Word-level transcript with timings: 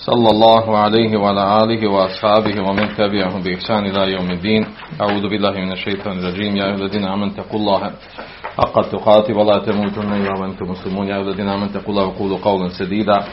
صلى 0.00 0.30
الله 0.30 0.78
عليه 0.78 1.16
وعلى 1.16 1.64
آله 1.64 1.90
وأصحابه 1.90 2.54
ومن 2.68 2.88
تبعهم 2.96 3.42
بإحسان 3.42 3.86
إلى 3.86 4.12
يوم 4.12 4.30
الدين. 4.30 4.66
أعوذ 5.00 5.28
بالله 5.28 5.50
من 5.50 5.72
الشيطان 5.72 6.18
الرجيم. 6.18 6.56
يا 6.56 6.64
أيها 6.64 6.74
الذين 6.74 7.04
آمنوا 7.04 7.32
اتقوا 7.32 7.60
الله 7.60 7.92
حق 8.58 8.76
تقاته 8.92 9.36
ولا 9.36 9.58
تموتن 9.58 10.12
إلا 10.12 10.40
وأنتم 10.40 10.70
مسلمون. 10.70 11.06
يا 11.08 11.16
أيها 11.16 11.22
الذين 11.22 11.48
آمنوا 11.48 11.68
اتقوا 11.68 11.90
الله 11.94 12.06
وقولوا 12.06 12.38
قولا 12.38 12.68
سديدا. 12.68 13.24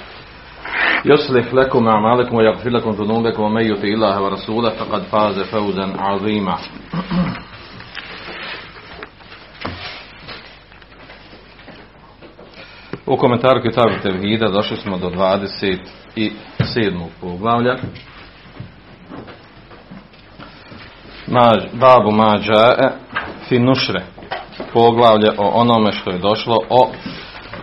يصلح 1.06 1.54
لكم 1.54 1.88
أعمالكم 1.88 2.36
ويغفر 2.36 2.70
لكم 2.70 2.90
ذنوبكم. 2.92 3.44
ومن 3.44 3.62
يطع 3.72 3.88
الله 3.88 4.22
ورسوله 4.22 4.70
فقد 4.70 5.02
فاز 5.02 5.40
فوزا 5.40 5.94
عظيما. 6.00 6.58
U 13.08 13.18
komentaru 13.18 13.62
Kitabu 13.62 13.96
Tevhida 14.04 14.48
došli 14.48 14.78
smo 14.78 14.98
do 14.98 15.10
27. 16.18 17.08
poglavlja. 17.22 17.76
Mađ, 21.28 21.64
babu 21.74 22.12
mađae 22.12 22.90
fi 23.50 23.60
nušre. 23.60 24.06
Poglavlje 24.74 25.32
o 25.38 25.48
onome 25.48 25.92
što 25.92 26.12
je 26.12 26.20
došlo 26.20 26.58
o 26.70 26.92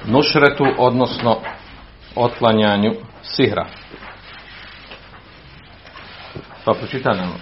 nušretu, 0.04 0.64
odnosno 0.78 1.36
otklanjanju 2.16 2.92
sihra. 3.22 3.66
Pa 6.64 6.72
pročitaj 6.72 7.16
nam. 7.16 7.32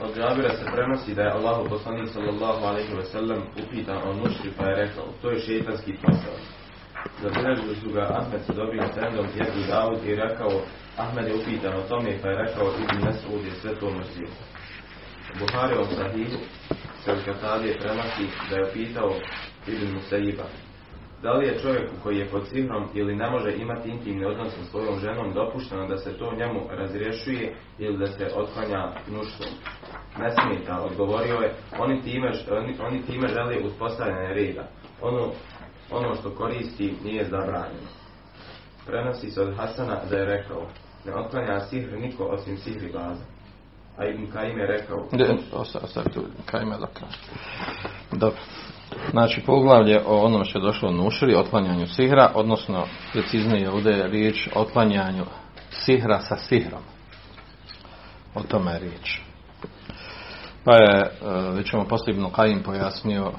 Od 0.00 0.14
Džabira 0.16 0.50
se 0.50 0.64
prenosi 0.74 1.14
da 1.14 1.22
je 1.22 1.32
Allahu 1.32 1.68
poslanik 1.68 2.08
sallallahu 2.08 2.64
alaihi 2.64 2.94
ve 2.94 3.04
sellem 3.04 3.42
upitan 3.66 3.98
o 4.04 4.12
nušri 4.12 4.50
pa 4.58 4.64
je 4.64 4.76
rekao, 4.76 5.04
to 5.22 5.30
je 5.30 5.40
šeitanski 5.40 5.92
posao. 6.02 6.59
Zabilježili 7.22 7.74
su 7.74 7.90
ga 7.94 8.02
Ahmed 8.18 8.40
se 8.46 8.52
dobio 8.52 8.82
sendom 8.94 9.26
Jezu 9.36 9.68
Davud 9.68 10.04
i 10.04 10.14
rekao, 10.14 10.50
Ahmed 10.96 11.26
je 11.26 11.34
upitan 11.34 11.74
o 11.74 11.88
tome 11.88 12.18
pa 12.22 12.28
je 12.28 12.36
rekao, 12.36 12.66
Ibn 12.82 13.04
Mesud 13.04 13.44
je 13.44 13.50
sve 13.50 13.74
to 13.74 13.90
mrzio. 13.90 14.28
U 15.34 15.38
Buharivom 15.38 15.86
sahihu 15.96 16.38
se 17.04 17.12
od 17.12 17.24
Katadije 17.24 17.78
prenosi 17.78 18.26
da 18.50 18.56
je 18.56 18.68
upitao 18.70 19.10
Ibn 19.66 19.94
Musaiba, 19.94 20.44
da 21.22 21.32
li 21.32 21.46
je 21.46 21.58
čovjeku 21.58 21.94
koji 22.02 22.18
je 22.18 22.28
pod 22.28 22.48
sihrom 22.48 22.88
ili 22.94 23.16
ne 23.16 23.30
može 23.30 23.52
imati 23.56 23.88
intimni 23.88 24.24
odnos 24.24 24.54
sa 24.54 24.64
svojom 24.64 24.98
ženom 24.98 25.34
dopušteno 25.34 25.86
da 25.86 25.96
se 25.96 26.18
to 26.18 26.34
njemu 26.36 26.60
razrješuje 26.70 27.54
ili 27.78 27.98
da 27.98 28.06
se 28.06 28.30
otklanja 28.34 28.92
nuštvom? 29.10 29.50
Ne 30.18 30.30
smeta, 30.30 30.80
odgovorio 30.80 31.34
je, 31.34 31.54
oni 31.78 32.02
time, 32.02 32.32
oni, 32.50 32.76
oni 32.80 33.02
time 33.02 33.28
žele 33.28 33.58
uspostavljanje 33.64 34.34
reda. 34.34 34.68
Ono, 35.02 35.32
ono 35.92 36.14
što 36.14 36.34
koristi 36.34 36.94
nije 37.04 37.24
zabranjeno. 37.24 37.90
Prenosi 38.86 39.30
se 39.30 39.42
od 39.42 39.56
Hasana 39.56 40.00
da 40.10 40.16
je 40.16 40.24
rekao, 40.24 40.66
ne 41.06 41.14
otklanja 41.14 41.60
sihr 41.60 41.98
niko 41.98 42.24
osim 42.24 42.56
sihri 42.58 42.92
baza. 42.92 43.24
A 43.96 44.06
Ibn 44.06 44.30
Kajim 44.32 44.58
je 44.58 44.66
rekao, 44.66 45.06
Ostavi 45.52 46.10
tu, 46.14 46.24
kaj 46.46 46.62
ima 46.62 46.76
da. 46.76 46.86
Dobro. 48.12 48.40
Znači, 49.10 49.42
poglavlje 49.46 50.00
o 50.06 50.24
onom 50.24 50.44
što 50.44 50.58
je 50.58 50.62
došlo 50.62 50.88
u 50.88 50.92
nušri, 50.92 51.34
otklanjanju 51.34 51.86
sihra, 51.86 52.30
odnosno, 52.34 52.86
preciznije 53.12 53.70
ovdje 53.70 53.92
je 53.92 54.08
riječ 54.08 54.48
otklanjanju 54.54 55.24
sihra 55.70 56.20
sa 56.20 56.36
sihrom. 56.36 56.82
O 58.34 58.42
tome 58.42 58.72
je 58.72 58.78
riječ. 58.78 59.20
Pa 60.64 60.76
je, 60.76 61.00
e, 61.00 61.10
već 61.52 61.70
ćemo 61.70 61.84
poslije 61.84 62.14
Ibn 62.14 62.30
Kajim 62.32 62.62
pojasnio 62.62 63.32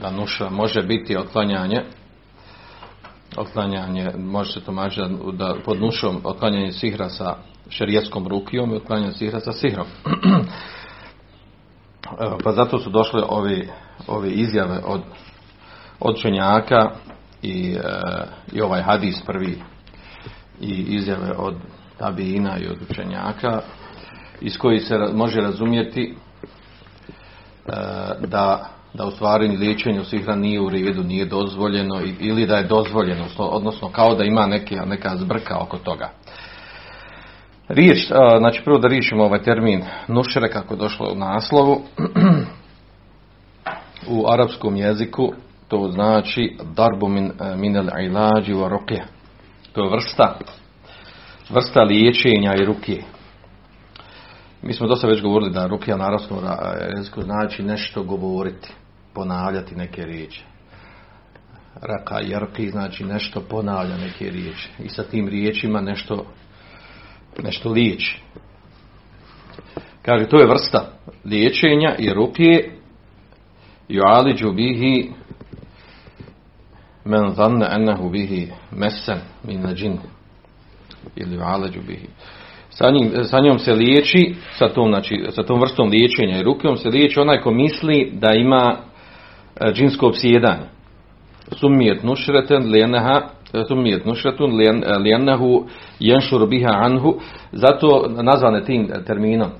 da 0.00 0.10
nušra 0.10 0.50
može 0.50 0.82
biti 0.82 1.16
otklanjanje 1.16 1.84
otklanjanje, 3.36 4.10
može 4.18 4.52
se 4.52 4.60
tumačiti 4.60 5.02
da, 5.32 5.46
da 5.46 5.54
pod 5.64 5.80
nušom 5.80 6.20
otklanjanje 6.24 6.72
sihra 6.72 7.08
sa 7.08 7.36
šerijetskom 7.68 8.28
rukijom 8.28 8.72
i 8.72 8.76
otklanjanje 8.76 9.12
sihra 9.12 9.40
sa 9.40 9.52
sihrom. 9.52 9.86
Pa 12.44 12.52
zato 12.52 12.78
su 12.78 12.90
došle 12.90 13.22
ovi, 13.28 13.68
ove 14.06 14.30
izjave 14.30 14.80
od 14.86 15.00
učenjaka 16.00 16.90
i, 17.42 17.74
e, 17.74 17.80
i 18.52 18.60
ovaj 18.60 18.82
hadis 18.82 19.22
prvi 19.26 19.62
i 20.60 20.70
izjave 20.88 21.32
od 21.36 21.54
tabijina 21.98 22.58
i 22.58 22.66
od 22.66 22.76
učenjaka 22.90 23.60
iz 24.40 24.58
kojih 24.58 24.82
se 24.82 24.98
može 25.14 25.40
razumjeti 25.40 26.14
e, 27.66 27.72
da, 28.26 28.73
da 28.94 29.06
u 29.06 29.10
stvari 29.10 29.48
liječenje 29.48 30.04
sihra 30.04 30.34
nije 30.34 30.60
u 30.60 30.68
redu, 30.68 31.02
nije 31.02 31.24
dozvoljeno 31.24 32.00
ili 32.20 32.46
da 32.46 32.56
je 32.56 32.66
dozvoljeno, 32.66 33.24
odnosno 33.38 33.88
kao 33.88 34.14
da 34.14 34.24
ima 34.24 34.46
neke, 34.46 34.76
neka 34.76 35.16
zbrka 35.16 35.58
oko 35.58 35.78
toga. 35.78 36.10
Riječ, 37.68 38.06
znači 38.38 38.62
prvo 38.64 38.78
da 38.78 38.88
riješimo 38.88 39.24
ovaj 39.24 39.42
termin 39.42 39.84
nušre 40.08 40.50
kako 40.50 40.74
je 40.74 40.78
došlo 40.78 41.12
u 41.12 41.14
naslovu. 41.14 41.80
u 44.08 44.26
arapskom 44.32 44.76
jeziku 44.76 45.32
to 45.68 45.90
znači 45.92 46.56
darbu 46.76 47.08
min, 47.08 47.32
min 47.56 47.76
al 47.76 48.04
ilađi 48.04 48.54
wa 48.54 48.68
ruqya. 48.68 49.02
To 49.72 49.84
je 49.84 49.90
vrsta, 49.90 50.38
vrsta 51.50 51.82
liječenja 51.82 52.54
i 52.54 52.64
ruke. 52.64 53.02
Mi 54.62 54.72
smo 54.72 54.86
dosta 54.86 55.06
već 55.06 55.22
govorili 55.22 55.52
da 55.52 55.66
rukija 55.66 55.96
na 55.96 56.06
arapskom 56.06 56.38
jeziku 56.96 57.22
znači 57.22 57.62
nešto 57.62 58.02
govoriti, 58.02 58.72
ponavljati 59.14 59.74
neke 59.74 60.04
riječi. 60.04 60.44
Raka 61.82 62.20
i 62.20 62.34
rki 62.34 62.70
znači 62.70 63.04
nešto 63.04 63.40
ponavlja 63.40 63.96
neke 63.96 64.30
riječi. 64.30 64.68
I 64.84 64.88
sa 64.88 65.02
tim 65.02 65.28
riječima 65.28 65.80
nešto 65.80 66.26
nešto 67.42 67.70
liječi. 67.70 68.20
Kaže, 70.02 70.28
to 70.28 70.40
je 70.40 70.46
vrsta 70.46 70.92
liječenja 71.24 71.94
i 71.98 72.12
ruke 72.12 72.70
ju'aliđu 73.88 74.54
bihi 74.54 75.12
men 77.04 77.30
zanne 77.30 77.68
ennehu 77.70 78.10
bihi 78.10 78.48
mesen 78.70 79.18
min 79.44 79.66
džin 79.74 79.98
ili 81.16 81.36
ju'aliđu 81.36 81.86
bihi 81.86 82.08
sa, 82.70 82.90
njim, 82.90 83.24
sa 83.24 83.40
njom 83.40 83.58
se 83.58 83.72
liječi 83.72 84.34
sa 84.58 84.68
tom, 84.68 84.88
znači, 84.88 85.24
sa 85.30 85.42
tom 85.42 85.60
vrstom 85.60 85.88
liječenja 85.88 86.38
i 86.38 86.42
rukom 86.42 86.76
se 86.76 86.88
liječi 86.88 87.20
onaj 87.20 87.40
ko 87.40 87.50
misli 87.50 88.10
da 88.12 88.32
ima 88.32 88.76
džinsko 89.72 90.06
obsjedanje. 90.06 90.66
Summijet 91.60 92.02
nušreten 92.02 92.70
lijeneha 92.70 93.22
summijet 93.68 94.04
nušretun 94.06 94.56
lijenehu 94.98 95.64
jenšur 96.00 96.48
biha 96.48 96.70
anhu 96.72 97.14
zato 97.52 98.06
nazvane 98.22 98.64
tim 98.64 98.88
terminom 99.06 99.50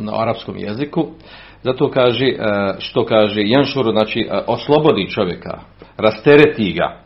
na 0.00 0.12
arapskom 0.22 0.54
jeziku. 0.58 1.06
Zato 1.62 1.90
kaže 1.90 2.32
što 2.78 3.04
kaže 3.04 3.40
jenšur 3.40 3.90
znači 3.90 4.28
oslobodi 4.46 5.10
čovjeka 5.10 5.58
rastereti 5.96 6.72
ga. 6.72 6.96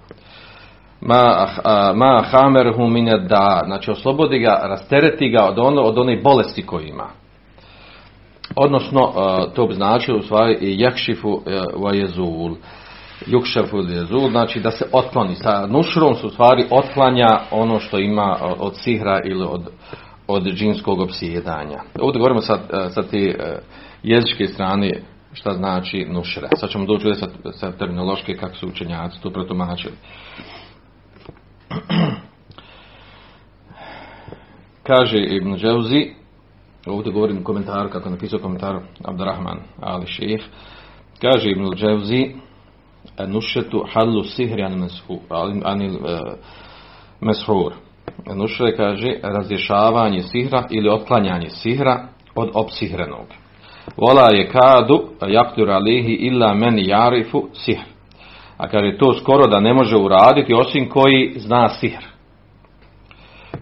Ma, 1.00 1.46
ma 1.94 2.22
hamerhu 2.30 2.86
mine 2.86 3.18
da 3.18 3.60
znači 3.66 3.90
oslobodi 3.90 4.38
ga 4.38 4.60
rastereti 4.62 5.28
ga 5.28 5.44
od, 5.44 5.58
ono, 5.58 5.82
od 5.82 5.98
one 5.98 6.20
bolesti 6.22 6.66
koje 6.66 6.88
ima 6.88 7.08
odnosno 8.56 9.12
to 9.54 9.66
bi 9.66 9.74
značilo 9.74 10.18
u 10.18 10.22
stvari 10.22 10.56
jakšifu 10.60 11.42
vajezul 11.76 12.54
jukšafu 13.26 13.78
jezul 13.78 14.30
znači 14.30 14.60
da 14.60 14.70
se 14.70 14.84
otkloni. 14.92 15.34
Sa 15.34 15.66
nušrom 15.66 16.14
su 16.14 16.26
u 16.26 16.30
stvari 16.30 16.66
otklanja 16.70 17.40
ono 17.50 17.80
što 17.80 17.98
ima 17.98 18.36
od 18.58 18.76
sihra 18.76 19.20
ili 19.24 19.44
od, 19.44 19.68
od 20.26 20.44
džinskog 20.44 21.00
opsjedanja. 21.00 21.80
Ovdje 22.00 22.18
govorimo 22.18 22.40
sa, 22.40 22.58
sa 22.90 23.02
te 23.02 23.34
jezičke 24.02 24.46
strane 24.46 25.02
šta 25.32 25.52
znači 25.52 26.06
nušra 26.08 26.48
sad 26.56 26.70
ćemo 26.70 26.86
doći 26.86 27.14
sa, 27.14 27.26
sa 27.52 27.72
terminološke 27.72 28.36
kako 28.36 28.56
su 28.56 28.68
učenjaci 28.68 29.22
to 29.22 29.30
protumačili. 29.30 29.94
Kaže 34.86 35.18
Ibn 35.18 35.56
Džavzi 35.56 36.19
ovdje 36.90 37.12
govorim 37.12 37.44
komentaru 37.44 37.90
kako 37.90 38.08
je 38.08 38.12
napisao 38.12 38.38
komentar 38.38 38.78
Abdurrahman 39.04 39.58
Ali 39.80 40.06
Šejh 40.06 40.42
kaže 41.20 41.50
Ibn 41.50 41.70
Džavzi 41.74 42.34
nušetu 43.28 43.84
hallu 43.92 44.22
sihri 44.24 44.62
anil 44.62 44.88
anil 45.64 45.98
meshur 47.20 47.72
nušre 48.34 48.76
kaže 48.76 49.14
razrješavanje 49.22 50.22
sihra 50.22 50.64
ili 50.70 50.88
otklanjanje 50.88 51.50
sihra 51.50 52.08
od 52.34 52.50
opsihrenog. 52.54 53.26
Vola 53.96 54.28
je 54.32 54.48
kadu 54.48 55.02
jaktur 55.28 55.70
alihi 55.70 56.12
illa 56.12 56.54
men 56.54 56.78
jarifu 56.78 57.48
sihr. 57.52 57.84
A 58.56 58.68
kaže 58.68 58.98
to 58.98 59.14
skoro 59.14 59.46
da 59.46 59.60
ne 59.60 59.74
može 59.74 59.96
uraditi 59.96 60.54
osim 60.54 60.88
koji 60.88 61.34
zna 61.36 61.68
sihr. 61.68 62.09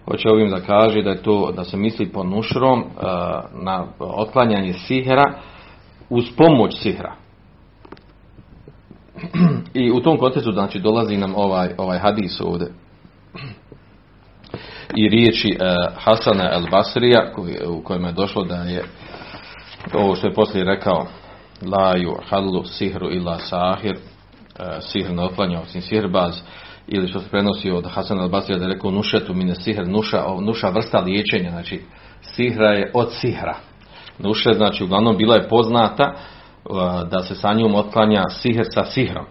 Hoće 0.05 0.29
ovim 0.29 0.49
da 0.49 0.61
kaže 0.61 1.01
da 1.01 1.09
je 1.09 1.23
to 1.23 1.51
da 1.51 1.63
se 1.63 1.77
misli 1.77 2.11
po 2.11 2.23
nušrom 2.23 2.79
uh, 2.79 2.85
na 3.63 3.87
otklanjanje 3.99 4.73
sihra 4.73 5.33
uz 6.09 6.25
pomoć 6.37 6.81
sihra. 6.81 7.13
I 9.73 9.91
u 9.91 9.99
tom 9.99 10.17
kontekstu 10.17 10.51
znači 10.51 10.79
dolazi 10.79 11.17
nam 11.17 11.33
ovaj 11.35 11.69
ovaj 11.77 11.99
hadis 11.99 12.41
ovdje 12.41 12.71
i 14.95 15.09
riječi 15.09 15.47
uh, 15.59 15.93
Hasana 16.03 16.49
el 16.53 16.67
Basrija 16.71 17.31
u 17.67 17.81
kojima 17.81 18.07
je 18.07 18.13
došlo 18.13 18.43
da 18.43 18.55
je 18.55 18.83
ovo 19.93 20.15
što 20.15 20.27
je 20.27 20.33
poslije 20.33 20.65
rekao 20.65 21.07
laju 21.71 22.15
hallu 22.29 22.63
sihru 22.63 23.11
ila 23.11 23.39
sahir 23.39 23.95
uh, 23.95 24.65
sihr 24.79 25.11
ne 25.11 25.23
otklanja 25.23 25.61
osim 25.61 25.81
sihrbaz 25.81 26.41
ili 26.91 27.07
što 27.07 27.19
se 27.19 27.29
prenosi 27.29 27.71
od 27.71 27.85
Hasana 27.87 28.21
al 28.21 28.29
Basrija 28.29 28.59
da 28.59 28.65
je 28.65 28.73
rekao 28.73 28.91
nušetu 28.91 29.33
mine 29.33 29.55
sihr 29.55 29.87
nuša, 29.87 30.23
nuša 30.41 30.69
vrsta 30.69 30.99
liječenja 30.99 31.49
znači 31.49 31.81
sihra 32.21 32.69
je 32.69 32.91
od 32.93 33.09
sihra. 33.11 33.55
Nuše 34.19 34.53
znači 34.53 34.83
uglavnom 34.83 35.17
bila 35.17 35.35
je 35.35 35.49
poznata 35.49 36.13
uh, 36.13 37.09
da 37.09 37.23
se 37.23 37.35
sa 37.35 37.53
njom 37.53 37.75
otklanja 37.75 38.23
sihr 38.29 38.65
sa 38.73 38.85
sihrom. 38.85 39.25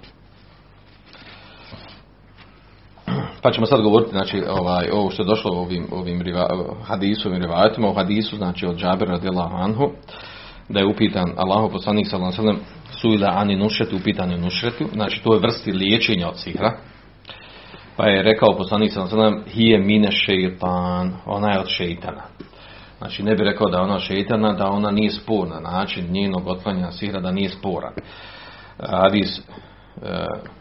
Pa 3.42 3.50
ćemo 3.50 3.66
sad 3.66 3.80
govoriti, 3.80 4.10
znači, 4.10 4.42
ovaj, 4.48 4.88
ovo 4.92 5.10
što 5.10 5.22
je 5.22 5.26
došlo 5.26 5.52
u 5.54 5.58
ovim, 5.58 5.86
ovim 5.90 6.22
riva, 6.22 6.48
hadisu, 6.84 7.28
ovim 7.28 7.42
rivajetima, 7.42 7.88
u 7.88 7.94
hadisu, 7.94 8.36
znači, 8.36 8.66
od 8.66 8.76
Džabira 8.76 9.12
radijallahu 9.12 9.54
anhu, 9.56 9.90
da 10.68 10.80
je 10.80 10.86
upitan 10.86 11.32
Allahu 11.36 11.72
poslanik 11.72 12.06
sallallahu 12.06 12.40
alejhi 12.40 12.58
ve 12.58 12.62
sellem 12.62 12.78
suila 13.00 13.32
ani 13.36 13.56
nušetu 13.56 13.96
upitan 13.96 14.30
je 14.30 14.38
nušretu, 14.38 14.84
znači 14.92 15.22
to 15.22 15.34
je 15.34 15.40
vrsti 15.40 15.72
liječenja 15.72 16.28
od 16.28 16.38
sihra. 16.40 16.78
Pa 17.98 18.06
je 18.06 18.22
rekao 18.22 18.56
poslanik 18.56 18.96
ve 18.96 19.06
sellem 19.06 19.44
hije 19.46 19.78
mine 19.78 20.10
šejtan, 20.10 21.12
ona 21.26 21.52
je 21.52 21.60
od 21.60 21.68
šejtana. 21.68 22.22
Znači 22.98 23.22
ne 23.22 23.34
bi 23.34 23.44
rekao 23.44 23.70
da 23.70 23.76
je 23.76 23.82
ona 23.82 23.98
šejtana, 23.98 24.52
da 24.52 24.70
ona 24.70 24.90
nije 24.90 25.10
sporna, 25.10 25.60
način 25.60 26.12
njenog 26.12 26.46
otklanjanja 26.46 26.90
sihra 26.90 27.20
da 27.20 27.30
nije 27.30 27.48
sporan. 27.48 27.92
Hadis 28.78 29.38
e, 29.38 29.42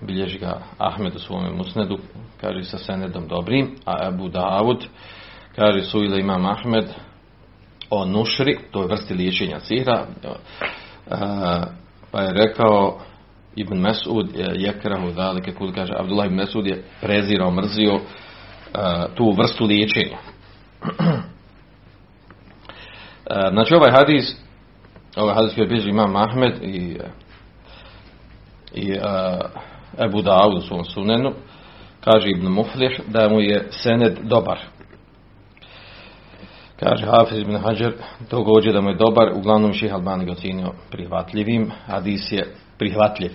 bilježi 0.01 0.39
ga 0.39 0.61
Ahmed 0.77 1.15
u 1.15 1.19
svome 1.19 1.51
musnedu, 1.51 1.97
kaže 2.41 2.63
sa 2.63 2.77
senedom 2.77 3.27
dobrim, 3.27 3.75
a 3.85 4.07
Abu 4.07 4.29
Dawud 4.29 4.85
kaže 5.55 5.81
su 5.81 6.03
ili 6.03 6.21
imam 6.21 6.45
Ahmed 6.45 6.85
o 7.89 8.05
nušri, 8.05 8.59
to 8.71 8.81
je 8.81 8.87
vrsti 8.87 9.13
liječenja 9.13 9.59
sihra, 9.59 10.05
e, 10.23 10.29
pa 12.11 12.21
je 12.21 12.33
rekao 12.33 12.99
Ibn 13.57 13.77
Mesud 13.77 14.29
je 14.55 14.79
krahu 14.81 15.11
dalike 15.11 15.53
kul 15.53 15.73
kaže 15.73 15.93
Abdullah 15.97 16.25
ibn 16.25 16.35
Mesud 16.35 16.67
je 16.67 16.83
prezirao, 17.01 17.51
mrzio 17.51 17.93
e, 17.93 17.99
tu 19.15 19.31
vrstu 19.31 19.65
liječenja. 19.65 20.17
E, 23.29 23.49
znači 23.51 23.75
ovaj 23.75 23.91
hadis 23.91 24.35
ovaj 25.15 25.35
hadis 25.35 25.53
koji 25.55 25.63
je 25.63 25.67
bilježi 25.67 25.89
imam 25.89 26.15
Ahmed 26.15 26.63
i 26.63 26.97
i 28.73 28.91
uh, 28.91 30.05
Ebu 30.05 30.21
Dawud 30.21 30.57
u 30.57 30.61
svom 30.61 30.85
sunenu, 30.85 31.33
kaže 32.01 32.29
Ibn 32.29 32.47
Muflih 32.47 33.01
da 33.07 33.29
mu 33.29 33.41
je 33.41 33.67
sened 33.71 34.17
dobar. 34.23 34.59
Kaže 36.79 37.05
Hafiz 37.05 37.39
ibn 37.39 37.55
Hajar, 37.55 37.93
to 38.29 38.43
gođe 38.43 38.71
da 38.71 38.81
mu 38.81 38.89
je 38.89 38.95
dobar, 38.95 39.31
uglavnom 39.35 39.73
ših 39.73 39.93
Albani 39.93 40.25
ga 40.25 40.31
ocenio 40.31 40.73
prihvatljivim, 40.91 41.71
hadis 41.85 42.31
je 42.31 42.55
prihvatljiv. 42.77 43.31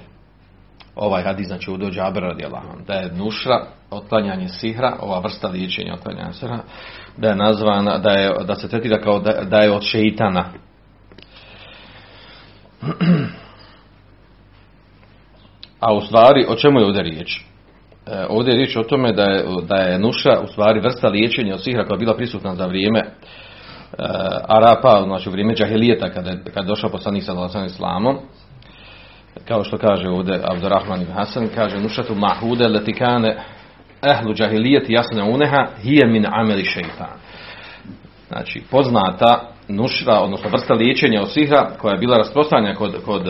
Ovaj 0.96 1.22
hadis 1.22 1.46
znači 1.46 1.70
u 1.70 1.76
dođe 1.76 2.00
Abra 2.00 2.28
radi 2.28 2.44
da 2.86 2.94
je 2.94 3.12
nušra, 3.12 3.66
otklanjanje 3.90 4.48
sihra, 4.48 4.96
ova 5.00 5.18
vrsta 5.18 5.48
liječenja 5.48 5.94
otklanjanja 5.94 6.32
sihra, 6.32 6.58
da 7.16 7.28
je 7.28 7.36
nazvana, 7.36 7.98
da, 7.98 8.10
je, 8.10 8.30
da 8.46 8.54
se 8.54 8.68
tretira 8.68 9.00
kao 9.00 9.18
da, 9.18 9.32
da 9.44 9.58
je 9.58 9.70
od 9.70 9.82
šeitana. 9.82 10.44
A 15.80 15.94
u 15.94 16.00
stvari, 16.00 16.46
o 16.48 16.54
čemu 16.54 16.80
je 16.80 16.86
ovdje 16.86 17.02
riječ? 17.02 17.40
E, 18.06 18.26
ovdje 18.28 18.52
je 18.52 18.56
riječ 18.56 18.76
o 18.76 18.82
tome 18.82 19.12
da 19.12 19.22
je, 19.22 19.44
da 19.68 19.76
je 19.76 19.98
nuša 19.98 20.40
u 20.44 20.46
stvari 20.46 20.80
vrsta 20.80 21.08
liječenja 21.08 21.54
od 21.54 21.64
sihra 21.64 21.84
koja 21.84 21.94
je 21.94 21.98
bila 21.98 22.16
prisutna 22.16 22.54
za 22.54 22.66
vrijeme 22.66 22.98
e, 22.98 23.06
Arapa, 24.48 25.02
znači 25.04 25.28
u 25.28 25.32
vrijeme 25.32 25.54
džahilijeta 25.54 26.10
kada 26.10 26.30
je, 26.30 26.44
kada 26.44 26.60
je 26.60 26.66
došao 26.66 26.90
poslanik 26.90 27.24
sa 27.24 27.64
Islamom. 27.66 28.18
Kao 29.48 29.64
što 29.64 29.78
kaže 29.78 30.08
ovdje 30.08 30.40
Abdurrahman 30.44 31.02
ibn 31.02 31.12
Hasan, 31.12 31.48
kaže 31.54 31.80
nušatu 31.80 32.14
mahude 32.14 32.68
letikane 32.68 33.42
ehlu 34.02 34.34
džahilijeti 34.34 34.92
jasne 34.92 35.22
uneha 35.22 35.66
hije 35.82 36.06
min 36.06 36.26
ameli 36.32 36.64
šeitan. 36.64 37.08
Znači, 38.28 38.62
poznata 38.70 39.52
nušra, 39.68 40.20
odnosno 40.20 40.50
vrsta 40.50 40.74
liječenja 40.74 41.22
od 41.22 41.32
sihra 41.32 41.70
koja 41.78 41.92
je 41.92 41.98
bila 41.98 42.16
rasprostranjena 42.16 42.74
kod, 42.74 43.04
kod 43.04 43.28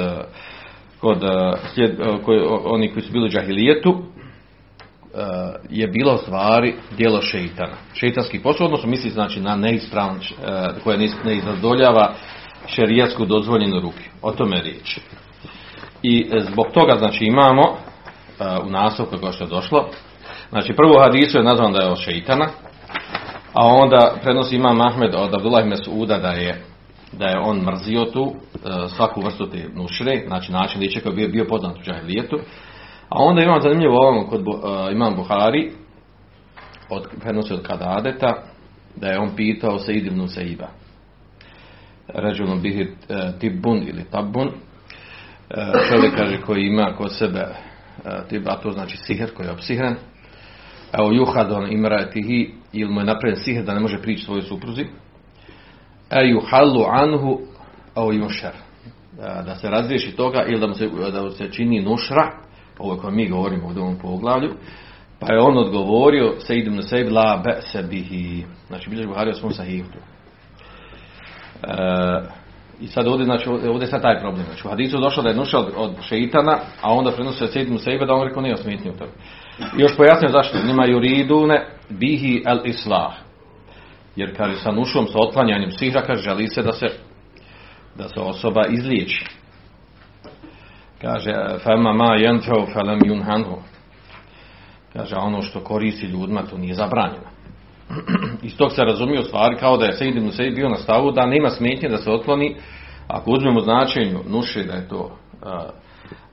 kod 1.03 1.23
uh, 1.23 1.31
slijed, 1.75 2.01
uh, 2.01 2.25
koji, 2.25 2.41
oni 2.65 2.93
koji 2.93 3.03
su 3.03 3.13
bili 3.13 3.27
u 3.27 3.31
džahilijetu 3.31 3.91
uh, 3.91 3.99
je 5.71 5.87
bilo 5.87 6.17
stvari 6.17 6.75
dijelo 6.97 7.23
šeitana. 7.23 7.75
Šeitanski 7.95 8.43
posao, 8.43 8.67
odnosno 8.67 8.91
misli 8.91 9.11
znači 9.11 9.41
na 9.41 9.57
neispravno, 9.57 10.21
koja 10.85 10.99
ne 11.25 11.37
izradoljava 11.37 12.15
šerijatsku 12.67 13.25
dozvoljenu 13.25 13.81
ruku. 13.81 13.99
O 14.23 14.33
tome 14.33 14.57
je 14.57 14.63
riječ. 14.63 14.99
I 16.03 16.31
zbog 16.51 16.67
toga 16.75 16.97
znači 16.99 17.25
imamo 17.25 17.63
uh, 17.63 18.67
u 18.67 18.71
nastavku 18.71 19.17
kao 19.21 19.33
što 19.33 19.45
je 19.45 19.51
došlo, 19.51 19.89
znači 20.51 20.73
prvo 20.73 21.01
hadisu 21.03 21.39
je 21.39 21.45
nazvan 21.45 21.73
da 21.73 21.83
je 21.83 21.91
od 21.91 21.99
šeitana, 21.99 22.49
a 23.53 23.67
onda 23.67 24.15
prenosi 24.23 24.57
imam 24.57 24.81
Ahmed 24.81 25.15
od 25.15 25.35
Abdullah 25.35 25.67
Mesuda 25.67 26.19
da 26.19 26.29
je 26.29 26.65
da 27.13 27.27
je 27.27 27.39
on 27.39 27.57
mrzio 27.57 28.05
tu 28.05 28.33
e, 28.33 28.59
svaku 28.89 29.21
vrstu 29.21 29.51
te 29.51 29.69
nušre, 29.75 30.25
znači 30.27 30.53
način 30.53 30.81
liče 30.81 31.01
koji 31.01 31.13
je 31.13 31.17
bio, 31.17 31.29
bio 31.29 31.45
poznat 31.49 31.77
u 31.77 31.83
džahilijetu. 31.83 32.37
A 33.09 33.23
onda 33.23 33.43
imam 33.43 33.61
zanimljivo 33.61 33.97
ovom 33.97 34.27
kod 34.29 34.45
imam 34.93 35.17
Buhari 35.17 35.73
od 36.91 37.09
prenosi 37.21 37.55
od 37.55 37.63
Kadadeta 37.63 38.43
da 38.97 39.09
je 39.09 39.19
on 39.19 39.31
pitao 39.37 39.79
se 39.79 39.93
idivnu 39.93 40.29
se 40.29 40.43
iba. 40.45 40.69
Ređulom 42.09 42.63
bihi 42.63 42.87
tibun 43.41 43.77
ili 43.77 44.05
tabun. 44.11 44.51
Uh, 45.57 45.89
čovjek 45.89 46.15
kaže 46.17 46.41
koji 46.41 46.63
ima 46.63 46.95
kod 46.97 47.17
sebe 47.17 47.47
tib, 48.29 48.49
a 48.49 48.57
to 48.57 48.71
znači 48.71 48.97
sihr 48.97 49.31
koji 49.35 49.47
je 49.47 49.53
opsihren. 49.53 49.97
Evo 50.93 51.13
juhadon 51.13 51.73
imratihi 51.73 52.55
ili 52.73 52.93
mu 52.93 53.01
je 53.01 53.05
napravljen 53.05 53.45
sihr 53.45 53.65
da 53.65 53.75
ne 53.75 53.81
može 53.81 54.03
prići 54.03 54.25
svojoj 54.25 54.43
supruzi. 54.43 54.87
Eju 56.11 56.41
halu 56.51 56.85
anhu 56.91 57.41
au 57.95 58.13
yushar 58.13 58.53
da, 59.17 59.43
da 59.47 59.55
se 59.55 59.71
razriješi 59.71 60.17
toga 60.17 60.45
ili 60.49 60.61
da 60.61 60.67
mu 60.67 60.75
se, 60.75 60.89
da 61.13 61.31
se 61.31 61.53
čini 61.53 61.81
nušra 61.81 62.31
ovo 62.79 62.97
koje 62.97 63.13
mi 63.13 63.29
govorimo 63.29 63.67
u 63.67 63.81
ovom 63.81 63.99
poglavlju 63.99 64.55
pa 65.23 65.33
je 65.33 65.41
on 65.41 65.59
odgovorio 65.59 66.35
se 66.41 66.59
idem 66.59 66.77
na 66.77 66.83
sebi 66.83 67.11
la 67.11 67.43
be 67.45 67.61
se 67.61 67.83
bihi. 67.83 68.45
Znači 68.67 68.91
bilješ 68.91 69.07
Buhari 69.07 69.31
o 69.31 69.35
svom 69.35 69.53
sahihu. 69.53 69.89
E, 71.63 71.73
i 72.83 72.87
sad 72.87 73.07
ovdje 73.07 73.25
znači 73.25 73.49
ovdje 73.49 73.81
je 73.81 73.87
sad 73.87 74.03
taj 74.03 74.21
problem 74.21 74.45
znači 74.45 74.67
u 74.67 74.71
hadisu 74.71 75.01
došlo 75.01 75.23
da 75.23 75.29
je 75.29 75.37
nuša 75.37 75.59
od, 75.59 75.73
od 75.77 75.93
šeitana 76.03 76.59
a 76.83 76.93
onda 76.93 77.11
prenosi 77.11 77.47
se 77.47 77.65
na 77.65 77.79
sebi 77.79 78.07
da 78.07 78.15
on 78.15 78.29
rekao 78.29 78.43
nije 78.43 78.55
osmetnio 78.55 78.93
to 78.99 79.05
i 79.79 79.81
još 79.81 79.97
pojasnio 79.97 80.29
zašto 80.29 80.59
nima 80.67 80.83
yuridune 80.87 81.65
bihi 81.91 82.43
el 82.47 82.59
islah 82.65 83.13
jer 84.17 84.37
kaže 84.37 84.57
sa 84.57 84.73
nušom, 84.73 85.07
sa 85.07 85.19
otklanjanjem 85.19 85.71
sihra, 85.71 86.03
kaže 86.03 86.23
želi 86.23 86.49
se 86.49 86.63
da 86.63 86.73
se 86.73 86.87
da 87.95 88.09
se 88.09 88.21
osoba 88.21 88.63
izliječi. 88.69 89.25
Kaže, 91.01 91.33
fema 91.65 91.93
ma 91.93 92.17
jenfeu 92.17 92.67
felem 92.73 93.01
yunhanhu. 93.01 93.57
Kaže, 94.93 95.17
ono 95.17 95.43
što 95.43 95.61
koristi 95.61 96.07
ljudima, 96.07 96.43
to 96.43 96.59
nije 96.59 96.75
zabranjeno. 96.75 97.32
Iz 98.43 98.57
tog 98.57 98.73
se 98.73 98.85
razumije 98.85 99.21
u 99.21 99.25
stvari 99.25 99.57
kao 99.57 99.77
da 99.77 99.85
je 99.85 99.93
Sejid 99.93 100.23
Musej 100.23 100.51
bio 100.51 100.69
na 100.69 100.77
stavu 100.77 101.11
da 101.11 101.27
nema 101.27 101.51
smetnje 101.51 101.89
da 101.89 101.97
se 101.97 102.11
otkloni, 102.11 102.57
ako 103.09 103.31
uzmemo 103.31 103.61
značenju 103.61 104.19
nuše 104.29 104.65
da 104.65 104.73
je 104.73 104.89
to 104.89 105.17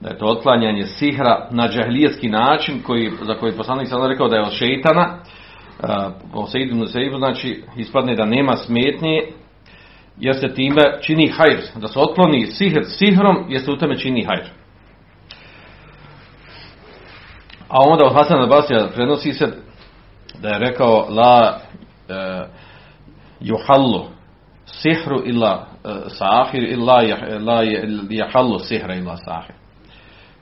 da 0.00 0.08
je 0.08 0.18
to 0.18 0.26
otklanjanje 0.26 0.84
sihra 0.84 1.48
na 1.50 1.68
džahlijetski 1.68 2.28
način 2.28 2.82
koji, 2.82 3.12
za 3.22 3.34
koji 3.34 3.52
poslanik 3.52 3.88
sam 3.88 4.06
rekao 4.06 4.28
da 4.28 4.36
je 4.36 4.42
od 4.42 4.52
šeitana, 4.52 5.18
po 6.32 6.46
Sejdu 6.46 6.86
Sejdu, 6.86 7.18
znači 7.18 7.62
ispadne 7.76 8.14
da 8.14 8.24
nema 8.24 8.56
smetnje, 8.56 9.20
jer 10.18 10.36
se 10.36 10.54
time 10.54 10.82
čini 11.00 11.28
hajr, 11.28 11.60
da 11.76 11.88
se 11.88 11.98
otkloni 11.98 12.46
sihr 12.46 12.80
sihrom, 12.84 13.46
jer 13.48 13.60
se 13.62 13.70
u 13.70 13.76
tome 13.76 13.98
čini 13.98 14.24
hajr. 14.24 14.44
A 17.68 17.76
onda 17.80 18.04
od 18.04 18.12
Hasana 18.12 18.46
Basija 18.46 18.88
prenosi 18.94 19.32
se, 19.32 19.52
da 20.40 20.48
je 20.48 20.58
rekao 20.58 21.06
la 21.08 21.58
e, 22.08 22.46
juhallu 23.40 24.04
sihru 24.66 25.22
illa 25.24 25.66
e, 25.84 25.88
sahir 26.08 26.62
illa 26.62 27.02
la 27.40 27.62
jahallu 28.10 28.58
sihra 28.58 28.94
illa 28.94 29.16
sahir. 29.16 29.54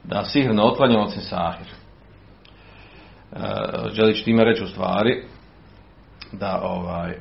Da 0.04 0.24
sihr 0.24 0.54
ne 0.54 0.62
otklanja 0.62 1.00
osim 1.00 1.22
sahir. 1.22 1.66
E, 3.32 3.38
želiš 3.92 4.24
time 4.24 4.44
reći 4.44 4.64
u 4.64 4.66
stvari 4.66 5.24
da 6.32 6.60
ovaj 6.62 7.16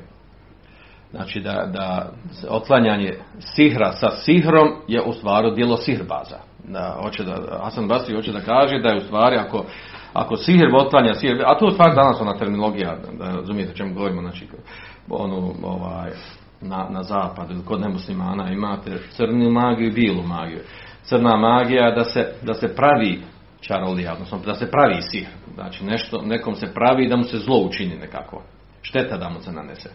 znači 1.10 1.40
da, 1.40 1.66
da 1.72 2.12
otklanjanje 2.48 3.14
sihra 3.38 3.92
sa 3.92 4.10
sihrom 4.10 4.68
je 4.88 5.02
u 5.02 5.12
stvari 5.12 5.54
djelo 5.54 5.76
sihrbaza. 5.76 6.38
Da, 6.68 6.98
hoće 7.02 7.24
da, 7.24 7.60
Hasan 7.62 7.88
Basri 7.88 8.14
hoće 8.14 8.32
da 8.32 8.40
kaže 8.40 8.78
da 8.78 8.88
je 8.88 8.96
u 8.96 9.00
stvari 9.00 9.36
ako, 9.36 9.64
ako 10.12 10.36
sihr 10.36 10.66
otklanja 10.74 11.14
sihr, 11.14 11.42
a 11.46 11.58
to 11.58 11.64
je 11.64 11.68
u 11.68 11.74
stvari 11.74 11.94
danas 11.94 12.20
ona 12.20 12.38
terminologija, 12.38 12.96
da 13.18 13.24
razumijete 13.24 13.72
o 13.72 13.76
čemu 13.76 13.94
govorimo, 13.94 14.22
znači 14.22 14.48
onu, 15.08 15.54
ovaj, 15.62 16.10
na, 16.60 16.86
na 16.90 17.02
zapadu 17.02 17.54
ili 17.54 17.64
kod 17.64 17.80
nemuslimana 17.80 18.50
imate 18.50 18.98
crnu 19.10 19.50
magiju 19.50 19.88
i 19.88 19.92
bijelu 19.92 20.22
magiju. 20.22 20.60
Crna 21.02 21.36
magija 21.36 21.90
da 21.90 22.04
se, 22.04 22.32
da 22.42 22.54
se 22.54 22.74
pravi 22.76 23.22
čarolija, 23.60 24.12
odnosno 24.12 24.38
da 24.46 24.54
se 24.54 24.70
pravi 24.70 25.02
sihr. 25.02 25.28
Znači 25.54 25.84
nešto, 25.84 26.22
nekom 26.22 26.54
se 26.54 26.74
pravi 26.74 27.08
da 27.08 27.16
mu 27.16 27.24
se 27.24 27.38
zlo 27.38 27.58
učini 27.58 27.96
nekako. 27.96 28.42
Šteta 28.82 29.16
da 29.16 29.28
mu 29.28 29.40
se 29.40 29.52
nanese. 29.52 29.90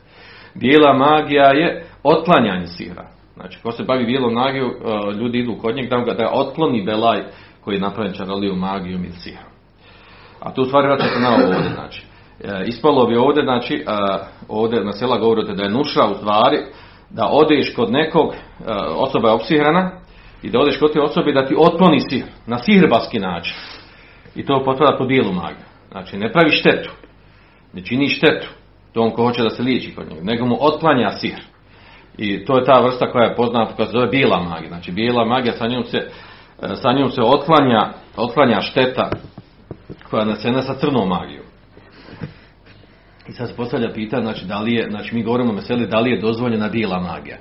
Bijela 0.56 0.94
magija 0.94 1.46
je 1.46 1.86
otklanjanje 2.04 2.68
sihra. 2.68 3.08
Znači, 3.36 3.60
ko 3.64 3.72
se 3.72 3.84
bavi 3.84 4.06
bijelom 4.06 4.34
magijom, 4.34 4.70
e, 4.70 5.14
ljudi 5.14 5.40
idu 5.40 5.56
kod 5.62 5.76
njeg 5.76 5.90
da, 5.90 6.32
otkloni 6.34 6.86
belaj 6.86 7.24
koji 7.64 7.76
je 7.76 7.82
napravljen 7.82 8.14
čaroliju 8.14 8.56
magijom 8.56 9.04
ili 9.04 9.14
sihrom. 9.14 9.52
A 10.40 10.54
tu 10.54 10.66
stvari 10.66 10.88
vraća 10.88 11.06
se 11.06 11.20
na 11.20 11.30
ovdje, 11.30 11.70
znači. 11.74 12.06
E, 12.44 12.64
ispalo 12.68 13.06
bi 13.06 13.16
ovdje, 13.16 13.44
znači, 13.44 13.76
e, 13.76 13.84
ovdje 14.48 14.84
na 14.84 14.92
sela 14.92 15.18
govorite 15.18 15.54
da 15.54 15.64
je 15.64 15.72
nušra 15.72 16.08
u 16.08 16.16
stvari, 16.16 16.58
da 17.10 17.28
odeš 17.28 17.76
kod 17.76 17.92
nekog, 17.92 18.34
osoba 18.96 19.28
je 19.28 19.34
opsihrana, 19.34 19.92
i 20.44 20.50
da 20.50 20.60
odeš 20.60 20.80
kod 20.80 20.94
te 20.94 21.02
osobe 21.02 21.32
da 21.32 21.46
ti 21.46 21.56
otkloni 21.58 22.00
sihr, 22.00 22.26
na 22.48 22.58
sihrbaski 22.58 23.20
način. 23.20 23.56
I 24.36 24.46
to 24.46 24.64
potpada 24.66 24.98
po 24.98 25.06
bijelu 25.06 25.34
magiju. 25.34 25.66
Znači, 25.92 26.18
ne 26.18 26.32
pravi 26.32 26.52
štetu, 26.52 26.92
ne 27.74 27.84
čini 27.84 28.10
štetu 28.10 28.48
tom 28.94 29.12
ko 29.12 29.24
hoće 29.24 29.44
da 29.44 29.50
se 29.50 29.64
liječi 29.64 29.96
kod 29.96 30.10
njega, 30.10 30.22
nego 30.24 30.46
mu 30.46 30.58
otklanja 30.60 31.12
sihr. 31.12 31.42
I 32.18 32.46
to 32.46 32.58
je 32.58 32.66
ta 32.66 32.80
vrsta 32.80 33.12
koja 33.12 33.26
je 33.26 33.36
poznata, 33.36 33.76
koja 33.76 33.86
se 33.86 33.92
zove 33.92 34.08
bijela 34.08 34.40
magija. 34.40 34.68
Znači, 34.68 34.92
bijela 34.92 35.26
magija, 35.26 35.54
sa 35.54 35.68
njom 35.68 35.84
se, 35.84 35.98
e, 35.98 36.76
sa 36.76 36.94
njom 36.94 37.12
se 37.12 37.22
otklanja, 37.22 37.90
otklanja 38.18 38.62
šteta 38.62 39.10
koja 40.10 40.22
je 40.22 40.30
nasena 40.30 40.62
sa 40.62 40.74
crnom 40.74 41.10
magijom. 41.10 41.46
I 43.30 43.32
sad 43.32 43.48
se 43.48 43.56
postavlja 43.56 43.90
pitanje, 43.94 44.24
znači, 44.24 44.46
da 44.46 44.60
li 44.60 44.74
je, 44.74 44.90
znači 44.90 45.16
mi 45.16 45.24
govorimo 45.24 45.50
o 45.50 45.56
meseli, 45.56 45.88
da 45.88 46.00
li 46.00 46.12
je 46.12 46.22
dozvoljena 46.22 46.70
bijela 46.70 47.00
magija. 47.00 47.38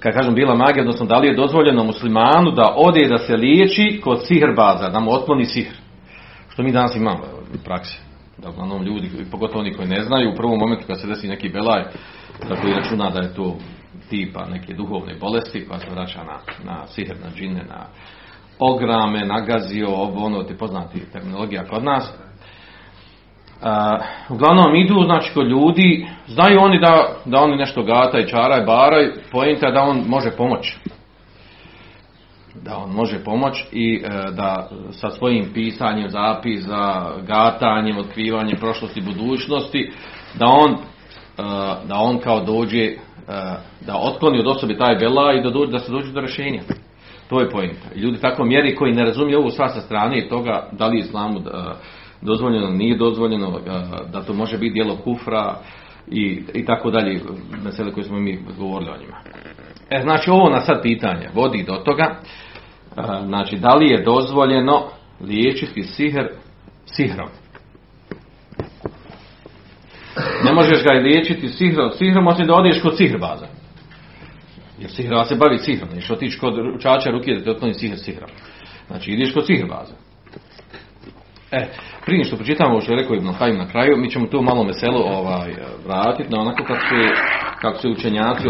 Kad 0.00 0.14
kažem 0.14 0.34
bijela 0.34 0.54
magija, 0.54 0.82
odnosno 0.82 1.06
da 1.06 1.18
li 1.18 1.28
je 1.28 1.36
dozvoljeno 1.36 1.84
muslimanu 1.84 2.50
da 2.50 2.74
ode 2.76 3.00
i 3.00 3.08
da 3.08 3.18
se 3.18 3.36
liječi 3.36 4.00
kod 4.04 4.26
sihrbaza, 4.26 4.88
da 4.88 5.00
mu 5.00 5.12
otkloni 5.12 5.44
sihr. 5.44 5.74
Što 6.48 6.62
mi 6.62 6.72
danas 6.72 6.96
imamo 6.96 7.24
u 7.54 7.64
praksi. 7.64 7.98
Da 8.38 8.50
uglavnom 8.50 8.82
ljudi, 8.82 9.10
pogotovo 9.30 9.60
oni 9.60 9.72
koji 9.72 9.88
ne 9.88 10.00
znaju, 10.00 10.30
u 10.30 10.36
prvom 10.36 10.58
momentu 10.58 10.86
kad 10.86 11.00
se 11.00 11.06
desi 11.06 11.28
neki 11.28 11.48
belaj, 11.48 11.84
da 12.48 12.56
koji 12.56 12.74
računa 12.74 13.10
da 13.10 13.20
je 13.20 13.34
to 13.34 13.56
tipa 14.14 14.44
neke 14.44 14.74
duhovne 14.74 15.14
bolesti 15.20 15.66
koja 15.68 15.78
se 15.78 15.90
vraća 15.90 16.24
na, 16.24 16.38
na 16.64 16.86
sihr, 16.86 17.16
na 17.24 17.30
džine, 17.36 17.64
na 17.68 17.86
ograme, 18.58 19.24
nagazio, 19.24 19.88
ovo 19.88 20.26
ono, 20.26 20.42
ti 20.42 20.58
poznati 20.58 21.12
terminologija 21.12 21.64
kod 21.64 21.84
nas. 21.84 22.12
A, 23.62 23.98
uglavnom 24.28 24.74
idu, 24.74 25.02
znači, 25.04 25.34
kod 25.34 25.46
ljudi, 25.46 26.06
znaju 26.26 26.60
oni 26.60 26.80
da, 26.80 27.08
da 27.24 27.40
oni 27.40 27.56
nešto 27.56 27.82
gata 27.82 28.18
i 28.18 28.28
čara 28.28 28.62
i 28.62 28.66
baraj, 28.66 29.10
pojenta 29.32 29.70
da 29.70 29.82
on 29.82 30.04
može 30.06 30.30
pomoći. 30.30 30.78
Da 32.62 32.76
on 32.76 32.90
može 32.90 33.24
pomoći 33.24 33.66
i 33.72 34.02
e, 34.04 34.08
da 34.30 34.68
sa 34.90 35.10
svojim 35.10 35.50
pisanjem, 35.54 36.08
zapisa, 36.08 37.10
gatanjem, 37.26 37.98
otkrivanjem 37.98 38.56
prošlosti 38.56 39.00
i 39.00 39.02
budućnosti, 39.02 39.92
da 40.34 40.46
on, 40.46 40.72
e, 40.72 40.76
da 41.88 41.94
on 41.94 42.18
kao 42.18 42.40
dođe, 42.40 42.96
da 43.86 43.96
otkloni 43.96 44.38
od 44.38 44.46
osobe 44.46 44.76
taj 44.76 44.96
bela 44.96 45.32
i 45.32 45.42
da, 45.42 45.50
dođe, 45.50 45.72
da 45.72 45.78
se 45.78 45.92
dođe 45.92 46.12
do 46.12 46.20
rješenja. 46.20 46.60
To 47.28 47.40
je 47.40 47.50
pojenta. 47.50 47.88
I 47.94 47.98
ljudi 47.98 48.18
tako 48.18 48.44
mjeri 48.44 48.74
koji 48.74 48.92
ne 48.92 49.04
razumiju 49.04 49.38
ovu 49.38 49.50
sva 49.50 49.68
sa 49.68 49.80
strane 49.80 50.18
i 50.18 50.28
toga 50.28 50.68
da 50.72 50.86
li 50.86 50.96
je 50.96 51.00
islamu 51.00 51.40
da, 51.40 51.76
dozvoljeno, 52.22 52.70
nije 52.70 52.96
dozvoljeno, 52.96 53.60
a, 53.68 54.04
da 54.12 54.22
to 54.22 54.32
može 54.32 54.58
biti 54.58 54.72
dijelo 54.72 54.96
kufra 54.96 55.56
i, 56.10 56.42
i 56.54 56.64
tako 56.64 56.90
dalje, 56.90 57.20
mesele 57.64 57.92
koje 57.92 58.04
smo 58.04 58.18
mi 58.18 58.38
govorili 58.58 58.90
o 58.90 58.98
njima. 59.00 59.16
E, 59.90 60.00
znači 60.02 60.30
ovo 60.30 60.50
na 60.50 60.60
sad 60.60 60.82
pitanje 60.82 61.28
vodi 61.34 61.64
do 61.66 61.72
toga, 61.72 62.16
znači 63.24 63.56
da 63.56 63.74
li 63.74 63.86
je 63.86 64.04
dozvoljeno 64.04 64.82
liječiti 65.20 65.82
sihr 65.82 66.26
sihrom. 66.86 67.28
Ne 70.44 70.52
možeš 70.52 70.84
ga 70.84 70.90
liječiti 70.90 71.48
sihrom, 71.48 71.90
sihrom 71.98 72.26
osim 72.26 72.46
da 72.46 72.54
odeš 72.54 72.82
kod 72.82 72.96
sihrbaza. 72.96 73.46
Jer 74.78 74.90
sihrova 74.90 75.24
se 75.24 75.34
bavi 75.34 75.58
sihrom, 75.58 75.88
neš 75.94 76.10
otići 76.10 76.38
kod 76.38 76.54
učača 76.76 77.10
ruke 77.10 77.34
da 77.34 77.44
te 77.44 77.50
otkloni 77.50 77.74
sihr 77.74 77.98
sihrom. 77.98 78.30
Znači 78.86 79.10
ideš 79.10 79.34
kod 79.34 79.46
sihrbaza. 79.46 79.94
E, 81.52 81.68
prije 82.06 82.24
što 82.24 82.36
pročitamo 82.36 82.80
što 82.80 82.92
je 82.92 82.96
rekao 83.00 83.16
Ibn 83.16 83.32
Hajim 83.32 83.58
na 83.58 83.68
kraju, 83.68 83.96
mi 83.96 84.10
ćemo 84.10 84.26
tu 84.26 84.42
malo 84.42 84.64
meselo 84.64 85.00
ovaj, 85.00 85.54
vratiti 85.86 86.30
na 86.30 86.40
onako 86.40 86.64
kako 86.64 86.80
su, 86.80 86.94
kako 87.60 87.78
su 87.78 87.90
učenjaci 87.90 88.48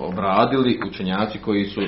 obradili, 0.00 0.80
učenjaci 0.88 1.38
koji 1.38 1.64
su 1.64 1.80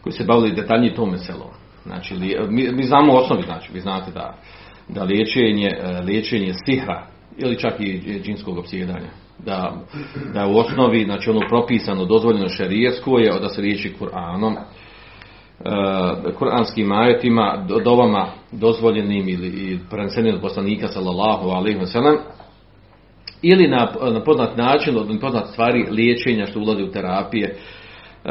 koji 0.00 0.12
se 0.12 0.24
bavili 0.24 0.54
detaljnije 0.54 0.94
tom 0.94 1.10
meselom. 1.10 1.50
Znači, 1.86 2.14
mi, 2.48 2.72
mi 2.72 2.82
znamo 2.82 3.12
u 3.12 3.16
osnovi, 3.16 3.42
znači, 3.42 3.72
vi 3.72 3.80
znate 3.80 4.10
da, 4.10 4.34
da 4.88 5.02
liječenje, 5.02 5.68
e, 5.68 6.00
liječenje 6.00 6.52
sihra 6.66 7.13
ili 7.38 7.58
čak 7.58 7.80
i 7.80 8.20
džinskog 8.24 8.58
opsjedanja, 8.58 9.08
da, 9.38 9.72
da 10.34 10.46
u 10.46 10.56
osnovi, 10.56 11.04
znači 11.04 11.30
ono 11.30 11.40
propisano, 11.48 12.04
dozvoljeno 12.04 12.48
šerijetsko 12.48 13.18
je 13.18 13.40
da 13.40 13.48
se 13.48 13.60
liječi 13.60 13.94
Kur'anom, 14.00 14.56
e, 14.56 16.32
kuranskim 16.38 16.92
ajetima, 16.92 17.64
do- 17.68 17.80
dovama 17.80 18.26
dozvoljenim 18.52 19.28
ili, 19.28 19.78
prenesenim 19.90 20.34
od 20.34 20.40
poslanika 20.40 20.88
sallallahu 20.88 21.48
alaihi 21.48 21.78
wa 21.78 21.86
sallam, 21.86 22.16
ili 23.42 23.68
na, 23.68 23.92
na 24.12 24.24
poznat 24.24 24.56
način, 24.56 24.96
od 24.96 25.20
poznat 25.20 25.48
stvari 25.48 25.86
liječenja 25.90 26.46
što 26.46 26.60
ulazi 26.60 26.82
u 26.82 26.90
terapije, 26.90 27.46
e, 27.48 28.30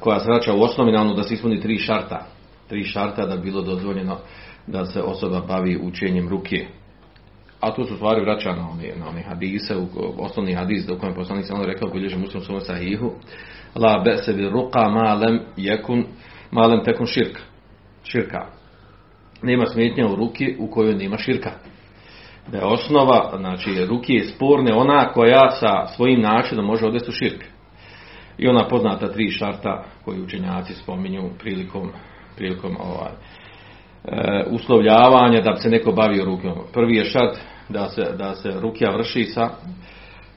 koja 0.00 0.20
se 0.20 0.26
vraća 0.28 0.54
u 0.54 0.62
osnovi 0.62 0.92
na 0.92 1.00
ono 1.00 1.14
da 1.14 1.22
se 1.22 1.34
ispuni 1.34 1.60
tri 1.60 1.78
šarta. 1.78 2.26
Tri 2.68 2.84
šarta 2.84 3.26
da 3.26 3.36
bi 3.36 3.42
bilo 3.42 3.62
dozvoljeno 3.62 4.16
da 4.66 4.86
se 4.86 5.02
osoba 5.02 5.40
bavi 5.48 5.78
učenjem 5.82 6.28
ruke. 6.28 6.66
A 7.62 7.74
tu 7.74 7.84
su 7.84 7.96
stvari 7.96 8.20
vraća 8.20 8.52
na 8.52 8.68
one, 8.70 8.92
na 8.96 9.08
one 9.08 9.22
hadise, 9.22 9.76
u, 9.76 9.86
osnovni 10.18 10.54
hadis 10.54 10.86
do 10.86 10.98
kojem 10.98 11.14
poslanik 11.14 11.46
sam 11.46 11.64
rekao 11.64 11.90
koji 11.90 12.02
leže 12.02 12.18
muslim 12.18 12.42
svome 12.42 12.60
sahihu. 12.60 13.12
La 13.74 14.02
be'se 14.04 14.32
bil 14.32 14.50
ruqa 14.50 14.88
ma 14.90 15.14
lem 15.14 15.40
jekun, 15.56 16.04
ma 16.50 16.66
lem 16.66 16.84
tekun 16.84 17.06
širk. 17.06 17.38
Širka. 18.04 18.46
Nema 19.42 19.66
smetnja 19.66 20.06
u 20.06 20.16
ruki 20.16 20.56
u 20.58 20.70
kojoj 20.70 20.94
nema 20.94 21.18
širka. 21.18 21.50
Da 22.52 22.58
je 22.58 22.64
osnova, 22.64 23.36
znači 23.38 23.86
ruki 23.88 24.14
je 24.14 24.24
sporne 24.24 24.74
ona 24.74 25.12
koja 25.12 25.50
sa 25.50 25.86
svojim 25.86 26.20
načinom 26.20 26.66
može 26.66 26.86
odvesti 26.86 27.10
u 27.10 27.14
širk. 27.14 27.44
I 28.38 28.48
ona 28.48 28.68
poznata 28.68 29.12
tri 29.12 29.30
šarta 29.30 29.84
koji 30.04 30.22
učenjaci 30.22 30.74
spominju 30.74 31.30
prilikom, 31.38 31.90
prilikom 32.36 32.76
ovaj, 32.80 33.12
e, 34.04 34.44
uslovljavanja 34.50 35.40
da 35.40 35.50
bi 35.50 35.58
se 35.58 35.70
neko 35.70 35.92
bavio 35.92 36.24
rukom. 36.24 36.52
Prvi 36.72 36.96
je 36.96 37.04
šart 37.04 37.51
da 37.68 37.88
se, 37.88 38.02
da 38.18 38.34
se 38.34 38.50
rukija 38.50 38.90
vrši 38.90 39.24
sa, 39.24 39.48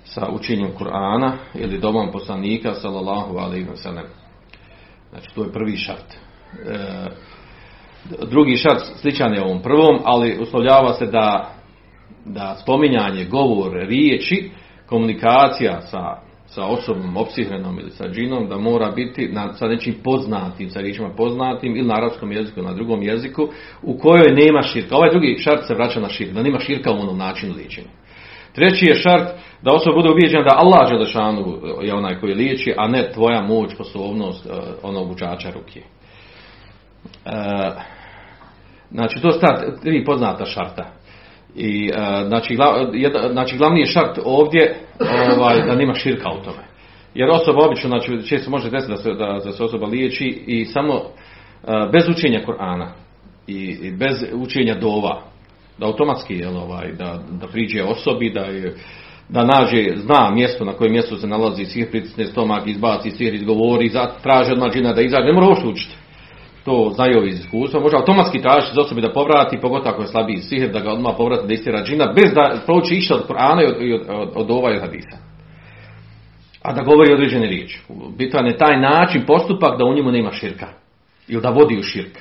sa 0.03 0.27
učenjem 0.32 0.72
Kur'ana 0.79 1.32
ili 1.53 1.79
domom 1.79 2.12
poslanika 2.12 2.74
sallallahu 2.74 3.38
alaihi 3.38 3.65
wa 3.65 3.75
sallam. 3.75 4.05
Znači 5.10 5.36
to 5.36 5.44
je 5.44 5.51
prvi 5.51 5.77
šart. 5.77 6.13
E, 6.13 7.08
drugi 8.29 8.58
šart 8.58 8.82
sličan 9.01 9.34
je 9.34 9.44
ovom 9.44 9.62
prvom, 9.62 10.00
ali 10.03 10.38
uslovljava 10.41 10.94
se 10.94 11.05
da, 11.05 11.51
da 12.25 12.55
spominjanje, 12.62 13.25
govor, 13.25 13.74
riječi, 13.74 14.51
komunikacija 14.86 15.82
sa, 15.82 16.17
sa 16.48 16.66
osobom 16.66 17.18
opsihrenom 17.18 17.80
ili 17.80 17.92
sa 17.92 18.08
džinom, 18.08 18.50
da 18.50 18.58
mora 18.58 18.92
biti 18.92 19.28
na, 19.28 19.54
sa 19.54 19.68
nečim 19.68 19.96
poznatim, 20.04 20.70
sa 20.70 20.80
riječima 20.80 21.10
poznatim 21.10 21.75
ili 21.75 21.88
na 21.88 21.96
arapskom 21.96 22.32
jeziku 22.32 22.60
ili 22.60 22.68
na 22.68 22.74
drugom 22.74 23.04
jeziku, 23.04 23.48
u 23.82 23.98
kojoj 23.98 24.36
nema 24.36 24.62
širka. 24.62 24.96
Ovaj 24.96 25.10
drugi 25.12 25.38
šart 25.38 25.68
se 25.68 25.74
vraća 25.74 26.00
na 26.00 26.10
širk, 26.10 26.32
da 26.32 26.44
nema 26.44 26.60
širka 26.60 26.92
u 26.92 27.00
onom 27.00 27.18
načinu 27.18 27.54
liječenja. 27.56 27.90
Treći 28.54 28.86
je 28.86 28.96
šart 28.96 29.30
da 29.62 29.74
osoba 29.74 29.96
bude 29.96 30.10
ubijeđena 30.10 30.44
da 30.44 30.58
Allah 30.58 30.90
Želešanu 30.90 31.58
je 31.82 31.94
onaj 31.94 32.20
koji 32.20 32.34
liječi, 32.34 32.74
a 32.78 32.88
ne 32.88 33.12
tvoja 33.14 33.42
moć, 33.42 33.74
sposobnost 33.74 34.46
uh, 34.46 34.54
onog 34.84 35.12
učača 35.12 35.52
ruke. 35.52 35.82
Uh, 37.25 37.32
znači, 38.92 39.22
to 39.22 39.32
su 39.32 39.40
ta 39.40 39.75
tri 39.82 40.06
poznata 40.06 40.46
šarta. 40.46 40.86
I, 41.56 41.90
e, 41.94 42.26
znači, 42.28 42.58
znači, 43.32 43.58
glavni 43.58 43.80
je 43.80 43.86
šart 43.86 44.20
ovdje 44.26 44.76
ovaj, 45.40 45.62
da 45.62 45.76
nema 45.76 45.94
širka 45.94 46.30
u 46.30 46.44
tome. 46.44 46.64
Jer 47.14 47.30
osoba 47.30 47.66
obično, 47.66 47.90
znači, 47.90 48.28
često 48.28 48.52
može 48.52 48.70
desiti 48.70 48.92
da 48.92 48.98
se, 48.98 49.14
da, 49.14 49.40
da 49.46 49.52
se 49.52 49.64
osoba 49.64 49.88
liječi 49.88 50.44
i 50.48 50.66
samo 50.66 50.94
e, 50.96 51.02
bez 51.92 52.10
učenja 52.10 52.42
Korana 52.46 52.92
i, 53.48 53.78
i 53.82 53.92
bez 53.92 54.26
učenja 54.34 54.76
dova, 54.76 55.22
da 55.78 55.86
automatski 55.86 56.34
jel, 56.34 56.58
ovaj, 56.58 56.92
da, 56.92 57.20
da 57.42 57.48
priđe 57.48 57.84
osobi, 57.84 58.30
da 58.30 58.42
je 58.42 58.76
da 59.30 59.46
nađe, 59.46 59.96
zna 59.96 60.32
mjesto 60.32 60.66
na 60.66 60.74
kojem 60.74 60.94
mjestu 60.94 61.18
se 61.18 61.28
nalazi 61.28 61.66
sihr, 61.66 61.92
pritisne 61.92 62.26
stomak, 62.26 62.68
izbaci 62.68 63.12
sihr, 63.12 63.34
izgovori, 63.34 63.90
za, 63.90 64.12
traži 64.24 64.52
od 64.52 64.74
džina 64.74 64.94
da 64.94 65.02
izađe, 65.02 65.26
ne 65.26 65.34
mora 65.34 65.48
uopšte 65.48 65.68
učiti. 65.68 65.96
To 66.66 66.92
znaju 66.96 67.28
iz 67.28 67.40
iskustva, 67.40 67.80
može 67.80 67.96
automatski 67.96 68.42
tražiti 68.42 68.72
iz 68.72 68.78
osobi 68.78 69.02
da 69.02 69.14
povrati, 69.14 69.60
pogotovo 69.62 69.90
ako 69.90 70.02
je 70.02 70.08
slabiji 70.08 70.38
sihr, 70.38 70.72
da 70.72 70.80
ga 70.80 70.92
odmah 70.92 71.14
povrati 71.18 71.48
da 71.48 71.54
istira 71.54 71.84
džina, 71.84 72.14
bez 72.16 72.34
da 72.34 72.62
prouči 72.66 72.96
išta 72.96 73.16
od 73.16 73.28
Korana 73.28 73.62
i 73.64 73.94
od, 73.94 74.02
od, 74.02 74.20
od, 74.20 74.32
od 74.36 74.52
ova 74.52 74.70
od 74.70 74.82
hadisa. 74.82 75.18
A 76.62 76.74
da 76.74 76.82
govori 76.82 77.14
određene 77.14 77.48
riječi. 77.48 77.82
Bitan 78.18 78.46
je 78.46 78.58
taj 78.58 78.80
način, 78.80 79.26
postupak 79.26 79.78
da 79.78 79.86
u 79.86 79.94
njemu 79.94 80.12
nema 80.12 80.32
širka. 80.32 80.68
Ili 81.28 81.42
da 81.42 81.50
vodi 81.50 81.78
u 81.78 81.84
širk. 81.84 82.18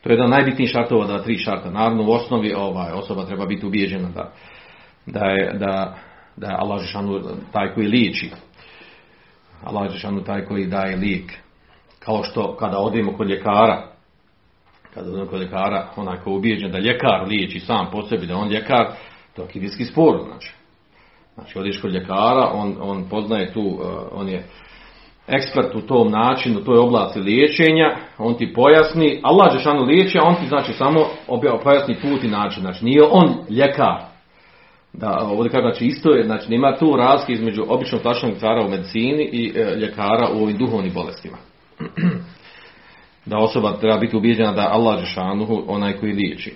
To 0.00 0.08
je 0.08 0.12
jedan 0.12 0.24
od 0.24 0.30
najbitnijih 0.30 0.70
šartova, 0.70 1.06
da 1.06 1.22
tri 1.22 1.38
šarta. 1.38 1.70
Naravno, 1.70 2.02
u 2.02 2.12
osnovi 2.12 2.52
ovaj, 2.54 2.92
osoba 2.92 3.26
treba 3.26 3.46
biti 3.46 3.66
ubijeđena 3.66 4.08
da, 4.08 4.32
da 5.06 5.24
je, 5.26 5.52
da, 5.58 5.96
da 6.36 6.46
je 6.46 6.56
Allah 6.58 6.80
Žešanu 6.80 7.20
taj 7.52 7.74
koji 7.74 7.86
liječi. 7.86 8.30
Allah 9.64 9.92
Žešanu 9.92 10.24
taj 10.24 10.44
koji 10.44 10.66
daje 10.66 10.96
lijek. 10.96 11.41
Kao 12.04 12.22
što 12.22 12.56
kada 12.56 12.78
odemo 12.78 13.12
kod 13.16 13.28
ljekara, 13.28 13.82
kada 14.94 15.10
odemo 15.10 15.26
kod 15.26 15.40
ljekara, 15.40 15.88
onaj 15.96 16.16
ko 16.16 16.30
je 16.30 16.36
ubijeđen 16.36 16.70
da 16.70 16.78
ljekar 16.78 17.26
liječi 17.28 17.60
sam 17.60 17.90
po 17.92 18.02
sebi, 18.02 18.26
da 18.26 18.36
on 18.36 18.48
ljekar, 18.48 18.86
to 19.36 19.42
je 19.42 19.46
akidijski 19.48 19.84
spor, 19.84 20.18
znači. 20.26 20.54
Znači, 21.34 21.58
odeš 21.58 21.80
kod 21.80 21.92
ljekara, 21.92 22.50
on, 22.52 22.76
on 22.80 23.04
poznaje 23.10 23.52
tu, 23.52 23.60
uh, 23.60 23.80
on 24.12 24.28
je 24.28 24.44
ekspert 25.28 25.74
u 25.74 25.80
tom 25.80 26.10
načinu, 26.10 26.60
u 26.60 26.64
toj 26.64 26.78
oblasti 26.78 27.20
liječenja, 27.20 27.96
on 28.18 28.34
ti 28.34 28.52
pojasni, 28.54 29.20
Allah 29.22 29.52
Žešanu 29.52 29.84
liječi, 29.84 30.18
a 30.18 30.22
on 30.24 30.34
ti 30.34 30.46
znači 30.48 30.72
samo 30.72 31.06
obja, 31.28 31.58
pojasni 31.62 31.96
put 32.02 32.24
i 32.24 32.28
način, 32.28 32.62
znači 32.62 32.84
nije 32.84 33.02
on 33.10 33.34
ljekar. 33.50 34.00
Da, 34.92 35.18
ovdje 35.22 35.50
kaže, 35.50 35.62
znači 35.62 35.84
isto 35.84 36.10
je, 36.10 36.24
znači 36.24 36.50
nema 36.50 36.76
tu 36.76 36.96
razlike 36.96 37.32
između 37.32 37.64
običnog 37.68 38.02
klasičnog 38.02 38.32
ljekara 38.32 38.66
u 38.66 38.70
medicini 38.70 39.24
i 39.32 39.52
e, 39.56 39.76
ljekara 39.76 40.28
u 40.34 40.42
ovim 40.42 40.58
duhovnim 40.58 40.92
bolestima. 40.94 41.36
da 43.26 43.38
osoba 43.38 43.76
treba 43.80 43.98
biti 43.98 44.16
ubijeđena 44.16 44.52
da 44.52 44.68
Allah 44.72 45.00
Žešanu 45.00 45.64
onaj 45.68 45.96
koji 45.96 46.12
liječi. 46.12 46.54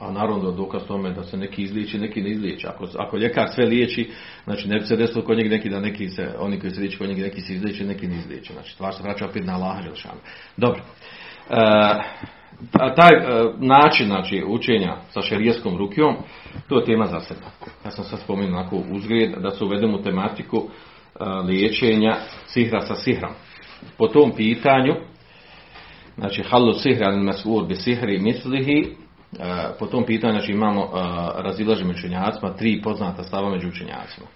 A 0.00 0.10
naravno 0.10 0.50
dokaz 0.50 0.82
tome 0.86 1.10
da 1.10 1.22
se 1.22 1.36
neki 1.36 1.62
izliječi, 1.62 1.98
neki 1.98 2.22
ne 2.22 2.30
izliječi. 2.30 2.66
Ako, 2.66 2.86
ako 2.98 3.16
ljekar 3.16 3.48
sve 3.54 3.66
liječi, 3.66 4.10
znači 4.44 4.68
ne 4.68 4.78
bi 4.78 4.86
se 4.86 4.96
desilo 4.96 5.24
kod 5.24 5.36
njega 5.36 5.50
neki 5.50 5.68
da 5.68 5.80
neki 5.80 6.08
se, 6.08 6.34
oni 6.38 6.60
koji 6.60 6.70
se 6.70 6.80
liječi 6.80 6.98
kod 6.98 7.08
njega 7.08 7.22
neki 7.22 7.40
se 7.40 7.54
izliječi, 7.54 7.84
neki 7.84 8.06
ne 8.06 8.16
izliječi. 8.16 8.52
Znači 8.52 8.72
stvar 8.72 8.94
se 8.94 9.02
vraća 9.02 9.26
opet 9.26 9.44
na 9.44 9.54
Allaha 9.54 9.82
Želšanu. 9.82 10.20
Dobro. 10.56 10.82
E, 11.50 11.56
taj 12.96 13.16
e, 13.16 13.52
način 13.58 14.06
znači, 14.06 14.44
učenja 14.48 14.96
sa 15.10 15.22
šerijeskom 15.22 15.76
rukijom, 15.76 16.16
to 16.68 16.78
je 16.78 16.84
tema 16.84 17.06
za 17.06 17.20
sebe. 17.20 17.40
Ja 17.84 17.90
sam 17.90 18.04
sad 18.04 18.20
spomenuo 18.20 18.60
onako 18.60 18.82
uzgled 18.90 19.30
da 19.42 19.50
se 19.50 19.64
uvedemo 19.64 19.98
u 19.98 20.02
tematiku 20.02 20.56
e, 20.56 21.24
liječenja 21.24 22.16
sihra 22.46 22.80
sa 22.80 22.94
sihrom. 22.94 23.30
Po 23.96 24.08
tom 24.08 24.32
pitanju, 24.36 24.94
znači 26.16 26.42
halu 26.42 26.72
sihra 26.72 27.06
al 27.06 27.18
mas'ur 27.18 27.66
bi 27.66 27.74
sihri 27.74 28.18
mislihi, 28.18 28.96
E, 29.32 29.78
po 29.78 29.86
tom 29.86 30.04
pitanju 30.04 30.32
znači, 30.32 30.52
imamo 30.52 30.84
uh, 30.84 30.90
razilaženje 31.36 31.88
među 31.88 31.98
učenjacima, 31.98 32.52
tri 32.52 32.82
poznata 32.82 33.22
stava 33.22 33.50
među 33.50 33.68
učenjacima. 33.68 34.26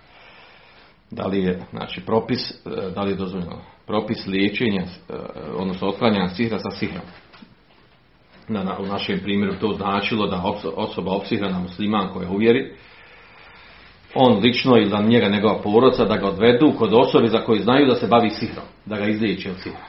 Da 1.11 1.27
li 1.27 1.43
je 1.45 1.63
znači, 1.71 2.01
propis, 2.01 2.51
e, 2.51 2.91
da 2.95 3.03
li 3.03 3.11
je 3.11 3.17
dozvoljeno 3.17 3.59
propis 3.87 4.27
liječenja, 4.27 4.85
odnosno 5.57 5.89
otklanjanja 5.89 6.29
sihra 6.29 6.59
sa 6.59 6.71
sihrom. 6.71 7.03
Na, 8.49 8.63
na, 8.63 8.79
u 8.79 8.87
našem 8.87 9.21
primjeru 9.23 9.55
to 9.61 9.73
značilo 9.73 10.27
da 10.27 10.43
osoba 10.77 11.13
opsihrana 11.13 11.59
musliman 11.59 12.13
koja 12.13 12.31
uvjeri, 12.31 12.77
on 14.15 14.39
lično 14.39 14.77
ili 14.77 15.09
njega 15.09 15.29
njegova 15.29 15.63
porodca 15.63 16.05
da 16.05 16.17
ga 16.17 16.27
odvedu 16.27 16.73
kod 16.79 16.95
osobi 16.95 17.29
za 17.29 17.39
koji 17.39 17.61
znaju 17.61 17.87
da 17.87 17.95
se 17.95 18.07
bavi 18.07 18.31
sihrom, 18.31 18.65
da 18.87 18.97
ga 18.97 19.07
izliječi 19.07 19.51
od 19.51 19.57
sihra. 19.57 19.87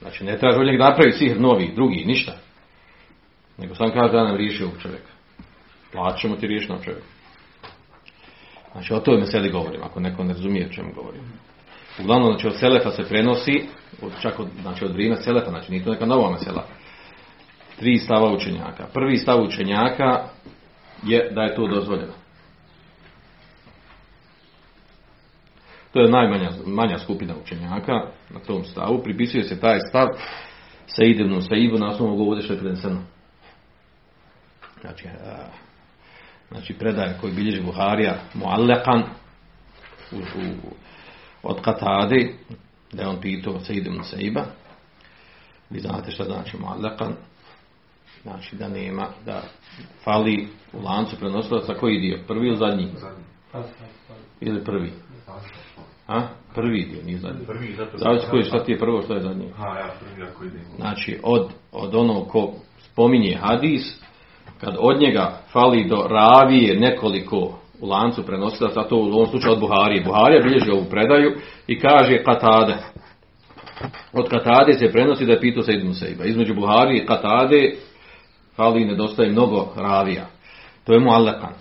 Znači 0.00 0.24
ne 0.24 0.38
traži 0.38 0.58
od 0.60 0.66
njega 0.66 0.84
napravi 0.84 1.12
sihr 1.12 1.40
novi, 1.40 1.72
drugi, 1.74 2.04
ništa. 2.06 2.32
Nego 3.58 3.74
sam 3.74 3.90
kaže 3.90 4.12
da 4.12 4.24
nam 4.24 4.36
riješi 4.36 4.64
ovog 4.64 4.76
čovjeka. 4.82 5.12
Plaćat 5.92 6.20
ćemo 6.20 6.36
ti 6.36 6.46
riješiti 6.46 6.72
na 6.72 6.78
čovjeka. 6.78 7.06
Znači 8.72 8.94
o 8.94 9.00
toj 9.00 9.18
meseli 9.18 9.50
govorim, 9.50 9.82
ako 9.82 10.00
neko 10.00 10.24
ne 10.24 10.32
razumije 10.32 10.66
o 10.66 10.72
čemu 10.72 10.88
govorim. 10.94 11.22
Uglavnom, 12.00 12.32
znači 12.32 12.46
od 12.46 12.58
Selefa 12.58 12.90
se 12.90 13.08
prenosi, 13.08 13.62
čak 14.22 14.40
od, 14.40 14.48
znači 14.62 14.84
od 14.84 14.92
vrijeme 14.92 15.16
Selefa, 15.16 15.50
znači 15.50 15.72
nije 15.72 15.84
to 15.84 15.90
neka 15.90 16.06
nova 16.06 16.30
mesela. 16.30 16.66
Tri 17.78 17.98
stava 17.98 18.32
učenjaka. 18.32 18.86
Prvi 18.92 19.16
stav 19.16 19.42
učenjaka 19.42 20.24
je 21.02 21.30
da 21.34 21.42
je 21.42 21.54
to 21.54 21.66
dozvoljeno. 21.66 22.21
To 25.92 26.00
je 26.00 26.10
najmanja 26.10 26.50
manja 26.66 26.98
skupina 26.98 27.34
učenjaka 27.42 27.92
na 28.30 28.40
tom 28.46 28.64
stavu. 28.64 29.02
Pripisuje 29.02 29.44
se 29.44 29.60
taj 29.60 29.78
stav 29.88 30.08
sa 30.86 31.04
idevnu, 31.04 31.40
sa 31.40 31.54
ibu 31.54 31.78
na 31.78 31.88
osnovu 31.88 32.28
ovdje 32.28 32.44
što 32.44 32.52
je 32.52 32.58
preneseno. 32.58 33.00
Znači, 34.80 35.08
a, 35.08 35.46
znači 36.50 36.74
predaje 36.74 37.18
koji 37.20 37.32
bilježi 37.32 37.62
Buharija 37.62 38.14
muallekan 38.34 39.02
u, 40.12 40.16
u, 40.16 40.74
od 41.42 41.60
Katade 41.60 42.34
da 42.92 43.02
je 43.02 43.08
on 43.08 43.20
pitao 43.20 43.60
Sejidom 43.60 44.04
Sejba 44.04 44.44
vi 45.72 45.80
znate 45.80 46.10
šta 46.10 46.24
znači 46.24 46.56
muallekan? 46.56 47.12
Znači 48.22 48.56
da 48.56 48.68
nema 48.68 49.08
da 49.26 49.42
fali 50.04 50.48
u 50.72 50.82
lancu 50.82 51.16
prenosilaca 51.16 51.74
koji 51.74 52.00
dio, 52.00 52.18
prvi 52.28 52.46
ili 52.46 52.56
zadnji. 52.56 52.88
Ili 54.40 54.64
prvi 54.64 54.92
a? 56.06 56.22
prvi 56.54 56.86
dio, 56.90 57.02
nije 57.04 57.18
zadnji 57.18 57.46
zavisi 57.94 58.26
koji 58.30 58.42
šta 58.42 58.64
ti 58.64 58.72
je 58.72 58.78
prvo, 58.78 59.02
šta 59.02 59.14
je 59.14 59.20
zadnji 59.20 59.46
znači 60.76 61.18
od, 61.22 61.48
od 61.72 61.94
onog 61.94 62.28
ko 62.28 62.52
spominje 62.78 63.38
hadis 63.42 64.02
kad 64.60 64.76
od 64.78 65.00
njega 65.00 65.38
fali 65.52 65.88
do 65.88 66.06
ravije 66.10 66.80
nekoliko 66.80 67.58
u 67.80 67.86
lancu 67.88 68.22
prenosila, 68.26 68.70
zato 68.74 68.96
u 68.96 69.12
ovom 69.12 69.26
slučaju 69.26 69.52
od 69.52 69.60
Buharije. 69.60 70.04
Buharija 70.04 70.42
bilježi 70.42 70.70
ovu 70.70 70.84
predaju 70.90 71.32
i 71.66 71.80
kaže 71.80 72.22
Katade. 72.24 72.76
Od 74.12 74.28
Katade 74.28 74.72
se 74.72 74.92
prenosi 74.92 75.26
da 75.26 75.32
je 75.32 75.40
pitao 75.40 75.62
se 75.62 75.72
Ibn 75.72 75.94
Sejba. 75.94 76.24
Između 76.24 76.54
Buharije 76.54 77.02
i 77.02 77.06
Katade 77.06 77.74
fali 78.56 78.82
i 78.82 78.86
nedostaje 78.86 79.30
mnogo 79.30 79.68
ravija. 79.76 80.26
To 80.84 80.92
je 80.92 81.00
mu 81.00 81.10
Allekan. 81.10 81.52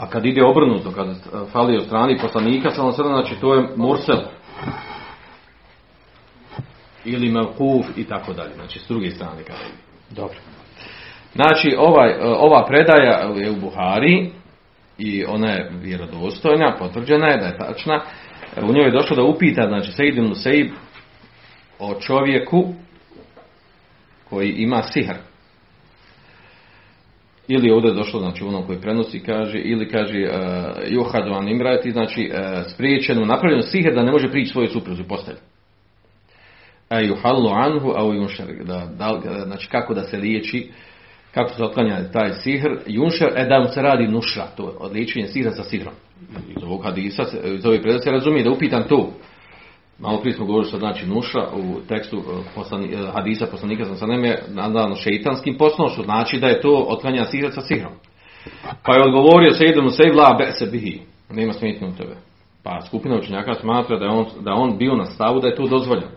A 0.00 0.06
kad 0.06 0.26
ide 0.26 0.44
obrnuto, 0.44 0.90
kad 0.90 1.06
fali 1.52 1.76
od 1.76 1.84
strani 1.84 2.18
poslanika, 2.18 2.70
samo 2.70 2.92
sada, 2.92 3.08
znači 3.08 3.40
to 3.40 3.54
je 3.54 3.68
Mursel. 3.76 4.20
Ili 7.04 7.28
Melkuf 7.28 7.86
i 7.96 8.04
tako 8.04 8.32
dalje. 8.32 8.54
Znači 8.54 8.78
s 8.78 8.88
druge 8.88 9.10
strane 9.10 9.42
kada 9.42 9.58
ide. 9.60 9.76
Dobro. 10.10 10.36
Znači, 11.34 11.76
ovaj, 11.78 12.14
ova 12.20 12.66
predaja 12.66 13.32
je 13.36 13.50
u 13.50 13.60
Buhari 13.60 14.30
i 14.98 15.24
ona 15.24 15.50
je 15.50 15.70
vjerodostojna, 15.82 16.76
potvrđena 16.78 17.26
je 17.26 17.36
da 17.36 17.46
je 17.46 17.58
tačna. 17.58 18.00
U 18.62 18.72
njoj 18.72 18.84
je 18.84 18.92
došlo 18.92 19.16
da 19.16 19.22
upita, 19.22 19.68
znači, 19.68 19.92
Sejid 19.92 20.18
Museib 20.18 20.70
o 21.78 21.94
čovjeku 21.94 22.74
koji 24.30 24.50
ima 24.50 24.82
sihr. 24.82 25.29
Ili 27.52 27.68
je 27.68 27.74
ovdje 27.74 27.94
došlo, 27.94 28.20
znači, 28.20 28.44
ono 28.44 28.62
koji 28.62 28.80
prenosi, 28.80 29.20
kaže, 29.20 29.58
ili 29.58 29.88
kaže, 29.88 30.18
uh, 30.18 30.36
Johadu 30.88 31.32
an 31.32 31.48
imrati, 31.48 31.90
znači, 31.90 32.30
uh, 32.32 32.72
spriječeno, 32.74 33.24
napravljeno 33.24 33.62
sihr 33.62 33.94
da 33.94 34.02
ne 34.02 34.12
može 34.12 34.30
prići 34.30 34.52
svojoj 34.52 34.68
supruzi 34.68 35.02
postelju. 35.02 35.38
A 36.88 37.00
juhallu 37.00 37.48
anhu, 37.48 37.92
a 37.96 38.04
u 38.04 38.12
da, 38.64 38.88
da, 38.98 39.20
znači, 39.44 39.68
kako 39.68 39.94
da 39.94 40.02
se 40.02 40.16
liječi, 40.16 40.70
kako 41.34 41.54
se 41.54 41.64
otklanja 41.64 42.10
taj 42.12 42.32
sihr, 42.32 42.70
junšer, 42.86 43.28
e 43.36 43.44
da 43.44 43.60
mu 43.60 43.68
se 43.68 43.82
radi 43.82 44.08
nušra, 44.08 44.46
to 44.56 44.62
je 44.62 44.76
odličenje 44.78 45.26
sihra 45.26 45.50
sa 45.50 45.62
sihrom. 45.62 45.94
Iz 46.56 46.62
ovog 46.62 46.84
hadisa, 46.84 47.22
iz 47.44 47.62
predaja 47.62 47.98
se 47.98 48.10
razumije 48.10 48.44
da 48.44 48.50
upitan 48.50 48.84
to. 48.88 49.12
Malo 50.00 50.20
prije 50.20 50.34
smo 50.34 50.46
govorili 50.46 50.68
što 50.68 50.78
znači 50.78 51.06
nušra 51.06 51.48
u 51.54 51.80
tekstu 51.88 52.22
poslani, 52.54 52.96
hadisa 53.14 53.46
poslanika 53.46 53.84
sam 53.84 53.96
sa 53.96 54.06
je 54.06 54.42
nadano 54.48 54.94
šeitanskim 54.94 55.58
poslom, 55.58 55.88
što 55.88 56.02
znači 56.02 56.38
da 56.38 56.46
je 56.46 56.60
to 56.60 56.86
otklanja 56.88 57.24
sihra 57.24 57.50
sa 57.50 57.60
sihrom. 57.60 57.92
Pa 58.86 58.94
je 58.94 59.02
odgovorio 59.06 59.50
se 59.50 59.64
idemo 59.64 59.88
se 59.90 60.02
vla 60.14 60.36
be 60.38 60.52
se 60.52 60.66
bihi. 60.66 61.00
Nema 61.30 61.52
smetnje 61.52 61.88
u 61.88 61.96
tebe. 61.96 62.16
Pa 62.64 62.80
skupina 62.80 63.16
učenjaka 63.18 63.54
smatra 63.54 63.98
da 63.98 64.04
je 64.04 64.10
on, 64.10 64.26
da 64.40 64.52
on 64.52 64.78
bio 64.78 64.96
na 64.96 65.04
stavu 65.04 65.40
da 65.40 65.48
je 65.48 65.54
to 65.54 65.66
dozvoljeno. 65.66 66.10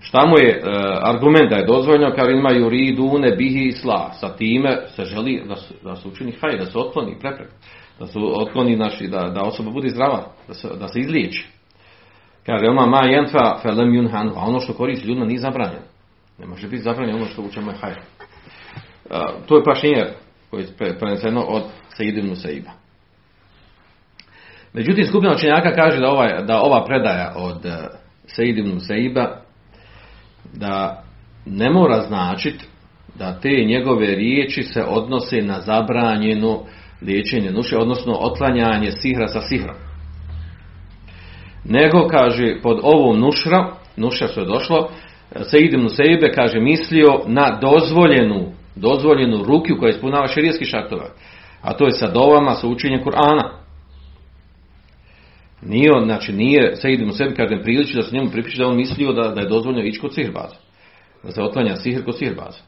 Šta 0.00 0.26
mu 0.26 0.38
je 0.38 0.48
e, 0.50 0.60
argument 1.02 1.50
da 1.50 1.56
je 1.56 1.66
dozvoljeno, 1.66 2.14
kad 2.16 2.30
ima 2.30 2.50
yuridune 2.50 3.36
bihi 3.36 3.68
isla, 3.68 4.12
sa 4.12 4.28
time 4.36 4.76
se 4.96 5.04
želi 5.04 5.42
da 5.48 5.56
se, 5.56 5.74
da 5.84 5.96
se 5.96 6.08
učini 6.08 6.32
haj, 6.40 6.58
da 6.58 6.66
se 6.66 6.78
otkloni 6.78 7.16
preprek, 7.20 7.50
da 7.98 8.06
se 8.06 8.18
otkloni, 8.18 8.76
znači, 8.76 9.08
da, 9.08 9.18
da 9.18 9.42
osoba 9.42 9.70
bude 9.70 9.88
zdrava, 9.88 10.24
da 10.48 10.54
se, 10.54 10.68
da 10.80 10.88
se 10.88 11.00
izliječi. 11.00 11.59
Kaže, 12.46 12.68
oma 12.68 12.86
ma 12.86 13.04
jenfa 13.04 13.58
felem 13.62 13.92
yunhan, 13.92 14.32
a 14.36 14.46
ono 14.46 14.60
što 14.60 14.72
koristi 14.72 15.08
ljudima 15.08 15.26
nije 15.26 15.38
zabranjeno. 15.38 15.86
Ne 16.38 16.46
može 16.46 16.68
biti 16.68 16.82
zabranjeno 16.82 17.18
ono 17.18 17.26
što 17.26 17.42
u 17.42 17.50
čemu 17.50 17.70
je 17.70 17.76
haj. 17.76 17.92
E, 17.92 17.96
to 19.46 19.56
je 19.56 19.64
pašnjer 19.64 20.08
koji 20.50 20.62
je 20.62 20.68
pre- 20.78 20.98
preneseno 20.98 21.40
od 21.40 21.62
Sejidinu 21.96 22.36
Seiba. 22.36 22.70
Međutim, 24.72 25.06
skupina 25.06 25.32
učenjaka 25.32 25.74
kaže 25.74 26.00
da, 26.00 26.10
ovaj, 26.10 26.44
da 26.44 26.60
ova 26.60 26.84
predaja 26.84 27.32
od 27.36 27.66
Sejid 28.26 28.58
ibn 28.58 28.80
Seiba 28.80 29.40
da 30.54 31.04
ne 31.46 31.70
mora 31.70 32.02
značiti 32.02 32.64
da 33.14 33.40
te 33.40 33.64
njegove 33.66 34.06
riječi 34.06 34.62
se 34.62 34.84
odnose 34.84 35.42
na 35.42 35.60
zabranjeno 35.60 36.62
liječenje 37.02 37.50
nuše, 37.50 37.78
odnosno 37.78 38.12
otklanjanje 38.12 38.90
sihra 38.92 39.28
sa 39.28 39.40
sihrom. 39.40 39.76
Nego, 41.64 42.08
kaže, 42.08 42.60
pod 42.62 42.78
ovom 42.82 43.20
nušra, 43.20 43.72
nušra 43.96 44.28
što 44.28 44.40
je 44.40 44.46
došlo, 44.46 44.90
Sejid 45.42 45.72
ibn 45.72 45.88
Seibe, 45.88 46.32
kaže, 46.32 46.60
mislio 46.60 47.20
na 47.26 47.58
dozvoljenu, 47.60 48.52
dozvoljenu 48.76 49.44
rukiju 49.44 49.78
koja 49.78 49.90
ispunava 49.90 50.26
širijski 50.26 50.64
šartova. 50.64 51.10
A 51.62 51.72
to 51.72 51.86
je 51.86 51.92
sa 51.92 52.10
dovama, 52.10 52.54
sa 52.54 52.66
učenjem 52.66 53.04
Kur'ana. 53.04 53.50
Nije 55.62 55.90
znači 56.04 56.32
nije 56.32 56.76
Sejid 56.76 57.00
ibn 57.00 57.12
sebi 57.12 57.34
kažem 57.34 57.62
priliči 57.62 57.96
da 57.96 58.02
se 58.02 58.16
njemu 58.16 58.30
pripiše 58.30 58.58
da 58.58 58.68
on 58.68 58.76
mislio 58.76 59.12
da, 59.12 59.28
da 59.28 59.40
je 59.40 59.48
dozvoljeno 59.48 59.84
ići 59.84 60.00
kod 60.00 60.14
sihirbaza. 60.14 60.56
Da 61.22 61.30
se 61.30 61.42
otlanja 61.42 61.76
sihr 61.76 62.04
kod 62.04 62.18
sihirbaza. 62.18 62.58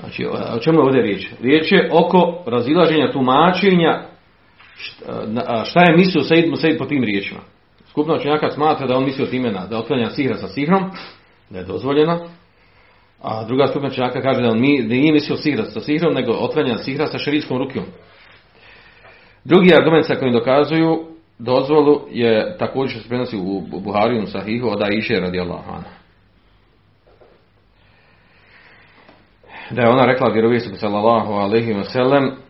Znači, 0.00 0.26
o 0.54 0.58
čemu 0.58 0.78
je 0.78 0.82
ovdje 0.82 1.02
riječ? 1.02 1.28
Riječ 1.42 1.72
je 1.72 1.90
oko 1.92 2.42
razilaženja 2.46 3.12
tumačenja 3.12 4.13
šta, 5.64 5.80
je 5.80 5.96
mislio 5.96 6.38
ibn 6.38 6.56
sebi 6.56 6.78
po 6.78 6.84
tim 6.84 7.04
riječima. 7.04 7.40
Skupna 7.88 8.14
učenjaka 8.14 8.50
smatra 8.50 8.86
da 8.86 8.96
on 8.96 9.04
mislio 9.04 9.26
time 9.26 9.50
na, 9.52 9.66
da 9.66 9.78
otlanja 9.78 10.10
sihra 10.10 10.36
sa 10.36 10.48
sihrom, 10.48 10.90
da 11.50 11.58
je 11.58 11.64
dozvoljeno, 11.64 12.20
a 13.22 13.44
druga 13.44 13.66
skupna 13.66 13.88
učenjaka 13.88 14.22
kaže 14.22 14.42
da 14.42 14.50
on 14.50 14.58
nije 14.58 15.12
mislio 15.12 15.36
sihra 15.36 15.64
sa 15.64 15.80
sihrom, 15.80 16.14
nego 16.14 16.32
otlanja 16.32 16.78
sihra 16.78 17.06
sa 17.06 17.18
šerijskom 17.18 17.58
rukijom. 17.58 17.86
Drugi 19.44 19.74
argument 19.74 20.06
sa 20.06 20.14
kojim 20.14 20.32
dokazuju 20.32 21.06
dozvolu 21.38 22.00
je 22.10 22.56
također 22.58 22.90
što 22.90 23.02
se 23.02 23.08
prenosi 23.08 23.36
u 23.36 23.60
Buhariju 23.60 24.26
Sahihu 24.26 24.68
od 24.68 24.82
Aisha 24.82 25.14
radijallahu 25.14 25.70
anha. 25.72 25.90
Da 29.70 29.82
je 29.82 29.88
ona 29.88 30.06
rekla 30.06 30.32
vjerovijesniku 30.32 30.78
sallallahu 30.78 31.32
alejhi 31.32 31.72
ve 31.72 31.84
sellem 31.84 32.43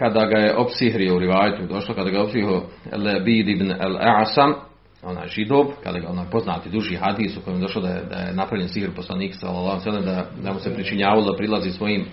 kada 0.00 0.26
ga 0.26 0.38
je 0.38 0.56
opsihrio 0.56 1.16
u 1.16 1.18
rivajetu, 1.18 1.66
došlo 1.66 1.94
kada 1.94 2.10
ga 2.10 2.16
je 2.16 2.22
opsihrio 2.22 2.62
Labid 2.92 3.48
ibn 3.48 3.72
al-A'sam, 3.72 4.54
onaj 5.02 5.28
židov, 5.28 5.66
kada 5.84 5.98
ga 5.98 6.08
onaj 6.08 6.30
poznati 6.30 6.70
duži 6.70 6.96
hadis 6.96 7.36
u 7.36 7.40
kojem 7.40 7.58
je 7.58 7.62
došlo 7.62 7.82
da 7.82 7.88
je, 7.88 8.04
da 8.04 8.16
je 8.16 8.34
napravljen 8.34 8.68
sihr 8.68 8.90
poslanik 8.96 9.34
sallallahu 9.34 9.88
alejhi 9.88 10.06
ve 10.06 10.12
da, 10.12 10.26
da 10.42 10.52
mu 10.52 10.58
se 10.58 10.74
pričinjavalo 10.74 11.32
da 11.32 11.36
prilazi 11.36 11.70
svojim 11.70 12.06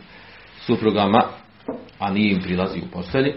suprugama, 0.66 1.22
a 2.00 2.12
nije 2.12 2.32
im 2.32 2.42
prilazi 2.42 2.80
u 2.80 2.92
postelji. 2.92 3.34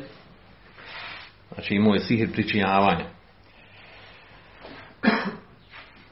Znači 1.54 1.74
imao 1.74 1.94
je 1.94 2.00
sihir 2.00 2.32
pričinjavanja. 2.32 3.04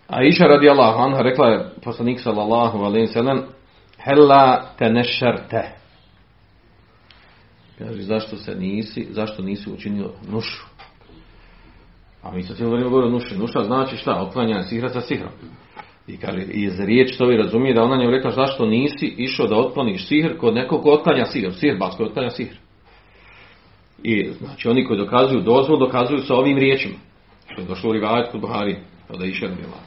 A 0.09 0.23
iša 0.23 0.45
radi 0.45 0.71
Allahu 0.71 1.03
anha 1.03 1.23
rekla 1.23 1.49
je 1.49 1.71
poslanik 1.85 2.21
sallallahu 2.21 2.79
alaihi 2.79 3.07
sallam 3.07 3.43
Hella 4.05 4.63
te 4.79 4.91
nešerte. 4.91 5.79
Kaže, 7.79 8.03
zašto 8.03 8.37
se 8.37 8.55
nisi, 8.55 9.07
zašto 9.11 9.43
nisi 9.43 9.71
učinio 9.71 10.11
nušu? 10.31 10.67
A 12.23 12.33
mi 12.33 12.43
se 12.43 12.55
cijelo 12.55 12.73
vrijeme 12.73 12.91
govorimo 12.91 13.13
nuše. 13.13 13.39
Nuša 13.39 13.65
znači 13.65 13.97
šta? 13.97 14.23
Otklanjanje 14.23 14.63
sihra 14.63 14.89
sa 14.89 15.01
sihrom. 15.01 15.33
I 16.07 16.17
kaže, 16.17 16.43
iz 16.43 16.81
riječi 16.81 17.19
to 17.19 17.27
vi 17.27 17.37
razumije 17.37 17.75
da 17.75 17.83
ona 17.83 17.97
njemu 17.97 18.11
rekla 18.11 18.31
zašto 18.31 18.67
nisi 18.67 19.07
išao 19.07 19.47
da 19.47 19.57
otkloniš 19.57 20.07
sihr 20.09 20.37
kod 20.37 20.55
nekog 20.55 20.83
ko 20.83 20.91
otklanja 20.91 21.25
sihr. 21.25 21.53
Sihr 21.53 21.77
bas 21.79 21.97
koji 21.97 22.07
otklanja 22.07 22.31
sihr. 22.31 22.55
I 24.03 24.31
znači 24.39 24.69
oni 24.69 24.85
koji 24.85 24.99
dokazuju 24.99 25.41
dozvol, 25.41 25.79
dokazuju 25.79 26.19
sa 26.19 26.35
ovim 26.35 26.59
riječima. 26.59 26.95
Što 27.53 27.61
je 27.61 27.67
došlo 27.67 27.91
u 27.91 27.93
rivajet 27.93 28.31
kod 28.31 28.41
Buhari, 28.41 28.77
je 29.21 29.29
išer 29.29 29.49
bila. 29.49 29.79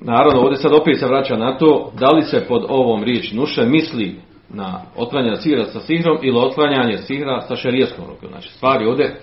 Naravno, 0.00 0.40
ovdje 0.40 0.56
sad 0.56 0.72
opet 0.72 0.98
se 0.98 1.06
vraća 1.06 1.36
na 1.36 1.58
to, 1.58 1.92
da 1.98 2.08
li 2.08 2.22
se 2.22 2.44
pod 2.48 2.64
ovom 2.68 3.04
riječi 3.04 3.36
nuše 3.36 3.66
misli 3.66 4.16
na 4.54 4.82
otklanjanje 4.96 5.36
sihra 5.36 5.64
sa 5.64 5.80
sihrom 5.80 6.18
ili 6.22 6.38
otklanjanje 6.38 6.98
sihra 6.98 7.40
sa 7.40 7.56
šerijeskom 7.56 8.04
rukom. 8.08 8.28
Znači, 8.28 8.48
stvari 8.48 8.86
ovdje 8.86 9.20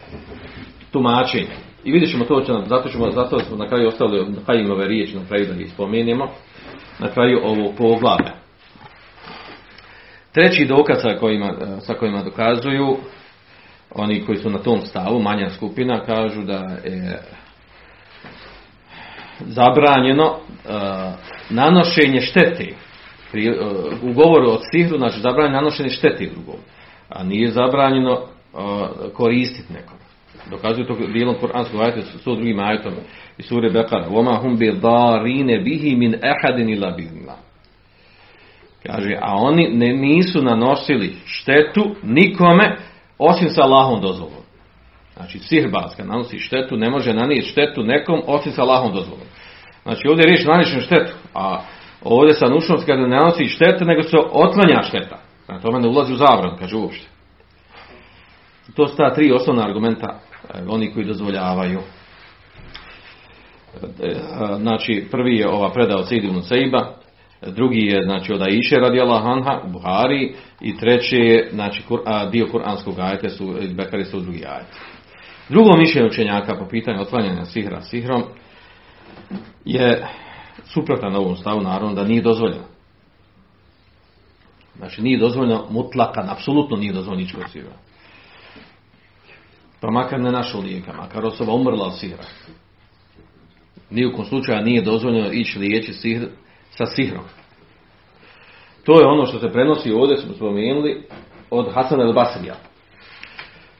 tumačenje. 0.91 1.55
I 1.83 1.91
vidjet 1.91 2.11
ćemo 2.11 2.25
to, 2.25 2.41
će 2.41 2.51
nam, 2.51 2.65
zato, 2.65 2.89
ćemo, 2.89 3.11
zato 3.11 3.39
smo 3.39 3.57
na 3.57 3.67
kraju 3.67 3.87
ostavili 3.87 4.71
ove 4.71 4.87
riječi, 4.87 5.15
na 5.15 5.25
kraju 5.27 5.45
da 5.45 5.61
ih 5.61 5.71
spomenemo, 5.71 6.27
na 6.99 7.07
kraju 7.07 7.39
ovog 7.43 7.75
poglavlja. 7.77 8.33
Treći 10.33 10.65
dokaz 10.65 11.01
sa 11.01 11.17
kojima, 11.19 11.53
sa 11.79 11.93
kojima 11.93 12.23
dokazuju, 12.23 12.97
oni 13.95 14.25
koji 14.25 14.37
su 14.37 14.49
na 14.49 14.57
tom 14.57 14.81
stavu, 14.81 15.21
manja 15.21 15.49
skupina, 15.49 16.05
kažu 16.05 16.43
da 16.43 16.77
je 16.83 17.21
zabranjeno 19.39 20.25
uh, 20.29 20.39
nanošenje 21.49 22.21
štete 22.21 22.73
pri, 23.31 23.49
uh, 23.49 23.57
u 24.03 24.13
govoru 24.13 24.49
od 24.49 24.59
sihru, 24.71 24.97
znači 24.97 25.19
zabranjeno 25.19 25.57
nanošenje 25.57 25.89
štete 25.89 26.29
drugom, 26.33 26.59
a 27.09 27.23
nije 27.23 27.51
zabranjeno 27.51 28.13
uh, 28.13 28.21
koristiti 29.13 29.73
nekog. 29.73 29.97
Dokazuju 30.49 30.87
to 30.87 30.95
dijelom 31.13 31.35
Kur'anskog 31.41 31.81
ajta 31.81 32.01
s 32.01 32.23
to 32.23 32.35
drugim 32.35 32.59
ajetom 32.59 32.93
iz 33.37 33.45
sure 33.45 33.69
Bekara. 33.69 34.07
Voma 34.07 34.35
hum 34.35 34.57
bi 34.57 34.79
darine 34.81 35.59
bihi 35.59 35.95
min 35.95 36.15
ehadin 36.15 36.69
ila. 36.69 36.95
Kaže, 38.87 39.17
a 39.21 39.35
oni 39.35 39.69
ne, 39.69 39.93
nisu 39.93 40.41
nanosili 40.41 41.15
štetu 41.25 41.95
nikome 42.03 42.77
osim 43.17 43.49
sa 43.49 43.61
Allahom 43.61 44.01
dozvolom. 44.01 44.43
Znači, 45.15 45.39
sihrbaska 45.39 46.05
nanosi 46.05 46.39
štetu, 46.39 46.77
ne 46.77 46.89
može 46.89 47.13
nanijeti 47.13 47.47
štetu 47.47 47.83
nekom 47.83 48.21
osim 48.27 48.51
sa 48.51 48.61
Allahom 48.61 48.93
dozvolom. 48.93 49.25
Znači, 49.83 50.07
ovdje 50.07 50.23
je 50.23 50.27
riječ 50.27 50.45
nanišem 50.45 50.81
štetu, 50.81 51.13
a 51.33 51.61
ovdje 52.03 52.33
sa 52.33 52.47
nušnost 52.47 52.85
kada 52.85 53.01
ne 53.01 53.07
nanosi 53.07 53.45
štetu, 53.45 53.85
nego 53.85 54.03
se 54.03 54.17
otlanja 54.31 54.83
šteta. 54.83 55.17
Znači, 55.45 55.63
tome 55.63 55.79
ne 55.79 55.87
ulazi 55.87 56.13
u 56.13 56.15
zabran, 56.15 56.57
kaže 56.59 56.75
uopšte. 56.75 57.07
To 58.75 58.87
su 58.87 58.97
ta 58.97 59.13
tri 59.13 59.31
osnovna 59.31 59.63
argumenta 59.63 60.19
oni 60.67 60.93
koji 60.93 61.05
dozvoljavaju. 61.05 61.79
Znači, 64.57 65.07
prvi 65.11 65.37
je 65.37 65.49
ova 65.49 65.71
predao 65.73 66.03
Sejdu 66.03 66.41
Sejba, 66.41 66.93
drugi 67.41 67.79
je 67.79 68.03
znači 68.03 68.33
od 68.33 68.41
Aisha 68.41 68.75
radijala 68.75 69.21
Hanha 69.21 69.61
u 69.65 69.71
Buhari 69.71 70.33
i 70.61 70.77
treći 70.77 71.15
je 71.15 71.49
znači 71.53 71.83
dio 72.31 72.47
kuranskog 72.51 72.99
ajeta 72.99 73.29
su 73.29 73.55
Bekari 73.75 74.05
su 74.05 74.19
drugi 74.19 74.45
ajet. 74.45 74.67
Drugo 75.49 75.77
mišljenje 75.77 76.07
učenjaka 76.07 76.55
po 76.55 76.67
pitanju 76.67 77.01
otklanjanja 77.01 77.45
sihra 77.45 77.81
sihrom 77.81 78.23
je 79.65 80.07
suprotan 80.73 81.15
ovom 81.15 81.35
stavu 81.35 81.61
naravno 81.61 81.93
da 81.93 82.03
nije 82.03 82.21
dozvoljeno. 82.21 82.63
Znači 84.77 85.01
nije 85.01 85.19
dozvoljeno 85.19 85.67
mutlakan, 85.69 86.29
apsolutno 86.29 86.77
nije 86.77 86.93
dozvoljeno 86.93 87.21
ničko 87.21 87.41
sihra. 87.51 87.73
Pa 89.81 89.91
makar 89.91 90.19
ne 90.19 90.31
našao 90.31 90.61
lijeka, 90.61 90.93
makar 90.93 91.25
osoba 91.25 91.53
umrla 91.53 91.85
od 91.85 91.99
sihra. 91.99 92.23
Nijukom 93.89 94.25
slučaju 94.25 94.65
nije 94.65 94.81
dozvoljeno 94.81 95.31
ići 95.31 95.59
liječi 95.59 95.93
sihr 95.93 96.27
sa 96.69 96.85
sihrom. 96.85 97.23
To 98.83 98.99
je 98.99 99.07
ono 99.07 99.25
što 99.25 99.39
se 99.39 99.49
prenosi 99.49 99.91
ovdje 99.91 100.17
smo 100.17 100.33
spomenuli 100.33 101.07
od 101.49 101.73
Hasana 101.73 102.03
el 102.03 102.13
Basrija. 102.13 102.55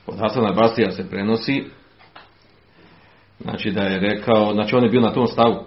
Od 0.08 0.20
Hasana 0.20 0.48
el 0.48 0.56
Basrija 0.56 0.92
se 0.92 1.10
prenosi 1.10 1.64
znači 3.40 3.72
da 3.72 3.82
je 3.82 4.00
rekao, 4.00 4.54
znači 4.54 4.76
on 4.76 4.84
je 4.84 4.90
bio 4.90 5.02
na 5.02 5.14
tom 5.14 5.28
stavu 5.28 5.66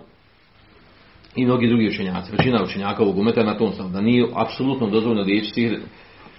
i 1.37 1.45
mnogi 1.45 1.69
drugi 1.69 1.89
učenjaci, 1.89 2.33
većina 2.33 2.65
učenjaka 2.65 3.03
ovog 3.03 3.19
umeta 3.19 3.43
na 3.45 3.59
tom 3.59 3.73
stavu, 3.73 3.89
da 3.89 4.01
nije 4.01 4.29
apsolutno 4.35 4.91
dozvoljeno 4.91 5.23
liječi 5.23 5.51
sihr 5.51 5.79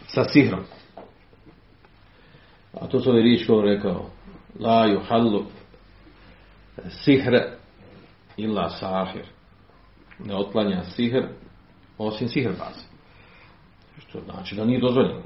sa 0.08 0.24
sihrom. 0.24 0.60
A 2.74 2.88
to 2.88 3.00
su 3.00 3.10
ove 3.10 3.22
riječi 3.22 3.46
koje 3.46 3.60
on 3.60 3.66
rekao 3.66 4.10
La 4.60 4.86
juhallu 4.86 5.46
sihre 6.90 7.58
illa 8.38 8.70
sahir 8.70 9.26
ne 10.20 10.36
otklanja 10.36 10.84
sihr 10.84 11.24
osim 11.98 12.28
sihr 12.28 12.50
baze. 12.50 12.86
Što 14.00 14.20
znači 14.20 14.56
da 14.56 14.66
nije 14.66 14.80
dozvoljeno. 14.80 15.22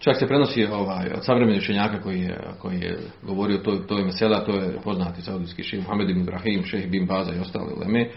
Se 0.00 0.26
prenosi 0.26 0.64
ovaj, 0.64 1.06
od 1.14 1.24
savremenih 1.24 1.62
učenjaka 1.62 2.00
koji 2.00 2.20
je, 2.20 2.40
koji 2.58 2.80
je 2.80 2.98
govorio 3.22 3.58
to, 3.58 3.76
to 3.76 3.98
je 3.98 4.04
mesela, 4.04 4.44
to 4.44 4.52
je 4.52 4.78
poznati 4.84 5.22
saudijski 5.22 5.62
ših 5.62 5.80
Mohamed 5.80 6.10
ibn 6.10 6.20
Ibrahim, 6.20 6.64
šeh 6.64 6.90
bin 6.90 7.06
Baza 7.06 7.34
i 7.34 7.38
ostali 7.38 7.72
leme. 7.80 8.10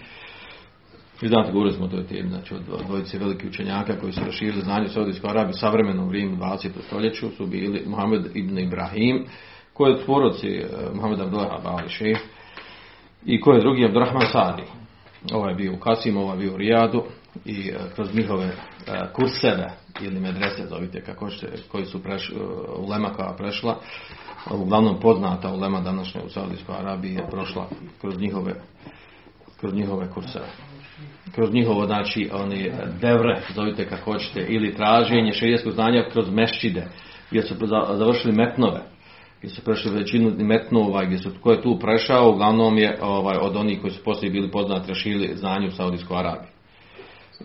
Vi 1.21 1.27
znate, 1.27 1.51
govorili 1.51 1.75
smo 1.75 1.85
o 1.85 1.89
toj 1.89 2.07
temi, 2.07 2.29
znači 2.29 2.53
od 2.53 2.61
dvojice 2.87 3.17
velikih 3.17 3.49
učenjaka 3.49 3.99
koji 3.99 4.13
su 4.13 4.21
raširili 4.25 4.61
znanje 4.61 4.85
u 4.85 4.89
Saudijskoj 4.89 5.29
Arabiji 5.29 5.51
u 5.51 5.59
savremenom 5.59 6.07
vrijeme 6.07 6.37
20. 6.37 6.69
stoljeću 6.87 7.29
su 7.37 7.47
bili 7.47 7.83
Mohamed 7.87 8.35
ibn 8.35 8.59
Ibrahim, 8.59 9.25
koji 9.73 9.89
je 9.89 9.95
od 9.95 10.05
tvoroci 10.05 10.63
Mohamed 10.93 11.19
Abdullah 11.19 11.63
Bali 11.63 11.89
šeh 11.89 12.17
i 13.25 13.41
koji 13.41 13.57
je 13.57 13.61
drugi 13.61 13.85
Abdurrahman 13.85 14.27
Sadi. 14.31 14.63
Ovaj 15.33 15.51
je 15.51 15.55
bio 15.55 15.73
u 15.73 15.79
Kasimu, 15.79 16.19
ovaj 16.21 16.37
je 16.37 16.39
bio 16.39 16.53
u 16.53 16.57
Rijadu 16.57 17.03
i 17.45 17.69
e, 17.69 17.75
kroz 17.95 18.15
njihove 18.15 18.45
e, 18.45 18.53
kurseve 19.13 19.71
ili 20.01 20.19
medrese 20.19 20.67
zovite 20.69 21.01
kako 21.01 21.29
će, 21.29 21.47
koji 21.71 21.85
su 21.85 22.03
preš, 22.03 22.31
ulema 22.77 23.09
koja 23.09 23.33
prešla. 23.37 23.79
Uglavnom 24.51 24.99
poznata 24.99 25.53
ulema 25.53 25.81
današnje 25.81 26.21
u 26.25 26.29
Saudijskoj 26.29 26.75
Arabiji 26.75 27.13
je 27.13 27.29
prošla 27.31 27.67
kroz 28.01 28.19
njihove 28.19 28.53
kroz 29.61 29.73
njihove 29.73 30.09
kurseve. 30.09 30.45
Kroz 31.35 31.53
njihovo 31.53 31.85
znači 31.85 32.29
oni 32.33 32.71
devre 33.01 33.41
zovite 33.55 33.89
kako 33.89 34.11
hoćete 34.11 34.45
ili 34.49 34.75
traženje 34.75 35.33
šerijskog 35.33 35.73
znanja 35.73 36.05
kroz 36.11 36.29
mešćide 36.29 36.87
gdje 37.29 37.41
su 37.41 37.55
završili 37.93 38.33
metnove 38.33 38.81
gdje 39.39 39.49
su 39.49 39.63
prešli 39.63 39.91
većinu 39.91 40.31
metnova 40.37 41.05
gdje 41.05 41.17
su 41.17 41.29
ko 41.41 41.51
je 41.51 41.61
tu 41.61 41.79
prešao 41.79 42.29
uglavnom 42.29 42.77
je 42.77 42.99
ovaj, 43.01 43.37
od 43.41 43.55
onih 43.55 43.81
koji 43.81 43.91
su 43.91 44.03
poslije 44.03 44.31
bili 44.31 44.51
poznati 44.51 44.89
rašili 44.89 45.35
znanje 45.35 45.67
u 45.67 45.71
Saudijskoj 45.71 46.17
Arabiji 46.17 46.50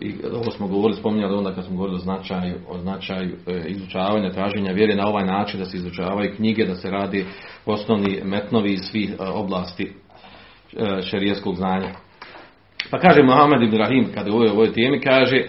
i 0.01 0.15
ovo 0.33 0.51
smo 0.51 0.67
govorili, 0.67 0.99
spominjali 0.99 1.35
onda 1.35 1.55
kad 1.55 1.65
smo 1.65 1.75
govorili 1.75 1.95
o 1.95 2.01
značaju, 2.01 2.55
o 2.69 2.77
značaju 2.77 3.35
e, 3.47 3.63
izučavanja, 3.67 4.31
traženja 4.31 4.71
vjere 4.71 4.95
na 4.95 5.07
ovaj 5.07 5.25
način 5.25 5.59
da 5.59 5.65
se 5.65 5.77
izučavaju 5.77 6.35
knjige, 6.35 6.65
da 6.65 6.75
se 6.75 6.91
radi 6.91 7.25
osnovni 7.65 8.21
metnovi 8.23 8.73
iz 8.73 8.81
svih 8.81 9.09
e, 9.09 9.23
oblasti 9.23 9.93
e, 10.77 11.01
šerijeskog 11.01 11.55
znanja. 11.55 11.89
Pa 12.91 12.99
kaže 12.99 13.23
Mohamed 13.23 13.61
Ibrahim, 13.61 14.07
kada 14.13 14.29
je 14.29 14.35
u 14.35 14.53
ovoj 14.53 14.73
temi, 14.73 15.01
kaže 15.01 15.45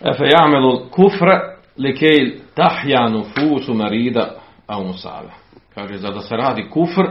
Efe 0.00 0.24
jamelu 0.32 0.90
kufra 0.90 1.56
likej 1.78 2.38
tahjanu 2.54 3.24
fusu 3.24 3.74
marida 3.74 4.34
a 4.66 4.82
musave. 4.82 5.30
Kaže, 5.74 5.96
za 5.96 6.10
da 6.10 6.20
se 6.20 6.36
radi 6.36 6.68
kufr, 6.70 7.06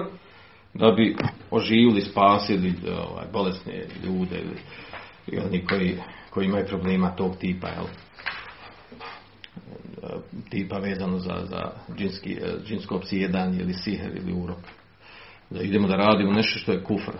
da 0.73 0.91
bi 0.91 1.15
oživili, 1.51 2.01
spasili 2.01 2.73
ovaj, 3.11 3.25
bolesne 3.33 3.73
ljude 4.05 4.35
ili 5.27 5.41
oni 5.45 5.65
koji 5.65 5.97
koji 6.37 6.45
imaju 6.45 6.65
problema 6.65 7.09
tog 7.15 7.37
tipa, 7.37 7.67
jel? 7.67 7.85
tipa 10.49 10.77
vezano 10.77 11.19
za, 11.19 11.35
za 11.43 11.71
džinski, 11.97 12.37
džinsko 12.67 12.95
opsjedanje 12.95 13.59
ili 13.59 13.73
siher 13.73 14.11
ili 14.15 14.33
urok. 14.33 14.57
Da 15.49 15.61
idemo 15.61 15.87
da 15.87 15.95
radimo 15.95 16.31
nešto 16.31 16.59
što 16.59 16.71
je 16.71 16.83
kufr. 16.83 17.11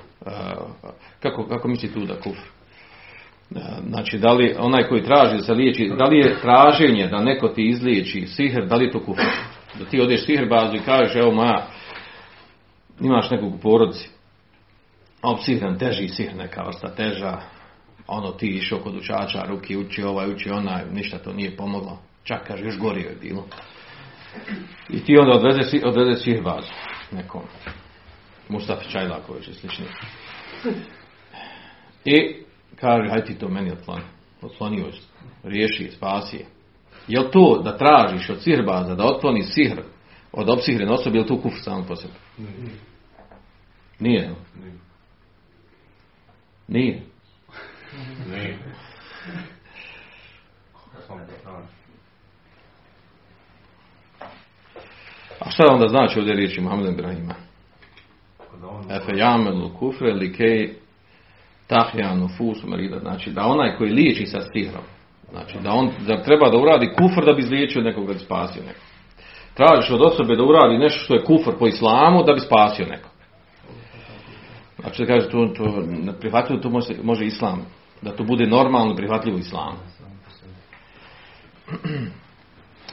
Kako, 1.20 1.48
kako 1.48 1.68
misli 1.68 1.94
tu 1.94 2.06
da 2.06 2.20
kufr? 2.20 2.48
Znači, 3.90 4.18
da 4.18 4.34
li 4.34 4.56
onaj 4.60 4.88
koji 4.88 5.04
traži 5.04 5.38
da 5.38 5.44
se 5.44 5.54
liječi, 5.54 5.92
da 5.98 6.06
li 6.06 6.18
je 6.18 6.42
traženje 6.42 7.08
da 7.08 7.20
neko 7.20 7.48
ti 7.48 7.70
izliječi 7.70 8.28
siher, 8.28 8.68
da 8.68 8.76
li 8.76 8.86
je 8.86 8.92
to 8.92 9.00
kufr? 9.00 9.22
Da 9.80 9.86
ti 9.86 10.02
odeš 10.02 10.26
siher 10.26 10.50
bazu 10.50 10.76
i 10.76 10.86
kažeš, 10.86 11.16
evo 11.16 11.32
moja, 11.32 11.68
imaš 13.02 13.30
nekog 13.32 13.56
u 13.56 13.58
porodici, 13.58 14.10
a 15.22 15.32
opsihran 15.32 15.78
teži 15.78 16.08
sihr, 16.08 16.36
neka 16.36 16.64
vrsta 16.64 16.96
teža, 16.96 17.42
ono 18.08 18.32
ti 18.32 18.48
išao 18.48 18.80
kod 18.80 18.96
učača, 18.96 19.46
ruki 19.48 19.78
uči 19.78 20.04
ovaj, 20.04 20.32
uči 20.32 20.50
onaj, 20.50 20.84
ništa 20.94 21.18
to 21.18 21.34
nije 21.34 21.58
pomoglo. 21.58 22.00
Čak 22.24 22.48
kaže, 22.48 22.64
još 22.66 22.78
gorio 22.78 23.10
je 23.10 23.16
bilo. 23.22 23.46
I 24.90 25.04
ti 25.04 25.18
onda 25.18 25.34
odveze, 25.34 25.88
odveze 25.88 26.20
sihrbazu 26.22 26.72
nekom. 27.12 27.42
Mustafa 28.50 28.90
Čajlaković 28.90 29.48
i 29.48 29.54
slični. 29.54 29.86
I 32.06 32.44
kaže, 32.76 33.10
hajde 33.10 33.26
ti 33.26 33.40
to 33.40 33.50
meni 33.50 33.72
otkloni. 33.72 34.04
Otklonio 34.42 34.86
riješi, 35.44 35.92
spasi 35.92 36.38
je. 36.38 36.46
Je 37.08 37.32
to 37.32 37.62
da 37.64 37.78
tražiš 37.78 38.30
od 38.30 38.42
sihrbaza 38.44 38.96
da 38.96 39.06
otkloni 39.06 39.44
sihr 39.44 39.82
od 40.32 40.50
opsihrene 40.50 40.92
osobe, 40.92 41.18
je 41.18 41.22
li 41.22 41.28
to 41.28 41.42
kufr 41.42 41.58
samo 41.64 41.86
po 41.88 41.96
sebi? 41.96 42.14
Nije. 44.00 44.36
Nije. 44.60 44.74
Nije. 46.68 47.02
Ne. 48.32 48.58
A 55.40 55.50
šta 55.50 55.64
onda 55.70 55.88
znači 55.88 56.20
ovdje 56.20 56.36
riječi 56.36 56.62
Muhammed 56.62 56.94
Ibrahima? 56.94 57.36
Efe 58.90 59.18
jamenu 59.18 59.70
kufre 59.80 60.14
li 60.14 60.34
kej 60.34 60.74
tahjanu 61.68 62.30
fusu 62.38 62.68
marida. 62.68 63.00
Znači 63.00 63.32
da 63.32 63.46
onaj 63.46 63.78
koji 63.78 63.92
liječi 63.92 64.26
sa 64.26 64.42
stihrom, 64.42 64.84
znači 65.32 65.58
da 65.64 65.72
on 65.72 65.92
da 66.08 66.24
treba 66.24 66.50
da 66.50 66.58
uradi 66.58 66.94
kufr 66.98 67.26
da 67.26 67.34
bi 67.34 67.42
izliječio 67.42 67.82
nekog 67.82 68.08
da 68.08 68.14
bi 68.14 68.20
spasio 68.20 68.64
nekog. 68.64 68.82
Tražiš 69.54 69.92
od 69.92 70.02
osobe 70.02 70.36
da 70.36 70.44
uradi 70.44 70.78
nešto 70.78 71.00
što 71.00 71.14
je 71.14 71.24
kufr 71.24 71.52
po 71.60 71.68
islamu 71.68 72.24
da 72.24 72.34
bi 72.34 72.40
spasio 72.40 72.86
nekog. 72.86 73.12
Znači 74.80 75.06
da 75.06 75.14
kaže 75.14 75.30
to, 75.30 75.48
to 75.58 75.84
prihvatljivo 76.20 76.62
to 76.62 76.70
može, 76.70 76.94
može 77.04 77.26
islam 77.26 77.66
da 78.02 78.12
to 78.12 78.24
bude 78.24 78.46
normalno 78.46 78.96
prihvatljivo 78.96 79.38
islamu. 79.38 79.78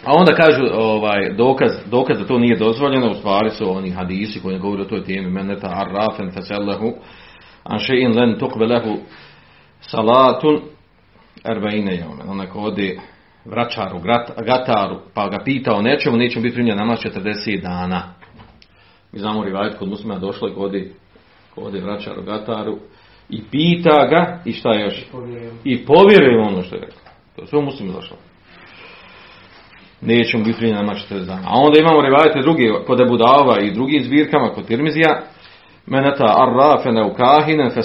A 0.04 0.12
onda 0.12 0.34
kažu 0.34 0.64
ovaj, 0.72 1.34
dokaz, 1.34 1.72
dokaz 1.90 2.18
da 2.18 2.26
to 2.26 2.38
nije 2.38 2.56
dozvoljeno, 2.56 3.10
u 3.10 3.14
stvari 3.14 3.50
su 3.50 3.76
oni 3.76 3.90
hadisi 3.90 4.40
koji 4.40 4.58
govore 4.58 4.82
o 4.82 4.86
toj 4.86 5.04
temi, 5.04 5.30
meneta 5.30 5.68
arrafen 5.68 6.30
fesellehu, 6.30 6.92
an 7.64 7.78
še'in 7.78 8.16
len 8.16 8.38
tukbelehu 8.38 8.96
salatun 9.80 10.60
erbeine 11.44 11.96
jomen. 11.96 12.28
Onaj 12.28 12.46
ko 12.46 12.58
ode 12.60 12.98
vračaru, 13.44 14.00
gataru, 14.46 15.00
pa 15.14 15.28
ga 15.28 15.38
pita 15.44 15.74
o 15.74 15.82
nečemu, 15.82 16.16
neće 16.16 16.40
biti 16.40 16.54
primljen 16.54 16.78
namaz 16.78 16.98
40 16.98 17.62
dana. 17.62 18.02
Mi 19.12 19.18
znamo 19.18 19.44
rivajt 19.44 19.78
kod 19.78 19.88
muslima 19.88 20.18
došlo 20.18 20.48
i 20.48 20.54
kod 20.54 20.74
ode 21.56 21.80
vračaru, 21.80 22.22
gataru, 22.22 22.78
i 23.30 23.42
pita 23.50 24.06
ga 24.10 24.40
i 24.44 24.52
šta 24.52 24.74
još? 24.74 25.04
I 25.64 25.84
povjeruje 25.84 26.40
ono 26.40 26.62
što 26.62 26.76
je 26.76 26.80
rekao. 26.80 26.98
To 27.36 27.46
sve 27.46 27.60
muslimi 27.60 27.92
došlo. 27.92 28.16
Nećemo 30.00 30.44
biti 30.44 30.58
prije 30.58 30.74
nama 30.74 30.94
40 30.94 31.26
dana. 31.26 31.42
A 31.46 31.52
onda 31.54 31.80
imamo 31.80 32.02
revajete 32.02 32.40
drugi, 32.42 32.72
kod 32.86 32.98
Dava 32.98 33.60
i 33.60 33.74
drugim 33.74 34.04
zbirkama, 34.04 34.48
kod 34.48 34.66
Tirmizija, 34.66 35.22
meneta 35.86 36.24
arrafene 36.38 37.04
u 37.04 37.14
kahinen 37.14 37.70
fe 37.70 37.82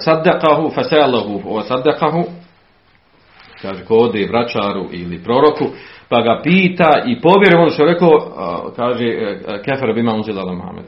selahu 0.83 1.41
o 1.45 1.61
saddekahu 1.61 2.23
kaže 3.61 3.85
ko 3.85 3.95
ode 3.95 4.27
vračaru 4.27 4.85
ili 4.91 5.23
proroku 5.23 5.65
pa 6.09 6.21
ga 6.21 6.41
pita 6.43 7.03
i 7.05 7.21
povjeruje 7.21 7.61
ono 7.61 7.69
što 7.69 7.83
je 7.83 7.93
rekao 7.93 8.11
kaže 8.75 9.05
e, 9.05 9.39
e, 9.47 9.61
kefer 9.63 9.93
bima 9.93 10.15
uzela 10.15 10.53
Muhammed 10.53 10.85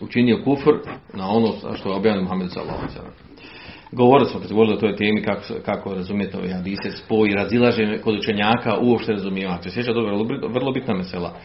učinio 0.00 0.42
kufr 0.44 0.72
na 1.14 1.28
ono 1.28 1.52
što 1.76 1.88
je 1.88 1.96
objavio 1.96 2.22
Muhammed 2.22 2.52
sallallahu 2.52 2.86
Govorili 3.92 4.30
smo 4.30 4.40
kad 4.40 4.52
govorili 4.52 4.76
o 4.76 4.80
toj 4.80 4.96
temi 4.96 5.22
kako, 5.22 5.42
kako 5.64 5.94
razumijete 5.94 6.38
ove 6.38 6.52
hadise, 6.52 6.90
spoj, 6.90 7.28
razilaže 7.34 7.98
kod 7.98 8.14
učenjaka 8.14 8.78
uopšte 8.80 9.12
razumijevati. 9.12 9.68
Se 9.68 9.74
sjeća 9.74 9.92
dobro, 9.92 10.38
vrlo 10.48 10.72
bitna 10.72 10.94
mesela. 10.94 11.36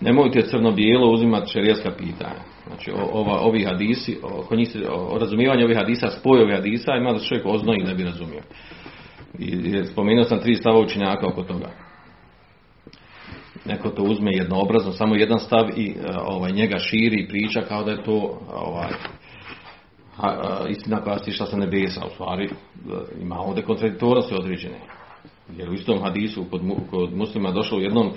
Nemojte 0.00 0.42
crno-bijelo 0.42 1.12
uzimati 1.12 1.52
šerijaska 1.52 1.90
pitanja. 1.90 2.40
Znači, 2.66 2.90
ova, 3.12 3.40
ovi 3.40 3.64
hadisi, 3.64 4.18
o, 4.22 4.44
o 4.90 5.18
razumijevanju 5.18 5.64
ovih 5.64 5.76
hadisa, 5.76 6.10
spoj 6.10 6.42
ovih 6.42 6.56
hadisa, 6.56 6.96
ima 6.96 7.12
da 7.12 7.18
čovjek 7.18 7.46
oznoji 7.46 7.78
ne 7.78 7.94
bi 7.94 8.04
razumio. 8.04 8.42
I, 9.38 9.84
spomenuo 9.84 10.24
sam 10.24 10.40
tri 10.40 10.54
stava 10.54 10.80
učenjaka 10.80 11.26
oko 11.26 11.42
toga 11.42 11.87
neko 13.68 13.88
to 13.88 14.02
uzme 14.02 14.32
jednoobrazno, 14.32 14.92
samo 14.92 15.14
jedan 15.14 15.38
stav 15.38 15.70
i 15.76 15.88
e, 15.90 15.94
ovaj, 16.24 16.52
njega 16.52 16.78
širi 16.78 17.22
i 17.22 17.28
priča 17.28 17.60
kao 17.68 17.84
da 17.84 17.90
je 17.90 18.04
to 18.04 18.40
ovaj, 18.54 18.88
istina 20.68 21.00
koja 21.00 21.18
stišla 21.18 21.46
sa 21.46 21.56
nebesa, 21.56 22.06
u 22.06 22.10
stvari 22.10 22.44
e, 22.44 22.50
ima 23.22 23.40
ovdje 23.40 23.64
kontradiktornosti 23.64 24.34
određene. 24.34 24.78
Jer 25.56 25.70
u 25.70 25.72
istom 25.72 26.02
hadisu 26.02 26.44
kod, 26.50 26.60
kod 26.90 27.16
muslima 27.16 27.50
došlo 27.50 27.78
u 27.78 27.82
jednom 27.82 28.10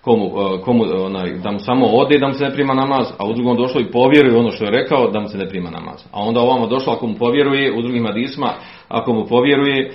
komu, 0.00 0.26
e, 0.26 0.62
komu 0.62 0.84
onaj, 1.04 1.38
da 1.38 1.50
mu 1.50 1.58
samo 1.58 1.86
ode 1.86 2.18
da 2.18 2.28
mu 2.28 2.34
se 2.34 2.44
ne 2.44 2.52
prima 2.52 2.74
namaz, 2.74 3.06
a 3.18 3.26
u 3.26 3.32
drugom 3.32 3.56
došlo 3.56 3.80
i 3.80 3.90
povjeruje 3.90 4.36
ono 4.36 4.50
što 4.50 4.64
je 4.64 4.70
rekao 4.70 5.10
da 5.10 5.20
mu 5.20 5.28
se 5.28 5.38
ne 5.38 5.48
prima 5.48 5.70
namaz. 5.70 6.04
A 6.12 6.22
onda 6.22 6.40
ovamo 6.40 6.66
došlo 6.66 6.92
ako 6.92 7.06
mu 7.06 7.14
povjeruje 7.14 7.78
u 7.78 7.82
drugim 7.82 8.06
hadisma, 8.06 8.52
ako 8.88 9.12
mu 9.12 9.26
povjeruje 9.26 9.92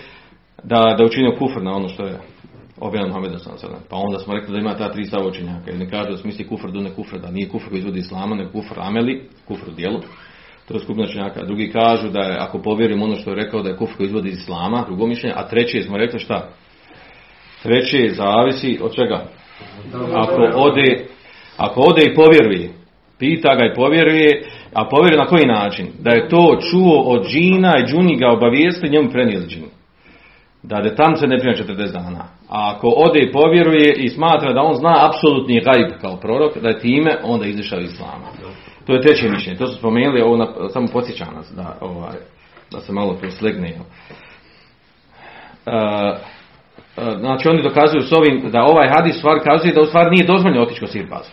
da, 0.63 0.95
da 0.97 1.05
učinio 1.05 1.35
kufr 1.39 1.61
na 1.61 1.75
ono 1.75 1.89
što 1.89 2.05
je 2.05 2.19
objavljeno 2.79 3.07
Muhammedu 3.07 3.39
sada. 3.39 3.77
Pa 3.89 3.95
onda 3.95 4.19
smo 4.19 4.33
rekli 4.33 4.53
da 4.53 4.59
ima 4.59 4.77
ta 4.77 4.91
tri 4.91 5.05
stava 5.05 5.27
učenjaka. 5.27 5.69
Jer 5.69 5.79
ne 5.79 5.89
kaže 5.89 6.09
da 6.09 6.17
smisli 6.17 6.47
kufr 6.47 6.71
do 6.71 6.81
ne 6.81 6.93
kufr, 6.95 7.17
da 7.17 7.31
nije 7.31 7.49
kufr 7.49 7.69
koji 7.69 7.79
izvodi 7.79 7.99
islama, 7.99 8.35
nego 8.35 8.51
kufr 8.51 8.79
ameli, 8.79 9.29
kufr 9.47 9.69
u 9.69 9.71
dijelu. 9.71 9.99
To 10.67 10.73
je 10.73 10.79
skupina 10.79 11.05
učenjaka. 11.05 11.45
Drugi 11.45 11.71
kažu 11.71 12.09
da 12.09 12.19
je, 12.19 12.37
ako 12.39 12.61
povjerimo 12.61 13.05
ono 13.05 13.15
što 13.15 13.29
je 13.29 13.35
rekao, 13.35 13.61
da 13.61 13.69
je 13.69 13.77
kufr 13.77 13.97
koji 13.97 14.07
izvodi 14.07 14.29
islama, 14.29 14.83
drugo 14.87 15.07
mišljenje. 15.07 15.35
A 15.37 15.47
treće 15.47 15.83
smo 15.83 15.97
rekli 15.97 16.19
šta? 16.19 16.49
Treće 17.63 18.09
zavisi 18.13 18.79
od 18.81 18.95
čega? 18.95 19.25
Ako 20.13 20.41
ode, 20.55 21.05
ako 21.57 21.81
ode 21.81 22.01
i 22.05 22.15
povjeruje, 22.15 22.69
pita 23.19 23.55
ga 23.55 23.65
i 23.65 23.75
povjeruje, 23.75 24.43
a 24.73 24.85
povjeruje 24.85 25.19
na 25.19 25.25
koji 25.25 25.45
način? 25.45 25.87
Da 25.99 26.11
je 26.11 26.29
to 26.29 26.59
čuo 26.71 27.01
od 27.01 27.27
džina 27.27 27.73
i 27.77 27.85
džuni 27.87 28.17
ga 28.17 28.31
obavijesti, 28.31 28.89
njemu 28.89 29.09
prenijeli 29.11 29.47
džini. 29.47 29.74
Da 30.67 30.81
de 30.81 30.95
tam 30.95 31.15
se 31.15 31.27
ne 31.27 31.39
prima 31.39 31.55
40 31.55 31.91
dana. 31.91 32.25
A 32.49 32.73
ako 32.75 32.87
ode 32.87 33.19
i 33.19 33.31
povjeruje 33.31 33.93
i 33.97 34.09
smatra 34.09 34.53
da 34.53 34.61
on 34.61 34.75
zna 34.75 35.07
apsolutni 35.07 35.61
gajb 35.61 36.01
kao 36.01 36.17
prorok, 36.17 36.57
da 36.57 36.69
je 36.69 36.79
time 36.79 37.17
onda 37.23 37.45
izišao 37.45 37.79
iz 37.79 37.93
islama. 37.93 38.27
To 38.85 38.93
je 38.93 39.01
treće 39.01 39.29
mišljenje. 39.29 39.57
To 39.57 39.67
su 39.67 39.77
spomenuli, 39.77 40.21
ovo 40.21 40.37
na, 40.37 40.47
samo 40.69 40.87
podsjeća 40.93 41.25
nas 41.35 41.51
da, 41.55 41.77
ovaj, 41.81 42.17
da 42.71 42.79
se 42.79 42.93
malo 42.93 43.13
to 43.13 43.31
slegne. 43.31 43.67
E, 43.67 43.77
e, 46.97 47.17
znači 47.19 47.49
oni 47.49 47.63
dokazuju 47.63 48.01
s 48.01 48.11
ovim 48.11 48.51
da 48.51 48.63
ovaj 48.63 48.89
hadis 48.89 49.17
stvar 49.17 49.39
kazuje 49.43 49.73
da 49.73 49.81
u 49.81 49.85
stvari 49.85 50.09
nije 50.09 50.27
dozvoljeno 50.27 50.63
otići 50.63 50.79
kod 50.79 50.91
sirbaza. 50.91 51.29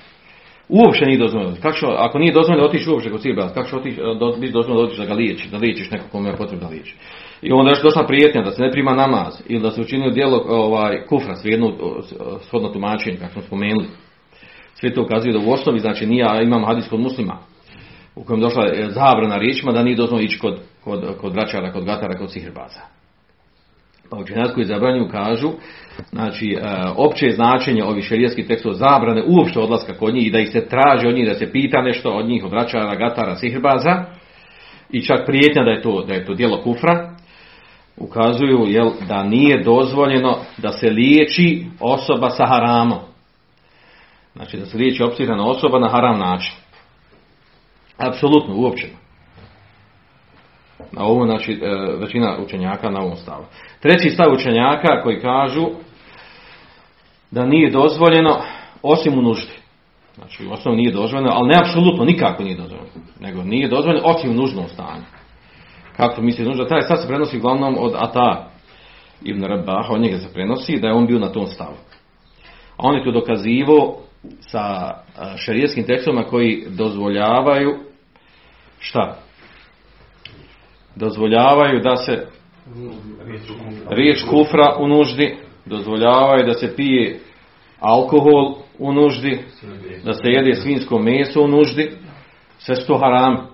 Uopće 0.68 1.05
nije 1.05 1.18
dozvoljeno. 1.18 1.57
Kako 1.62 1.87
ako 1.87 2.18
nije 2.18 2.33
dozvoljeno 2.33 2.66
otići 2.66 2.90
uopće 2.90 3.11
kod 3.11 3.23
sirbaza, 3.23 3.55
kako 3.55 3.68
će 3.68 3.77
otići, 3.77 4.01
do, 4.21 4.37
biti 4.40 4.53
dozvoljeno 4.53 4.85
otići 4.85 5.01
da 5.01 5.07
ga 5.07 5.14
liječi, 5.14 5.49
da 5.51 5.59
liječiš 5.59 5.90
nekog 5.90 6.11
kome 6.11 6.29
je 6.29 6.37
potrebno 6.37 6.66
da 6.66 6.73
liječi. 6.73 6.97
I 7.42 7.52
onda 7.52 7.70
još 7.70 7.83
došla 7.83 8.07
prijetnja 8.07 8.42
da 8.42 8.50
se 8.50 8.62
ne 8.62 8.70
prima 8.70 8.94
namaz 8.94 9.42
ili 9.46 9.62
da 9.62 9.70
se 9.70 9.81
učinio 9.81 10.11
djelo 10.11 10.44
ovaj, 10.48 11.07
kufra, 11.07 11.37
svejedno 11.37 11.72
shodno 12.40 12.68
tumačenje, 12.68 13.16
kako 13.16 13.33
smo 13.33 13.42
spomenuli. 13.42 13.87
Sve 14.74 14.94
to 14.94 15.02
ukazuje 15.02 15.33
da 15.33 15.38
u 15.38 15.52
osnovi, 15.52 15.78
znači 15.78 16.07
nije, 16.07 16.26
imam 16.42 16.64
hadis 16.64 16.88
kod 16.88 17.00
muslima, 17.00 17.38
u 18.16 18.24
kojem 18.24 18.40
je 18.40 18.44
došla 18.44 18.66
e, 18.66 18.88
zabrana 18.90 19.37
riječima 19.37 19.72
da 19.72 19.83
nije 19.83 19.96
dozvoljeno 19.96 20.26
ići 20.26 20.38
kod, 20.38 20.59
kod, 20.85 21.16
kod 21.20 21.33
vraćara, 21.33 21.72
kod 21.72 21.85
gatara, 21.85 22.18
kod 22.18 22.33
sihrbaza. 22.33 22.81
Pa 24.11 24.16
učenjaci 24.16 24.55
koji 24.55 24.66
zabranjuju 24.66 25.09
kažu, 25.09 25.50
znači, 26.11 26.52
e, 26.52 26.61
opće 26.96 27.31
značenje 27.31 27.85
ovih 27.85 28.05
šerijskih 28.05 28.46
tekstova 28.46 28.74
zabrane 28.74 29.22
uopšte 29.26 29.61
odlaska 29.61 29.94
kod 29.94 30.14
njih 30.14 30.26
i 30.26 30.31
da 30.31 30.38
ih 30.38 30.48
se 30.48 30.68
traži 30.68 31.07
od 31.07 31.14
njih, 31.14 31.28
da 31.28 31.35
se 31.35 31.52
pita 31.52 31.83
nešto 31.83 32.11
od 32.11 32.26
njih, 32.26 32.44
od 32.44 32.50
vraćara, 32.50 32.94
gatara, 32.94 33.37
sihrbaza 33.37 34.05
i 34.90 35.02
čak 35.02 35.26
prijetnja 35.26 35.64
da 35.64 35.70
je 35.70 35.83
to, 35.83 36.05
da 36.05 36.14
je 36.14 36.24
to 36.24 36.35
djelo 36.35 36.62
kufra, 36.62 37.12
ukazuju 37.96 38.64
jel, 38.66 38.90
da 39.09 39.22
nije 39.22 39.62
dozvoljeno 39.62 40.38
da 40.59 40.72
se 40.72 40.90
liječi 40.90 41.66
osoba 41.81 42.31
sa 42.31 42.46
haramom. 42.46 42.98
Znači 44.37 44.57
da 44.57 44.66
se 44.66 44.78
liječi 44.78 45.02
opsirana 45.02 45.46
osoba 45.46 45.78
na 45.78 45.88
haram 45.88 46.18
način. 46.18 46.55
Apsolutno, 47.98 48.55
uopće. 48.57 48.87
Na 50.92 51.05
ovo, 51.05 51.26
znači, 51.26 51.52
e, 51.52 51.96
većina 52.00 52.38
učenjaka 52.44 52.90
na 52.90 53.00
ovom 53.00 53.16
stavu. 53.16 53.44
Treći 53.81 54.11
stav 54.11 54.33
učenjaka 54.33 55.02
koji 55.02 55.20
kažu 55.20 55.68
da 57.31 57.46
nije 57.46 57.70
dozvoljeno 57.70 58.40
osim 58.83 59.18
u 59.18 59.22
nuždi. 59.22 59.62
Znači, 60.14 60.46
osnovno 60.50 60.76
nije 60.76 60.92
dozvoljeno, 60.92 61.31
ali 61.35 61.48
ne 61.48 61.55
apsolutno, 61.61 62.05
nikako 62.05 62.42
nije 62.42 62.57
dozvoljeno. 62.57 62.88
Nego 63.20 63.42
nije 63.42 63.68
dozvoljeno 63.68 64.07
osim 64.07 64.31
u 64.31 64.35
nužnom 64.35 64.68
stanju. 64.68 65.05
Kako 65.96 66.22
misli 66.22 66.44
nužda? 66.44 66.68
Taj 66.68 66.83
sad 66.83 67.00
se 67.02 67.09
prenosi 67.09 67.38
uglavnom 67.38 67.76
od 67.78 67.94
Ata 67.96 68.50
ibn 69.22 69.44
Rabaha, 69.44 69.92
od 69.92 70.00
njega 70.00 70.18
se 70.18 70.33
prenosi 70.35 70.81
da 70.81 70.87
je 70.87 70.94
on 70.94 71.07
bio 71.07 71.18
na 71.18 71.33
tom 71.33 71.46
stavu. 71.46 71.76
A 72.76 72.88
on 72.88 72.94
je 72.94 73.05
to 73.05 73.11
dokazivo 73.11 73.98
sa 74.40 74.94
šarijetskim 75.37 75.85
tekstovima 75.85 76.24
koji 76.24 76.64
dozvoljavaju 76.68 77.78
šta? 78.78 79.16
Dozvoljavaju 80.96 81.81
da 81.81 81.96
se 81.96 82.26
riječ 83.90 84.22
kufra 84.31 84.76
u 84.78 84.88
nuždi, 84.88 85.37
dozvoljavaju 85.66 86.46
da 86.46 86.55
se 86.55 86.76
pije 86.76 87.20
alkohol 87.81 88.55
u 88.78 88.92
nuždi, 88.92 89.44
da 90.05 90.12
se 90.12 90.22
jede 90.24 90.55
svinsko 90.55 90.98
meso 90.98 91.42
u 91.42 91.48
nuždi, 91.48 91.90
sve 92.59 92.76
su 92.76 92.87
to 92.87 92.98
haram. 92.98 93.52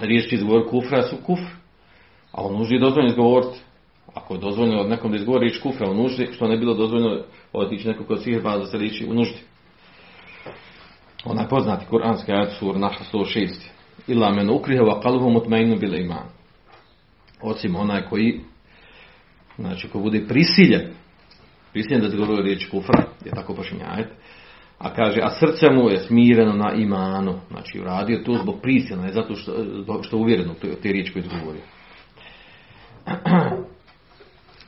Riječ 0.00 0.32
izgovor 0.32 0.70
kufra 0.70 1.02
su 1.02 1.16
kufr, 1.26 1.50
a 2.32 2.46
u 2.46 2.58
nuždi 2.58 2.74
je 2.74 2.80
dozvoljeno 2.80 3.10
izgovoriti. 3.10 3.58
Ako 4.14 4.34
je 4.34 4.40
dozvoljeno 4.40 4.80
od 4.80 4.88
nekom 4.88 5.10
da 5.10 5.16
izgovori 5.16 5.48
riječ 5.48 5.62
kufra 5.62 5.90
u 5.90 5.94
nuždi, 5.94 6.28
što 6.32 6.48
ne 6.48 6.56
bilo 6.56 6.74
dozvoljeno 6.74 7.22
otići 7.52 7.88
nekog 7.88 8.06
kod 8.06 8.22
sihirba 8.22 8.58
da 8.58 8.66
se 8.66 8.78
riječi 8.78 9.06
u 9.06 9.14
nuždi. 9.14 9.38
Onaj 11.24 11.48
poznati 11.48 11.86
kuranski 11.86 12.32
ajat 12.32 12.52
sur 12.58 12.78
našla 12.78 13.06
106. 13.12 13.48
Ila 14.08 14.30
men 14.30 14.50
ukrihe 14.50 14.80
wa 14.82 15.02
kalbu 15.02 15.30
mutmainu 15.30 15.76
bile 15.76 16.00
iman. 16.00 16.28
Osim 17.42 17.76
onaj 17.76 18.02
koji 18.02 18.40
znači 19.58 19.88
ko 19.88 19.98
bude 19.98 20.26
prisiljen 20.28 20.90
prisiljen 21.72 22.00
da 22.00 22.06
izgovori 22.06 22.42
riječ 22.42 22.70
kufra, 22.70 23.04
je 23.24 23.30
tako 23.30 23.54
počinje 23.54 23.84
ajet, 23.84 24.08
a 24.80 24.94
kaže, 24.94 25.20
a 25.22 25.30
srce 25.30 25.70
mu 25.70 25.90
je 25.90 25.98
smireno 25.98 26.52
na 26.52 26.72
imanu. 26.72 27.40
Znači, 27.50 27.80
uradio 27.80 28.22
to 28.24 28.38
zbog 28.42 28.60
prisila, 28.62 29.02
ne 29.02 29.12
zato 29.12 29.34
što, 29.34 29.52
što 30.02 30.16
je 30.16 30.20
uvjereno 30.20 30.54
te, 30.82 30.92
riječi 30.92 31.12
koje 31.12 31.20
izgovorio. 31.20 31.62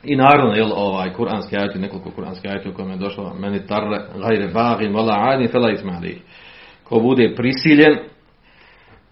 I 0.03 0.15
naravno, 0.15 0.53
jel, 0.53 0.71
ovaj, 0.75 1.13
kuranski 1.13 1.57
ajati, 1.57 1.79
nekoliko 1.79 2.11
kuranski 2.11 2.47
ajati 2.47 2.69
u 2.69 2.73
kojem 2.73 2.91
je 2.91 2.97
došlo, 2.97 3.33
meni 3.39 3.67
tarre, 3.67 4.05
gajre 4.19 4.47
bagin, 4.47 4.93
vala 4.93 5.13
adin, 5.13 5.47
fela 5.47 5.71
ismali. 5.71 6.21
Ko 6.83 6.99
bude 6.99 7.35
prisiljen, 7.35 7.97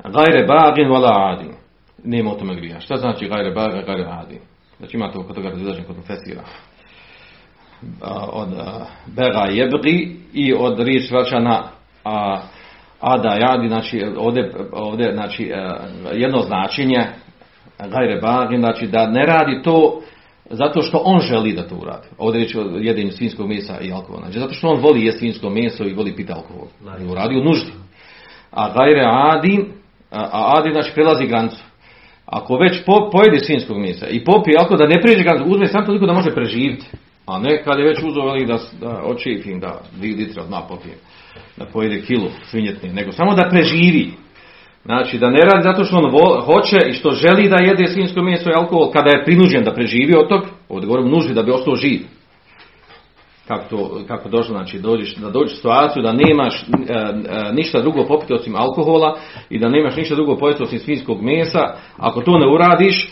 gajre 0.03 0.45
bagin, 0.47 0.89
vala 0.89 1.33
adin. 1.33 1.53
Nema 2.03 2.31
o 2.31 2.35
tome 2.35 2.55
grija. 2.55 2.79
Šta 2.79 2.95
znači 2.95 3.27
gajre 3.27 3.51
bagin, 3.51 3.83
gajre 3.85 4.05
adin? 4.09 4.39
Znači 4.77 4.97
imate 4.97 5.19
oko 5.19 5.33
toga 5.33 5.49
razilaženje 5.49 5.87
kod 5.87 5.95
fesira 5.95 6.41
od 8.31 8.49
bega 9.07 9.47
jebgi 9.49 10.15
i 10.33 10.53
od 10.53 10.79
riječ 10.79 11.11
vraćana 11.11 11.63
a, 12.05 12.41
ada 12.99 13.29
jadi, 13.29 13.67
znači 13.67 14.03
ovdje, 14.17 14.51
ovdje 14.71 15.13
znači 15.13 15.43
e, 15.43 15.69
jedno 16.13 16.41
značenje 16.41 17.05
gajre 17.89 18.19
bagi, 18.21 18.57
znači 18.57 18.87
da 18.87 19.07
ne 19.07 19.25
radi 19.25 19.61
to 19.63 20.01
zato 20.49 20.81
što 20.81 21.01
on 21.05 21.19
želi 21.19 21.53
da 21.53 21.67
to 21.67 21.75
uradi. 21.75 22.07
Ovdje 22.17 22.41
je 22.41 22.59
o 22.59 22.77
jedenju 22.77 23.11
svinskog 23.11 23.47
mesa 23.47 23.79
i 23.81 23.91
alkohola. 23.91 24.21
Znači 24.21 24.39
zato 24.39 24.53
što 24.53 24.67
on 24.67 24.79
voli 24.81 25.05
jest 25.05 25.19
svinsko 25.19 25.49
meso 25.49 25.83
i 25.83 25.93
voli 25.93 26.15
piti 26.15 26.33
alkohol. 26.33 26.67
I 27.01 27.11
uradi 27.11 27.35
u 27.35 27.43
nuždi. 27.43 27.71
A 28.51 28.73
gajre 28.73 29.03
adi, 29.05 29.65
a 30.11 30.53
adi 30.57 30.71
znači 30.71 30.91
prelazi 30.93 31.27
granicu. 31.27 31.63
Ako 32.25 32.57
već 32.57 32.85
po, 32.85 33.09
pojede 33.11 33.39
svinskog 33.39 33.77
mesa 33.77 34.07
i 34.07 34.23
popije 34.23 34.57
alkohol 34.59 34.77
da 34.77 34.87
ne 34.87 35.01
prijeđe 35.01 35.23
granicu, 35.23 35.45
uzme 35.47 35.67
samo 35.67 35.85
toliko 35.85 36.05
da 36.05 36.13
može 36.13 36.31
preživjeti. 36.31 36.85
A 37.31 37.39
ne 37.39 37.63
kad 37.63 37.79
je 37.79 37.85
već 37.85 37.99
uzeo 38.03 38.45
da, 38.45 38.59
da 38.81 39.01
očifim, 39.05 39.59
da 39.59 39.81
dvije 39.97 40.15
litre 40.15 40.41
od 40.41 40.49
napopijem, 40.49 40.97
da 41.57 41.65
pojede 41.65 42.01
kilu 42.01 42.29
svinjetne, 42.43 42.93
nego 42.93 43.11
samo 43.11 43.35
da 43.35 43.49
preživi. 43.49 44.11
Znači 44.85 45.17
da 45.17 45.29
ne 45.29 45.39
radi 45.39 45.63
zato 45.63 45.83
što 45.83 45.97
on 45.97 46.11
vo, 46.11 46.41
hoće 46.41 46.77
i 46.89 46.93
što 46.93 47.11
želi 47.11 47.49
da 47.49 47.63
jede 47.63 47.87
svinjsko 47.87 48.21
meso 48.21 48.49
i 48.49 48.53
alkohol, 48.57 48.91
kada 48.91 49.09
je 49.09 49.25
prinuđen 49.25 49.63
da 49.63 49.73
preživi 49.73 50.15
od 50.15 50.29
tog, 50.29 50.41
ovdje 50.69 50.87
govorim 50.87 51.11
nuždi 51.11 51.33
da 51.33 51.43
bi 51.43 51.51
ostao 51.51 51.75
živ. 51.75 52.01
Kako, 53.47 53.69
to, 53.69 54.01
kako 54.07 54.29
došlo, 54.29 54.55
znači 54.55 54.79
dođeš, 54.79 55.15
da 55.15 55.29
dođeš 55.29 55.53
u 55.53 55.55
situaciju 55.55 56.03
da 56.03 56.13
nemaš 56.13 56.63
e, 56.63 56.93
e, 56.93 57.53
ništa 57.53 57.81
drugo 57.81 58.05
popiti 58.05 58.33
osim 58.33 58.55
alkohola 58.55 59.17
i 59.49 59.59
da 59.59 59.69
nemaš 59.69 59.95
ništa 59.95 60.15
drugo 60.15 60.37
pojesti 60.37 60.63
osim 60.63 60.79
svinjskog 60.79 61.21
mesa, 61.21 61.73
ako 61.97 62.21
to 62.21 62.37
ne 62.37 62.47
uradiš, 62.47 63.11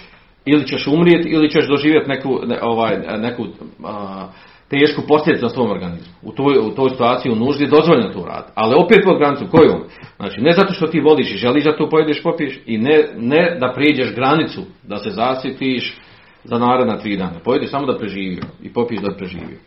ili 0.49 0.67
ćeš 0.67 0.87
umrijeti 0.87 1.29
ili 1.29 1.51
ćeš 1.51 1.67
doživjeti 1.67 2.09
neku, 2.09 2.39
ne, 2.45 2.59
ovaj, 2.61 2.97
neku 3.17 3.45
a, 3.85 4.27
tešku 4.69 5.01
posljedicu 5.07 5.45
na 5.45 5.49
svom 5.49 5.71
organizmu. 5.71 6.13
U 6.21 6.31
toj, 6.31 6.57
u 6.57 6.71
toj 6.71 6.89
situaciji 6.89 7.31
u 7.31 7.35
nuždi 7.35 7.63
je 7.63 7.69
dozvoljeno 7.69 8.13
to 8.13 8.25
raditi. 8.25 8.51
Ali 8.55 8.75
opet 8.77 8.99
pod 9.05 9.17
granicu 9.17 9.45
kojom? 9.51 9.81
Znači 10.17 10.41
ne 10.41 10.51
zato 10.51 10.73
što 10.73 10.87
ti 10.87 10.99
voliš 10.99 11.31
i 11.31 11.37
želiš 11.37 11.63
da 11.63 11.77
to 11.77 11.89
pojedeš, 11.89 12.23
popiješ 12.23 12.59
i 12.65 12.77
ne, 12.77 13.07
ne 13.17 13.57
da 13.59 13.73
prijeđeš 13.75 14.15
granicu, 14.15 14.61
da 14.83 14.97
se 14.97 15.09
zasjetiš 15.09 15.97
za 16.43 16.57
naredna 16.57 16.97
tri 16.97 17.17
dana. 17.17 17.39
Pojedeš 17.43 17.69
samo 17.69 17.91
da 17.91 17.97
preživio 17.97 18.43
i 18.63 18.73
popiješ 18.73 19.01
da 19.01 19.15
preživio. 19.17 19.57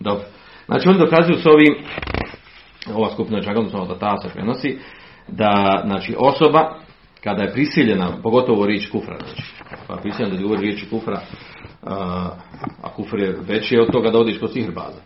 Dobro. 0.00 0.24
Znači 0.66 0.88
oni 0.88 0.98
dokazuju 0.98 1.38
s 1.38 1.46
ovim, 1.46 1.74
ova 2.94 3.10
skupina 3.10 3.42
čak 3.42 3.56
odnosno 3.56 3.86
da 3.86 3.98
ta 3.98 4.16
se 4.16 4.28
prenosi, 4.34 4.78
da 5.28 5.82
znači 5.86 6.14
osoba 6.18 6.74
kada 7.24 7.42
je 7.42 7.52
prisiljena, 7.52 8.12
pogotovo 8.22 8.66
riječ 8.66 8.90
kufra, 8.90 9.18
znači, 9.18 9.42
pa 9.86 9.94
je 9.94 10.00
prisiljena 10.00 10.36
da 10.36 10.42
govori 10.42 10.60
riječi 10.60 10.90
kufra, 10.90 11.20
a, 11.82 12.30
a 12.82 12.92
kufr 12.96 13.18
je 13.18 13.38
veći 13.48 13.78
od 13.78 13.92
toga 13.92 14.10
da 14.10 14.18
odiš 14.18 14.38
kod 14.38 14.52
sihrbaza. 14.52 15.00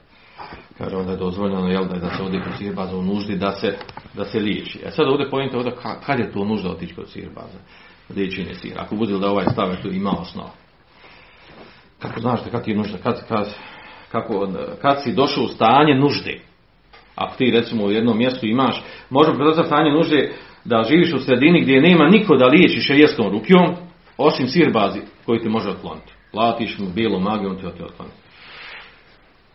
Kaže 0.79 0.97
onda 0.97 1.13
je 1.13 1.19
dozvoljeno 1.19 1.69
jel, 1.69 1.85
da, 1.85 1.99
da 1.99 2.11
se 2.11 2.23
odi 2.23 2.41
kod 2.45 2.53
sihrbaza 2.59 2.97
u 2.97 3.03
nuždi 3.03 3.37
da 3.37 3.53
se, 3.53 3.77
da 4.15 4.25
se 4.25 4.39
liječi. 4.39 4.81
A 4.87 4.91
sad 4.91 5.09
ovdje 5.09 5.31
pojente 5.31 5.57
ovdje 5.57 5.73
kad 6.07 6.19
je 6.19 6.33
to 6.33 6.45
nužda 6.45 6.71
otići 6.71 6.95
kod 6.95 7.11
sihrbaza? 7.11 7.59
Liječenje 8.17 8.55
sihr. 8.55 8.81
Ako 8.81 8.97
bude 8.97 9.19
da 9.19 9.31
ovaj 9.31 9.47
stav 9.53 9.83
tu 9.83 9.89
ima 9.89 10.11
osnov. 10.11 10.49
Kako 11.99 12.21
znaš 12.21 12.45
da 12.45 12.51
kad 12.51 12.69
je 12.69 12.77
nužda? 12.77 12.99
Kad, 12.99 13.29
kad, 13.29 13.55
kako, 14.13 14.49
kad 14.83 15.03
si 15.03 15.13
došao 15.13 15.45
u 15.45 15.49
stanje 15.49 15.95
nužde? 15.95 16.41
Ako 17.15 17.37
ti 17.37 17.51
recimo 17.51 17.85
u 17.85 17.91
jednom 17.91 18.19
mjestu 18.19 18.47
imaš, 18.47 18.85
možemo 19.11 19.39
predstaviti 19.39 19.69
stanje 19.69 19.91
nužde 19.91 20.33
da 20.65 20.85
živiš 20.89 21.13
u 21.13 21.19
sredini 21.19 21.63
gdje 21.63 21.81
nema 21.81 22.09
niko 22.09 22.37
da 22.37 22.47
liječi 22.47 22.81
šerijeskom 22.81 23.33
rukjom, 23.33 23.75
osim 24.17 24.49
sirbazi 24.49 25.01
koji 25.27 25.41
ti 25.41 25.49
može 25.49 25.69
otkloniti. 25.69 26.13
Platiš 26.33 26.79
mu 26.79 26.89
bijelu 26.95 27.21
magiju, 27.21 27.51
on 27.51 27.57
ti 27.57 27.67
otkloni. 27.67 28.13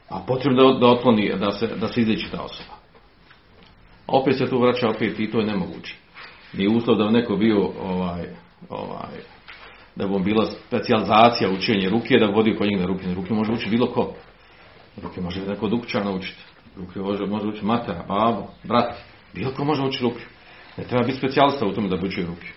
A 0.10 0.20
potrebno 0.28 0.74
da, 0.74 0.80
da 0.80 0.88
otkloni, 0.88 1.34
da 1.40 1.52
se, 1.52 1.68
da 1.68 1.88
se 1.88 2.02
izliči 2.02 2.32
ta 2.32 2.42
osoba. 2.42 2.74
Opet 4.08 4.38
se 4.38 4.50
tu 4.50 4.60
vraća 4.60 4.90
opet 4.90 5.20
i 5.20 5.32
to 5.32 5.40
je 5.40 5.46
nemoguće. 5.46 5.96
Nije 6.54 6.70
uslov 6.70 6.98
da 6.98 7.06
bi 7.06 7.12
neko 7.12 7.36
bio 7.36 7.72
ovaj, 7.82 8.26
ovaj, 8.70 9.20
da 9.96 10.08
bi 10.08 10.20
bila 10.24 10.46
specijalizacija 10.46 11.50
učenje 11.50 11.90
ruke, 11.90 12.20
da 12.20 12.28
bi 12.28 12.34
vodio 12.34 12.58
kod 12.58 12.68
na 12.72 12.86
ruke. 12.86 13.14
Ruke 13.14 13.34
može 13.34 13.52
učiti 13.52 13.70
bilo 13.70 13.88
ko. 13.88 14.14
Ruke 15.04 15.22
može 15.22 15.42
neko 15.42 15.68
dukča 15.68 16.04
naučiti. 16.04 16.44
Ruke 16.78 17.00
može, 17.00 17.26
može 17.26 17.48
učiti 17.48 17.66
matera, 17.66 18.06
babo, 18.08 18.48
brat. 18.64 18.96
Bilo 19.34 19.52
ko 19.52 19.64
može 19.64 19.82
učiti 19.82 20.04
ruke. 20.04 20.24
Ne 20.78 20.84
treba 20.84 21.06
biti 21.06 21.18
specijalista 21.18 21.66
u 21.66 21.74
tome 21.74 21.90
da 21.90 21.96
učio 22.06 22.28
ruke. 22.28 22.48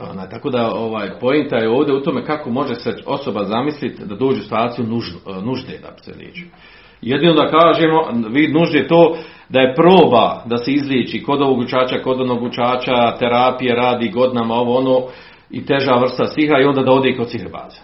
Ona, 0.00 0.28
tako 0.28 0.50
da 0.50 0.72
ovaj 0.74 1.18
pointa 1.20 1.56
je 1.56 1.68
ovdje 1.68 1.94
u 1.94 2.02
tome 2.02 2.24
kako 2.24 2.50
može 2.50 2.74
se 2.74 2.96
osoba 3.06 3.44
zamisliti 3.44 4.04
da 4.04 4.14
dođe 4.14 4.40
u 4.40 4.42
situaciju 4.42 4.86
nužde, 4.86 5.16
nužde 5.42 5.78
da 5.78 6.02
se 6.02 6.14
liječi. 6.18 6.46
Jedino 7.02 7.32
da 7.32 7.50
kažemo, 7.50 8.28
vid 8.28 8.54
nužde 8.54 8.88
to 8.88 9.18
da 9.48 9.60
je 9.60 9.74
proba 9.74 10.42
da 10.46 10.58
se 10.58 10.72
izliječi 10.72 11.22
kod 11.22 11.42
ovog 11.42 11.58
učača, 11.58 12.02
kod 12.02 12.20
onog 12.20 12.42
učača, 12.42 13.16
terapije 13.18 13.74
radi 13.74 14.08
godinama, 14.08 14.54
ovo 14.54 14.78
ono, 14.78 15.06
i 15.50 15.66
teža 15.66 15.94
vrsta 15.94 16.26
sihra 16.26 16.60
i 16.60 16.64
onda 16.64 16.82
da 16.82 16.92
ode 16.92 17.16
kod 17.16 17.30
sihrbaza. 17.30 17.80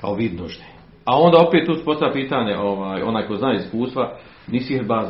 Kao 0.00 0.14
vid 0.14 0.40
nužde. 0.40 0.64
A 1.04 1.16
onda 1.20 1.38
opet 1.38 1.66
tu 1.66 1.84
postavlja 1.84 2.12
pitanje, 2.12 2.56
ovaj, 2.56 3.02
onaj 3.02 3.26
ko 3.26 3.36
zna 3.36 3.52
iskustva, 3.52 4.16
ni 4.48 4.60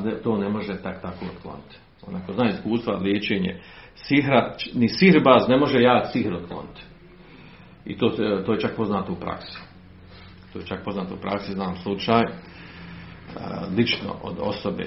ne- 0.04 0.22
to 0.22 0.36
ne 0.36 0.48
može 0.48 0.82
tak 0.82 1.02
tako 1.02 1.24
otkloniti. 1.36 1.76
Onaj 2.06 2.22
ko 2.26 2.32
zna 2.32 2.48
iskustva, 2.48 2.96
liječenje, 2.96 3.60
sihra, 3.94 4.54
ni 4.74 4.88
sihrbaz 4.88 5.48
ne 5.48 5.56
može 5.56 5.80
jak 5.82 6.06
sihr 6.12 6.34
otkloniti. 6.34 6.82
I 7.86 7.98
to, 7.98 8.10
se- 8.10 8.42
to 8.46 8.52
je 8.52 8.60
čak 8.60 8.76
poznato 8.76 9.12
u 9.12 9.16
praksi. 9.16 9.58
To 10.52 10.58
je 10.58 10.66
čak 10.66 10.84
poznato 10.84 11.14
u 11.14 11.20
praksi, 11.20 11.52
znam 11.52 11.76
slučaj, 11.76 12.20
e, 12.22 12.28
lično 13.76 14.14
od 14.22 14.34
osobe 14.40 14.86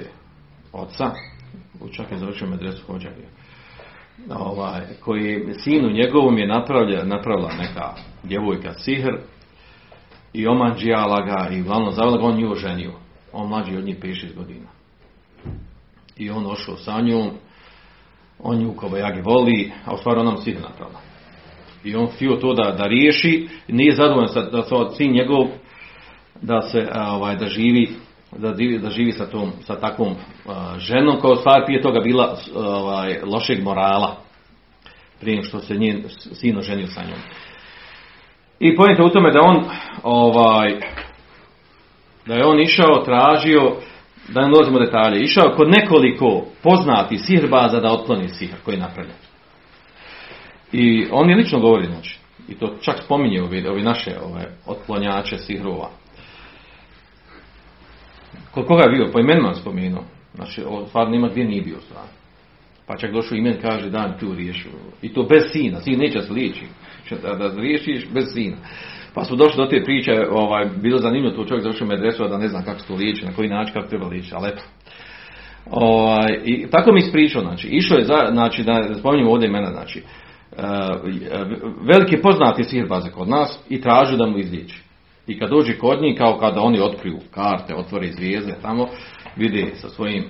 oca, 0.74 1.12
čak 1.92 2.12
je 2.12 2.18
završio 2.18 2.48
medresu 2.48 2.86
hođarija, 2.88 3.28
ovaj, 4.30 4.82
koji 5.04 5.54
sinu 5.54 5.90
njegovom 5.90 6.38
je 6.38 6.48
napravlja, 6.48 7.04
napravila 7.04 7.52
neka 7.54 7.94
djevojka 8.24 8.74
sihr 8.74 9.18
i 10.36 10.48
omanđijala 10.48 11.22
ga 11.22 11.56
i 11.56 11.62
uglavnom 11.62 11.94
zavela 11.94 12.18
ga, 12.18 12.24
on 12.24 12.38
nju 12.38 12.52
oženio. 12.52 12.92
On 13.34 13.50
mlađi 13.50 13.78
od 13.78 13.86
njih 13.86 14.00
5-6 14.00 14.36
godina. 14.36 14.68
I 16.18 16.30
on 16.30 16.46
ošao 16.52 16.78
sa 16.78 17.02
njom, 17.02 17.32
on 18.40 18.58
nju 18.58 18.74
kao 18.74 18.90
bajagi 18.90 19.22
voli, 19.22 19.72
a 19.86 19.94
u 19.94 19.98
stvari 19.98 20.20
ona 20.20 20.32
mu 20.32 20.38
sihr 20.38 20.62
napravila. 20.62 21.00
I 21.84 21.96
on 21.96 22.08
htio 22.08 22.36
to 22.36 22.54
da, 22.54 22.72
da 22.72 22.84
riješi, 22.84 23.48
nije 23.68 23.96
zadovoljan 23.96 24.28
sa, 24.28 24.42
da 24.42 24.64
se 24.64 24.76
sin 24.98 25.12
njegov 25.12 25.48
da 26.42 26.62
se 26.62 26.90
ovaj 27.10 27.36
da 27.36 27.48
živi 27.48 27.90
da 28.38 28.56
živi, 28.58 28.80
da 28.80 28.90
živi 28.90 29.12
sa 29.12 29.26
tom 29.26 29.52
sa 29.66 29.80
takvom 29.80 30.16
a, 30.48 30.80
ženom 30.80 31.20
koja 31.20 31.34
u 31.34 31.36
stvari 31.36 31.66
prije 31.66 31.82
toga 31.82 32.00
bila 32.00 32.38
ovaj 32.56 33.20
lošeg 33.24 33.64
morala 33.64 34.16
prije 35.20 35.44
što 35.44 35.60
se 35.60 35.78
njen 35.78 36.04
sin 36.10 36.58
oženio 36.58 36.88
sa 36.88 37.02
njom. 37.02 37.20
I 38.68 38.76
pojenta 38.76 39.04
u 39.04 39.10
tome 39.10 39.32
da 39.32 39.40
on 39.42 39.64
ovaj 40.04 40.80
da 42.26 42.36
je 42.36 42.46
on 42.46 42.60
išao 42.60 43.04
tražio 43.06 43.76
da 44.30 44.42
ne 44.42 44.48
ulazimo 44.48 44.78
u 44.78 44.86
detalje, 44.86 45.24
išao 45.24 45.56
kod 45.58 45.70
nekoliko 45.70 46.46
poznati 46.64 47.18
sihrbaza 47.18 47.80
da 47.80 47.92
otkloni 47.92 48.30
sihr 48.30 48.56
koji 48.66 48.76
je 48.76 48.82
napravljen. 48.82 49.16
I 50.72 51.08
on 51.12 51.30
je 51.30 51.36
lično 51.36 51.60
govori, 51.60 51.86
znači, 51.86 52.20
i 52.48 52.56
to 52.56 52.76
čak 52.82 53.04
spominje 53.04 53.42
ovi, 53.42 53.68
ovi 53.68 53.82
naše 53.82 54.12
ove, 54.24 54.52
otklonjače 54.66 55.38
sihrova. 55.38 55.90
Kod 58.52 58.66
koga 58.66 58.84
je 58.84 58.98
bio? 58.98 59.12
Po 59.12 59.20
imenima 59.20 59.54
spomenuo. 59.54 60.04
Znači, 60.36 60.64
ovo 60.64 60.88
stvarno 60.88 61.12
nema 61.12 61.28
gdje 61.28 61.46
nije 61.46 61.62
bio 61.62 61.82
stvarno. 61.82 62.12
Pa 62.88 62.98
čak 62.98 63.12
došao 63.12 63.38
imen, 63.38 63.58
kaže, 63.62 63.90
dan 63.90 64.14
tu 64.20 64.36
riješu. 64.36 64.70
I 65.02 65.14
to 65.14 65.24
bez 65.24 65.44
sina, 65.52 65.80
sin 65.80 66.00
neće 66.00 66.22
se 66.22 66.34
liječi. 66.34 66.66
Da, 67.10 67.36
da 67.36 67.62
riješiš 67.62 68.10
bez 68.14 68.26
sina. 68.34 68.58
Pa 69.14 69.24
su 69.24 69.36
došli 69.36 69.58
do 69.58 69.66
te 69.66 69.84
priče, 69.84 70.12
ovaj, 70.32 70.66
bilo 70.82 70.98
zanimljivo, 70.98 71.36
to 71.36 71.46
čovjek 71.46 71.64
završio 71.64 71.88
medresu, 71.88 72.24
a 72.24 72.28
da 72.28 72.38
ne 72.38 72.48
znam 72.48 72.64
kako 72.64 72.80
se 72.80 72.88
to 72.88 72.96
liječi, 72.96 73.26
na 73.26 73.34
koji 73.34 73.50
način, 73.50 73.74
kako 73.74 73.88
treba 73.88 74.08
liječiti, 74.08 74.36
ali 74.36 74.50
eto. 74.50 74.62
Ovaj, 75.72 76.40
I 76.44 76.68
tako 76.72 76.92
mi 76.94 77.00
ispričao, 77.00 77.42
znači, 77.42 77.68
išao 77.68 77.98
je, 77.98 78.06
za, 78.06 78.28
znači, 78.32 78.64
da 78.64 78.80
ne 78.80 78.96
spominjemo 78.96 79.32
ovdje 79.32 79.48
imena, 79.48 79.72
znači, 79.72 80.00
e, 80.00 80.62
veliki 81.82 82.22
poznati 82.22 82.64
sihirbaze 82.64 83.10
kod 83.10 83.30
nas 83.30 83.60
i 83.70 83.82
tražu 83.82 84.18
da 84.18 84.26
mu 84.26 84.38
izliječi. 84.38 84.84
I 85.28 85.40
kad 85.40 85.50
dođe 85.50 85.78
kod 85.78 86.02
njih, 86.02 86.18
kao 86.18 86.38
kada 86.38 86.62
oni 86.62 86.80
otkriju 86.80 87.20
karte, 87.32 87.76
otvore 87.76 88.12
zvijezde 88.12 88.56
tamo, 88.62 88.88
vide 89.36 89.66
sa 89.76 89.90
svojim, 89.90 90.24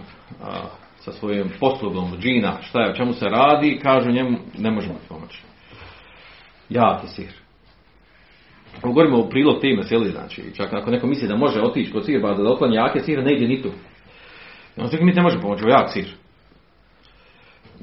sa 0.97 1.11
svojim 1.11 1.49
poslugom 1.59 2.11
džina 2.19 2.57
šta 2.61 2.81
je, 2.81 2.91
o 2.91 2.95
čemu 2.95 3.13
se 3.13 3.25
radi, 3.25 3.79
kažu 3.83 4.11
njemu, 4.11 4.37
ne 4.57 4.71
možemo 4.71 4.93
ti 4.93 5.05
pomoći. 5.09 5.41
Jaki 6.69 7.07
sihr. 7.07 7.33
Ako 8.77 8.87
govorimo 8.87 9.19
u 9.19 9.29
prilog 9.29 9.61
te 9.61 9.73
meseli, 9.75 10.11
znači, 10.11 10.43
čak 10.55 10.73
ako 10.73 10.91
neko 10.91 11.07
misli 11.07 11.27
da 11.27 11.35
može 11.35 11.61
otići 11.61 11.91
kod 11.91 12.05
sihirbaza 12.05 12.43
da 12.43 12.49
otkloni 12.49 12.75
jake 12.75 12.99
sihre, 12.99 13.23
ne 13.23 13.35
ide 13.35 13.47
ni 13.47 13.61
tu. 13.61 13.71
On 14.77 14.89
mi 15.01 15.11
ne 15.11 15.21
može 15.21 15.41
pomoći, 15.41 15.63
jak 15.67 15.91
sihr. 15.93 16.09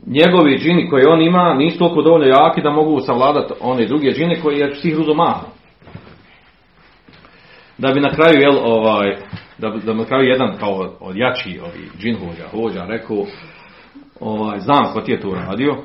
Njegovi 0.06 0.58
džini 0.58 0.90
koje 0.90 1.08
on 1.08 1.22
ima 1.22 1.54
nisu 1.54 1.78
toliko 1.78 2.02
dovoljno 2.02 2.26
jaki 2.26 2.62
da 2.62 2.70
mogu 2.70 3.00
savladati 3.00 3.54
one 3.60 3.86
druge 3.86 4.12
džine 4.12 4.40
koji 4.40 4.58
je 4.58 4.74
sihr 4.74 5.00
uzo 5.00 5.14
malo. 5.14 5.44
Da 7.78 7.92
bi 7.92 8.00
na 8.00 8.10
kraju, 8.10 8.40
jel, 8.40 8.58
ovaj, 8.58 9.16
da, 9.58 9.68
da 9.68 9.94
na 9.94 10.04
kraju 10.04 10.28
jedan 10.28 10.56
kao 10.58 10.96
od 11.00 11.16
jači 11.16 11.60
ovi 11.62 11.88
džin 11.98 12.16
hođa, 12.16 12.48
hođa 12.48 12.84
rekao, 12.84 13.26
ovaj, 14.20 14.60
znam 14.60 14.92
ko 14.92 15.00
ti 15.00 15.12
je 15.12 15.20
to 15.20 15.28
uradio, 15.28 15.76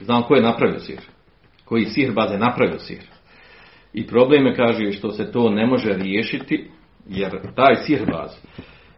znam 0.00 0.22
ko 0.22 0.34
je 0.34 0.42
napravio 0.42 0.78
sihr, 0.78 1.02
koji 1.70 1.84
sihr 1.84 2.12
baze 2.12 2.38
napravio 2.38 2.78
sihr. 2.78 3.04
I 3.92 4.06
problem 4.06 4.46
je, 4.46 4.56
kaže, 4.56 4.92
što 4.92 5.10
se 5.10 5.32
to 5.32 5.50
ne 5.50 5.66
može 5.66 5.92
riješiti, 5.92 6.70
jer 7.08 7.54
taj 7.54 7.76
sirbaz 7.76 8.30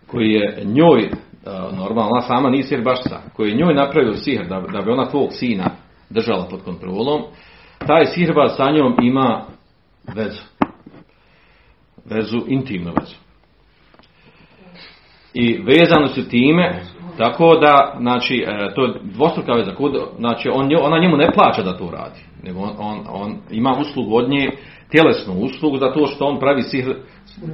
koji 0.07 0.31
je 0.31 0.63
njoj, 0.65 1.11
a, 1.47 1.71
normalno, 1.77 2.11
ona 2.11 2.21
sama 2.23 2.51
nije 2.51 2.63
sirbašca, 2.63 3.21
koji 3.37 3.51
je 3.51 3.57
njoj 3.57 3.75
napravio 3.75 4.15
sihr 4.15 4.49
da, 4.49 4.61
da 4.73 4.83
bi 4.83 4.91
ona 4.91 5.11
tvog 5.11 5.33
sina 5.33 5.71
držala 6.11 6.49
pod 6.49 6.63
kontrolom, 6.65 7.23
taj 7.87 8.05
sirbaz 8.05 8.57
sa 8.57 8.71
njom 8.71 8.97
ima 9.03 9.45
vezu. 10.15 10.43
Vezu, 12.05 12.39
intimnu 12.49 12.93
vezu. 13.01 13.17
I 15.35 15.63
vezano 15.63 16.09
su 16.09 16.29
time, 16.29 16.81
tako 17.19 17.57
da, 17.57 17.97
znači, 18.01 18.45
e, 18.47 18.75
to 18.75 18.85
je 18.85 18.95
dvostruka 19.03 19.53
veza, 19.53 19.73
znači, 20.19 20.49
on, 20.49 20.69
ona 20.81 20.99
njemu 20.99 21.17
ne 21.17 21.33
plaća 21.35 21.63
da 21.63 21.79
to 21.79 21.91
radi, 21.91 22.21
nego 22.43 22.61
on, 22.61 22.75
on, 22.79 23.05
on 23.09 23.37
ima 23.51 23.77
uslugu 23.81 24.17
od 24.17 24.31
nje, 24.31 24.51
tjelesnu 24.91 25.35
uslugu 25.35 25.79
za 25.79 25.93
to 25.93 26.07
što 26.07 26.27
on 26.27 26.41
pravi 26.41 26.63
sihr 26.63 26.95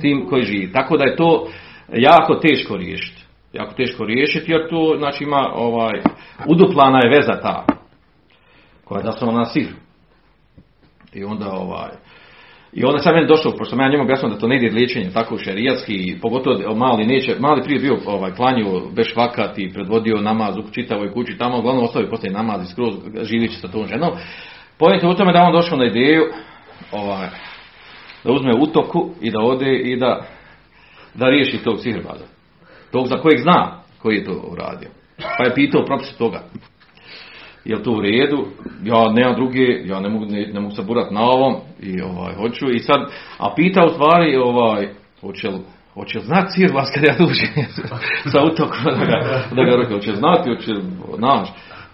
tim 0.00 0.26
koji 0.28 0.42
živi. 0.42 0.72
Tako 0.72 0.96
da 0.96 1.04
je 1.04 1.16
to 1.16 1.48
jako 1.92 2.34
teško 2.34 2.76
riješiti. 2.76 3.22
Jako 3.52 3.74
teško 3.74 4.04
riješiti 4.04 4.52
jer 4.52 4.68
tu, 4.68 4.94
znači, 4.98 5.24
ima 5.24 5.52
ovaj, 5.54 6.02
uduplana 6.46 6.98
je 7.04 7.10
veza 7.16 7.40
ta, 7.42 7.64
koja 8.84 8.98
je 8.98 9.04
zasnovana 9.04 9.38
na 9.38 9.44
sihru. 9.44 9.76
I 11.12 11.24
onda 11.24 11.50
ovaj, 11.52 11.90
i 12.72 12.84
onda 12.84 12.98
sam 12.98 13.14
meni 13.14 13.26
došao, 13.26 13.52
pošto 13.52 13.70
sam 13.70 13.80
ja 13.80 13.88
njemu 13.88 14.02
objasnio 14.02 14.30
da 14.30 14.38
to 14.38 14.48
ne 14.48 14.56
ide 14.56 14.74
liječenje 14.74 15.10
tako 15.10 15.38
šerijatski, 15.38 16.16
pogotovo 16.22 16.74
mali 16.74 17.06
neće, 17.06 17.36
mali 17.38 17.62
prije 17.62 17.80
bio 17.80 17.98
ovaj, 18.06 18.32
klanio 18.32 18.80
beš 18.96 19.16
vakat 19.16 19.58
i 19.58 19.72
predvodio 19.72 20.20
namaz 20.20 20.56
u 20.56 20.72
čitavoj 20.72 21.12
kući, 21.12 21.38
tamo 21.38 21.58
uglavnom 21.58 21.84
ostavio 21.84 22.10
poslije 22.10 22.32
namaz 22.32 22.62
i 22.62 22.72
skroz 22.72 22.94
živići 23.22 23.56
sa 23.56 23.68
tom 23.68 23.86
ženom. 23.86 24.10
Pojente 24.78 25.06
u 25.06 25.14
tome 25.14 25.32
da 25.32 25.42
on 25.42 25.52
došao 25.52 25.78
na 25.78 25.84
ideju 25.84 26.22
ovaj, 26.92 27.28
da 28.24 28.32
uzme 28.32 28.54
utoku 28.60 29.10
i 29.20 29.30
da 29.30 29.40
ode 29.40 29.78
i 29.78 29.96
da, 29.96 30.26
da 31.14 31.28
riješi 31.28 31.58
tog 31.64 31.78
sihrbaza. 31.80 32.24
Tog 32.92 33.06
za 33.06 33.16
kojeg 33.16 33.40
zna 33.40 33.82
koji 34.02 34.16
je 34.16 34.24
to 34.24 34.32
uradio. 34.50 34.88
Pa 35.38 35.44
je 35.44 35.54
pitao 35.54 35.84
propise 35.84 36.18
toga. 36.18 36.42
Je 37.68 37.82
to 37.82 37.90
u 37.90 38.00
redu? 38.00 38.46
Ja 38.84 39.12
nemam 39.12 39.34
druge, 39.34 39.66
ja 39.84 40.00
ne 40.00 40.08
mogu, 40.08 40.24
ne, 40.24 40.50
ne 40.52 40.60
mogu 40.60 40.74
na 41.10 41.20
ovom 41.20 41.56
i 41.80 42.00
ovaj, 42.00 42.34
hoću. 42.34 42.70
I 42.70 42.78
sad, 42.78 43.00
a 43.38 43.54
pita 43.56 43.84
u 43.84 43.88
stvari, 43.88 44.36
ovaj, 44.36 44.88
hoće 45.20 45.48
li, 45.48 45.58
hoće 45.94 46.18
li 46.18 46.24
znati 46.24 46.52
sir 46.52 46.70
vas 46.74 46.90
kad 46.94 47.04
ja 47.04 47.14
dođem 47.18 47.48
sa 48.32 48.42
utokom 48.52 48.84
da 48.84 49.04
ga, 49.04 49.42
da 49.56 49.64
ga 49.64 49.76
rekao, 49.76 49.96
hoće 49.96 50.14
znati, 50.14 50.50
hoće 50.50 50.72
znaš, 51.16 51.48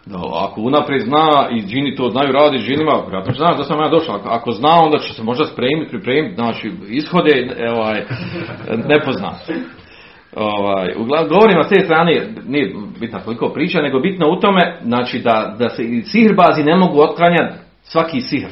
da 0.07 0.19
ako 0.35 0.61
unaprijed 0.61 1.03
zna 1.03 1.49
i 1.51 1.63
džini 1.67 1.97
to 1.97 2.11
znaju 2.11 2.33
radi 2.33 2.59
džinima, 2.59 2.93
vjerojatno 2.93 3.33
će 3.33 3.39
znaš 3.39 3.57
da 3.57 3.65
sam 3.65 3.81
ja 3.81 3.89
došao, 3.89 4.15
ako, 4.15 4.29
ako 4.29 4.53
zna 4.53 4.71
onda 4.85 4.99
će 4.99 5.13
se 5.13 5.23
možda 5.23 5.45
spremiti, 5.45 5.91
pripremiti, 5.91 6.35
znači 6.35 6.73
ishode 6.89 7.55
e, 7.59 7.71
ovaj, 7.71 8.05
nepoznat. 8.89 9.35
Ovaj, 10.37 10.95
uglavnom, 10.99 11.29
govorim 11.29 11.63
s 11.65 11.69
te 11.69 11.81
strane, 11.81 12.27
nije 12.47 12.73
bitno 13.01 13.21
koliko 13.25 13.49
priča, 13.49 13.83
nego 13.83 14.01
bitno 14.01 14.31
u 14.31 14.41
tome, 14.41 14.79
znači 14.83 15.19
da, 15.19 15.57
da 15.59 15.69
se 15.69 15.83
sihrbazi 16.05 16.63
ne 16.65 16.77
mogu 16.77 17.01
otklanjati 17.01 17.55
svaki 17.83 18.21
sihr. 18.21 18.49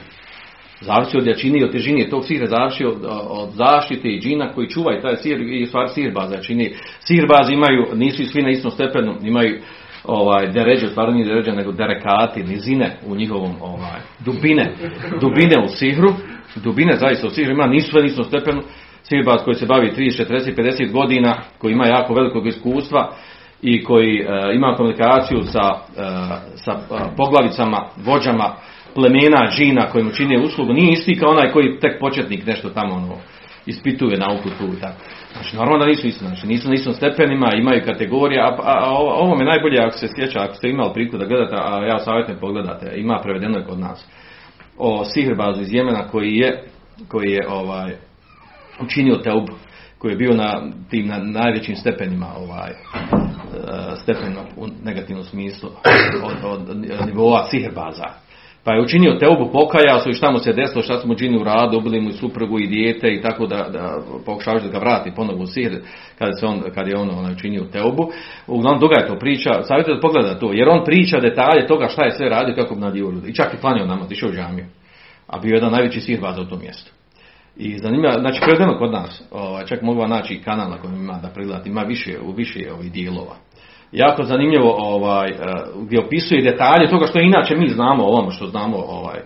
Zavisi 0.80 1.18
od 1.18 1.26
jačine 1.26 1.58
i 1.58 1.64
od 1.64 1.72
težine 1.72 2.10
tog 2.10 2.24
sihra, 2.24 2.46
zavisi 2.46 2.84
od, 2.84 2.96
od 3.28 3.50
zaštite 3.50 4.08
i 4.08 4.20
džina 4.20 4.52
koji 4.52 4.68
čuvaju 4.68 5.02
taj 5.02 5.16
sihr 5.16 5.40
i 5.40 5.62
u 5.62 5.66
stvari 5.66 5.88
sihrbaza 5.88 6.34
jačine. 6.34 6.70
Sihrbazi 7.00 7.52
imaju, 7.52 7.86
nisu 7.94 8.24
svi 8.24 8.42
na 8.42 8.50
istom 8.50 8.70
stepenu, 8.70 9.14
imaju 9.22 9.60
ovaj 10.04 10.46
deređe, 10.46 10.88
stvarno 10.88 11.14
nije 11.14 11.26
deređe, 11.26 11.52
nego 11.52 11.72
derekati, 11.72 12.42
nizine 12.42 12.96
u 13.06 13.16
njihovom 13.16 13.52
ovaj, 13.60 14.00
dubine, 14.24 14.74
dubine 15.20 15.64
u 15.64 15.68
sihru, 15.68 16.12
dubine 16.64 16.96
zaista 16.96 17.26
u 17.26 17.30
sihru 17.30 17.52
ima, 17.52 17.66
nisu 17.66 17.90
sve 17.90 18.00
na 18.00 18.06
istom 18.06 18.24
stepenu, 18.24 18.62
sirbaz 19.02 19.40
koji 19.44 19.54
se 19.54 19.66
bavi 19.66 19.90
30, 19.96 20.28
40, 20.28 20.56
50 20.56 20.92
godina, 20.92 21.36
koji 21.58 21.72
ima 21.72 21.86
jako 21.86 22.14
velikog 22.14 22.46
iskustva 22.46 23.12
i 23.62 23.84
koji 23.84 24.18
e, 24.18 24.26
ima 24.54 24.74
komunikaciju 24.76 25.42
sa, 25.42 25.70
e, 25.96 26.02
sa 26.56 26.72
e, 26.72 27.16
poglavicama, 27.16 27.86
vođama 27.96 28.54
plemena, 28.94 29.50
džina 29.56 29.88
koji 29.88 30.04
mu 30.04 30.10
čine 30.10 30.44
uslugu, 30.44 30.72
nije 30.72 30.92
isti 30.92 31.18
kao 31.18 31.30
onaj 31.30 31.50
koji 31.50 31.78
tek 31.80 32.00
početnik 32.00 32.46
nešto 32.46 32.70
tamo 32.70 32.94
ono, 32.94 33.16
ispituje 33.66 34.18
nauku 34.18 34.48
tu 34.48 34.80
tako. 34.80 35.00
Znači, 35.32 35.56
normalno 35.56 35.78
da 35.78 35.90
nisu 35.90 36.06
isti, 36.06 36.24
znači 36.24 36.46
nisu 36.46 36.68
na 36.68 36.74
istom 36.74 36.92
stepenima, 36.92 37.54
imaju 37.54 37.82
kategorije, 37.84 38.40
a, 38.40 38.46
a, 38.46 38.84
a 38.84 38.90
ovo 38.98 39.36
mi 39.36 39.44
najbolje 39.44 39.78
ako 39.80 39.98
se 39.98 40.08
sjeća, 40.16 40.42
ako 40.42 40.54
ste 40.54 40.68
imali 40.68 40.92
priliku 40.92 41.18
da 41.18 41.26
gledate, 41.26 41.56
a 41.58 41.84
ja 41.86 41.98
savjetujem 41.98 42.40
pogledate, 42.40 42.92
ima 42.96 43.20
prevedeno 43.22 43.58
je 43.58 43.64
kod 43.64 43.78
nas, 43.78 44.06
o 44.78 45.04
sihrbazu 45.04 45.60
iz 45.60 45.72
Jemena 45.72 46.08
koji 46.08 46.36
je, 46.36 46.64
koji 47.08 47.30
je 47.30 47.48
ovaj, 47.48 47.92
učinio 48.84 49.16
teub, 49.16 49.48
koji 49.98 50.12
je 50.12 50.16
bio 50.16 50.32
na 50.32 50.62
tim 50.90 51.06
na 51.06 51.18
najvećim 51.18 51.76
stepenima 51.76 52.26
ovaj 52.36 52.70
e, 52.70 52.76
stepenima 54.02 54.40
u 54.56 54.66
negativnom 54.84 55.24
smislu 55.24 55.70
od, 56.24 56.68
od 56.68 56.76
nivoa 57.06 57.44
sihrbaza. 57.50 58.22
Pa 58.64 58.72
je 58.72 58.82
učinio 58.82 59.18
teubu, 59.18 59.50
pokajao 59.52 59.98
se 59.98 60.10
i 60.10 60.14
šta 60.14 60.30
mu 60.30 60.38
se 60.38 60.52
desilo, 60.52 60.82
šta 60.82 61.00
mu 61.04 61.14
činili 61.14 61.40
u 61.40 61.44
radu, 61.44 61.78
ubili 61.78 62.00
mu 62.00 62.08
i 62.08 62.12
suprugu 62.12 62.58
i 62.58 62.66
dijete 62.66 63.14
i 63.14 63.22
tako 63.22 63.46
da, 63.46 63.68
da 63.68 63.98
pokušavaš 64.26 64.62
da 64.62 64.68
ga 64.68 64.78
vrati 64.78 65.12
ponovo 65.16 65.42
u 65.42 65.46
sihr 65.46 65.72
kada, 66.18 66.32
se 66.32 66.46
on, 66.46 66.62
kad 66.74 66.88
je 66.88 66.96
on 66.96 67.10
onaj, 67.10 67.32
učinio 67.32 67.64
teubu. 67.72 68.10
Uglavnom 68.46 68.80
duga 68.80 68.94
je 69.00 69.06
to 69.06 69.18
priča, 69.18 69.62
savjetujte 69.62 69.94
da 69.94 70.00
pogleda 70.00 70.38
to, 70.38 70.52
jer 70.52 70.68
on 70.68 70.84
priča 70.84 71.20
detalje 71.20 71.66
toga 71.66 71.88
šta 71.88 72.04
je 72.04 72.10
sve 72.10 72.28
radio 72.28 72.54
kako 72.54 72.74
bi 72.74 72.80
nadio 72.80 73.10
ljudi. 73.10 73.30
I 73.30 73.34
čak 73.34 73.54
i 73.54 73.60
klanio 73.60 73.86
nama, 73.86 74.04
išao 74.10 74.28
u 74.28 74.32
džamiju. 74.32 74.66
A 75.26 75.38
bio 75.38 75.50
je 75.50 75.56
jedan 75.56 75.72
najveći 75.72 76.00
sihrbaza 76.00 76.42
u 76.42 76.44
tom 76.44 76.60
mjestu. 76.60 76.92
I 77.56 77.78
zanimljivo, 77.78 78.12
znači 78.20 78.40
prevedeno 78.40 78.78
kod 78.78 78.92
nas, 78.92 79.22
ovaj, 79.30 79.64
čak 79.66 79.82
mogu 79.82 80.06
naći 80.06 80.40
kanal 80.44 80.70
na 80.70 80.78
kojem 80.78 80.96
ima 80.96 81.18
da 81.22 81.28
pregledati, 81.28 81.68
ima 81.68 81.82
više, 81.82 82.18
u 82.24 82.32
više 82.32 82.72
ovih 82.72 82.92
dijelova. 82.92 83.36
Jako 83.92 84.22
zanimljivo 84.22 84.76
ovaj, 84.78 85.30
eh, 85.30 85.36
gdje 85.86 86.00
opisuje 86.00 86.42
detalje 86.42 86.90
toga 86.90 87.06
što 87.06 87.20
inače 87.20 87.56
mi 87.56 87.68
znamo 87.68 88.04
o 88.04 88.08
ovome 88.08 88.30
što 88.30 88.46
znamo 88.46 88.76
ovaj, 88.76 89.20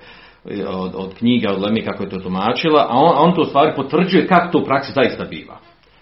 od, 0.66 0.92
od 0.94 1.14
knjiga, 1.14 1.52
od 1.52 1.62
Lemi 1.62 1.82
kako 1.82 2.02
je 2.02 2.10
to 2.10 2.18
tumačila, 2.18 2.86
a 2.90 2.98
on, 2.98 3.28
on 3.28 3.34
to 3.34 3.40
u 3.40 3.44
stvari 3.44 3.72
potvrđuje 3.76 4.26
kako 4.26 4.52
to 4.52 4.58
u 4.58 4.64
praksi 4.64 4.92
zaista 4.92 5.24
biva. 5.24 5.58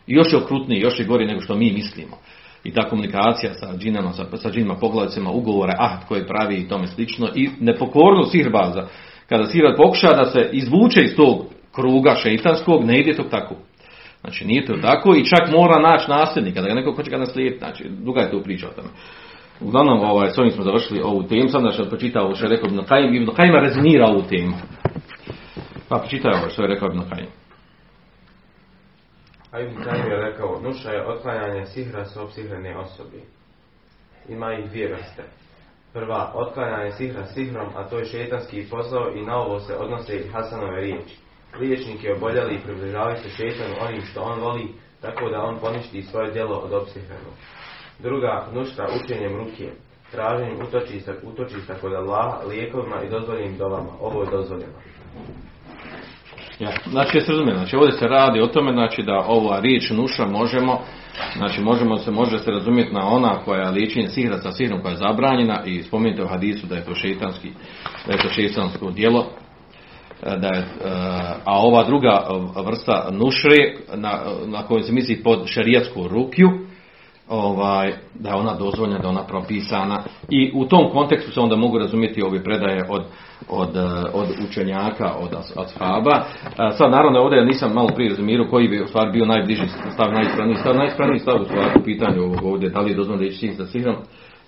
I 0.07 0.15
još 0.15 0.33
je 0.33 0.39
okrutniji, 0.39 0.81
još 0.81 0.99
je 0.99 1.07
gori 1.07 1.27
nego 1.27 1.41
što 1.41 1.55
mi 1.55 1.73
mislimo. 1.73 2.17
I 2.65 2.73
ta 2.73 2.89
komunikacija 2.89 3.55
sa 3.55 3.77
džinama, 3.77 4.13
sa, 4.13 4.37
sa 4.37 4.51
džinima, 4.51 4.75
pogledacima, 4.75 5.31
ugovore, 5.31 5.73
ahd 5.79 6.05
koje 6.09 6.27
pravi 6.27 6.55
i 6.57 6.69
tome 6.69 6.87
slično. 6.87 7.29
I 7.35 7.51
nepokornost 7.61 8.33
sihrbaza. 8.33 8.87
Kada 9.29 9.45
sihrbaza 9.45 9.77
pokuša 9.77 10.09
da 10.09 10.25
se 10.25 10.49
izvuče 10.53 11.01
iz 11.01 11.17
tog 11.17 11.47
kruga 11.75 12.15
šeitanskog, 12.15 12.85
ne 12.85 13.01
ide 13.01 13.17
to 13.17 13.23
tako. 13.23 13.55
Znači 14.21 14.45
nije 14.45 14.67
to 14.67 14.75
tako 14.83 15.15
i 15.15 15.25
čak 15.25 15.53
mora 15.53 15.81
naći 15.81 16.11
nasljednika, 16.11 16.61
da 16.61 16.69
ga 16.69 16.75
neko 16.75 16.93
hoće 16.93 17.11
ga 17.11 17.19
naslijediti. 17.19 17.59
Znači, 17.59 17.89
duga 17.89 18.21
je 18.21 18.31
to 18.31 18.43
priča 18.43 18.69
o 18.69 18.73
tome. 18.73 18.89
Uglavnom, 19.61 20.01
ovaj, 20.01 20.31
s 20.31 20.39
ovim 20.39 20.51
smo 20.51 20.65
završili 20.65 21.01
ovu 21.03 21.23
temu, 21.23 21.49
sam 21.49 21.65
da 21.65 21.73
što 21.73 21.85
pročitao 21.85 22.35
što 22.35 22.47
je 22.47 22.51
rekao 22.51 22.69
Ibn 22.69 22.85
Kajim, 22.85 23.15
Ibn 23.15 23.35
Kajim 23.35 23.55
rezonira 23.55 24.07
ovu 24.07 24.23
temu. 24.23 24.55
Pa 25.89 25.99
pročitaj 25.99 26.33
ovo 26.33 26.51
što 26.51 26.63
je 26.63 26.69
rekao 26.69 26.89
Ibn 26.89 27.01
Kajim. 27.11 27.29
A 29.51 29.61
Ibn 29.61 29.83
Kajim 29.85 30.07
je 30.11 30.17
rekao, 30.17 30.61
nuša 30.61 30.91
je 30.91 31.07
otklanjanje 31.07 31.67
sihra 31.67 32.05
s 32.05 32.17
opsihrene 32.17 32.77
osobi. 32.77 33.23
Ima 34.29 34.53
ih 34.55 34.71
dvije 34.71 34.89
vrste. 34.89 35.23
Prva, 35.93 36.33
otklanjanje 36.35 36.91
sihra 36.91 37.27
sihrom, 37.27 37.69
a 37.77 37.89
to 37.89 37.99
je 37.99 38.05
šetanski 38.05 38.67
posao 38.71 39.11
i 39.15 39.27
na 39.27 39.37
ovo 39.37 39.61
se 39.61 39.77
odnose 39.77 40.17
i 40.17 40.29
Hasanove 40.29 40.81
riječi. 40.81 41.24
Liječnik 41.61 42.05
je 42.05 42.15
oboljeli 42.15 42.55
i 42.55 42.63
približavaju 42.65 43.17
se 43.17 43.29
šetanu 43.29 43.75
onim 43.81 44.03
što 44.03 44.23
on 44.23 44.41
voli, 44.41 44.69
tako 45.01 45.29
da 45.29 45.43
on 45.43 45.59
poništi 45.59 46.03
svoje 46.03 46.33
djelo 46.33 46.57
od 46.57 46.73
opsihrenog. 46.73 47.35
Druga, 47.99 48.47
nušta 48.53 48.87
učenjem 49.05 49.37
ruke, 49.37 49.71
traženjem 50.11 50.59
utočišta, 50.69 51.13
utočišta 51.23 51.75
kod 51.75 51.93
Allaha, 51.93 52.47
lijekovima 52.49 53.03
i 53.03 53.11
dozvoljenim 53.11 53.59
dovama. 53.59 53.91
Ovo 54.01 54.23
je 54.23 54.31
dozvoljeno. 54.31 54.73
Ja, 56.59 56.71
znači, 56.87 57.17
jeste 57.17 57.33
razumijeli, 57.33 57.59
znači 57.59 57.77
ovdje 57.77 57.93
se 57.93 58.09
radi 58.09 58.41
o 58.41 58.47
tome, 58.47 58.73
znači 58.73 59.03
da 59.03 59.25
ova 59.29 59.61
riječ 59.61 59.91
nuša 59.91 60.27
možemo, 60.27 60.81
znači 61.37 61.61
možemo 61.61 61.99
se, 61.99 62.11
može 62.11 62.39
se 62.39 62.51
razumjeti 62.51 62.95
na 62.95 63.09
ona 63.09 63.39
koja 63.45 63.61
je 63.61 63.71
liječenje 63.71 64.09
sihra 64.09 64.39
sa 64.39 64.53
sihrom 64.53 64.83
koja 64.83 64.91
je 64.91 64.97
zabranjena 64.97 65.63
i 65.65 65.83
spomenite 65.83 66.23
u 66.23 66.27
hadisu 66.27 66.67
da 66.67 66.75
je 66.75 66.85
to 66.85 66.95
šeitanski, 66.95 67.51
da 68.07 68.13
je 68.13 68.23
to 68.23 68.29
šeitansko 68.29 68.91
djelo, 68.91 69.27
da 70.25 70.49
je, 70.49 70.65
a 71.45 71.59
ova 71.59 71.85
druga 71.85 72.27
vrsta 72.67 73.09
nušre 73.11 73.75
na, 73.95 74.21
na 74.47 74.63
kojoj 74.63 74.83
se 74.83 74.93
misli 74.93 75.23
pod 75.23 75.47
šarijatsku 75.47 76.09
rukju, 76.09 76.49
ovaj, 77.29 77.93
da 78.15 78.29
je 78.29 78.35
ona 78.35 78.55
dozvoljena, 78.55 78.99
da 78.99 79.05
je 79.05 79.11
ona 79.11 79.27
propisana 79.27 80.03
i 80.29 80.53
u 80.55 80.65
tom 80.65 80.91
kontekstu 80.93 81.33
se 81.33 81.41
onda 81.41 81.57
mogu 81.57 81.79
razumjeti 81.79 82.23
ove 82.23 82.45
predaje 82.45 82.85
od, 82.89 83.03
od, 83.49 83.77
od 84.13 84.29
učenjaka, 84.49 85.15
od 85.21 85.35
ashaba. 85.57 86.25
Sad 86.79 86.91
naravno 86.91 87.21
ovdje 87.21 87.45
nisam 87.45 87.73
malo 87.75 87.89
prije 87.95 88.11
razumirao 88.11 88.47
koji 88.51 88.69
bi 88.69 88.83
u 88.83 88.87
stvari 88.87 89.13
bio 89.13 89.27
najbliži 89.27 89.69
stav, 89.95 90.13
najispravniji 90.13 90.57
stav, 90.57 90.77
najispravniji 90.77 91.21
stav 91.21 91.41
u 91.41 91.45
stvari 91.45 91.71
u 91.81 91.85
pitanju 91.85 92.23
ovog 92.23 92.45
ovdje, 92.45 92.71
da 92.71 92.81
li 92.81 92.91
je 92.91 92.97
dozvoljeno 92.97 93.23
da 93.23 93.29
ići 93.29 93.53
sa 93.53 93.67
sihrom, 93.67 93.97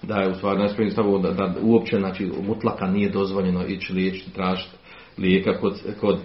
da 0.03 0.21
je 0.21 0.31
u 0.31 0.35
stvari 0.35 0.59
najispravniji 0.59 0.93
stav 0.93 1.19
da, 1.19 1.33
da 1.33 1.55
uopće 1.63 1.99
znači, 1.99 2.31
mutlaka 2.47 2.87
nije 2.87 3.09
dozvoljeno 3.09 3.67
ići 3.67 3.93
liječiti, 3.93 4.35
tražiti 4.35 4.76
lijeka 5.19 5.61
kod, 5.61 5.73
kod, 6.01 6.19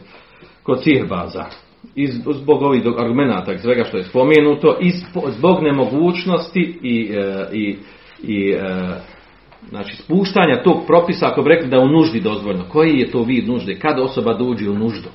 kod 0.63 0.83
sihirbaza. 0.83 1.45
I 1.95 2.07
zbog 2.07 2.61
ovih 2.61 2.83
argumenata 2.97 3.57
svega 3.57 3.83
što 3.83 3.97
je 3.97 4.03
spomenuto 4.03 4.77
i 4.81 4.91
zbog 5.27 5.63
nemogućnosti 5.63 6.79
i, 6.83 7.11
e, 7.13 7.47
i, 7.53 7.77
i 8.23 8.49
e, 8.49 8.59
znači 9.69 9.95
spuštanja 9.95 10.63
tog 10.63 10.77
propisa 10.87 11.27
ako 11.27 11.41
bi 11.41 11.49
rekli 11.49 11.69
da 11.69 11.75
je 11.75 11.83
u 11.83 11.91
nuždi 11.91 12.19
dozvoljno. 12.19 12.63
Koji 12.69 12.99
je 12.99 13.11
to 13.11 13.23
vid 13.23 13.47
nužde? 13.47 13.79
Kad 13.79 13.99
osoba 13.99 14.33
dođe 14.33 14.69
u 14.69 14.73
nuždu? 14.73 15.09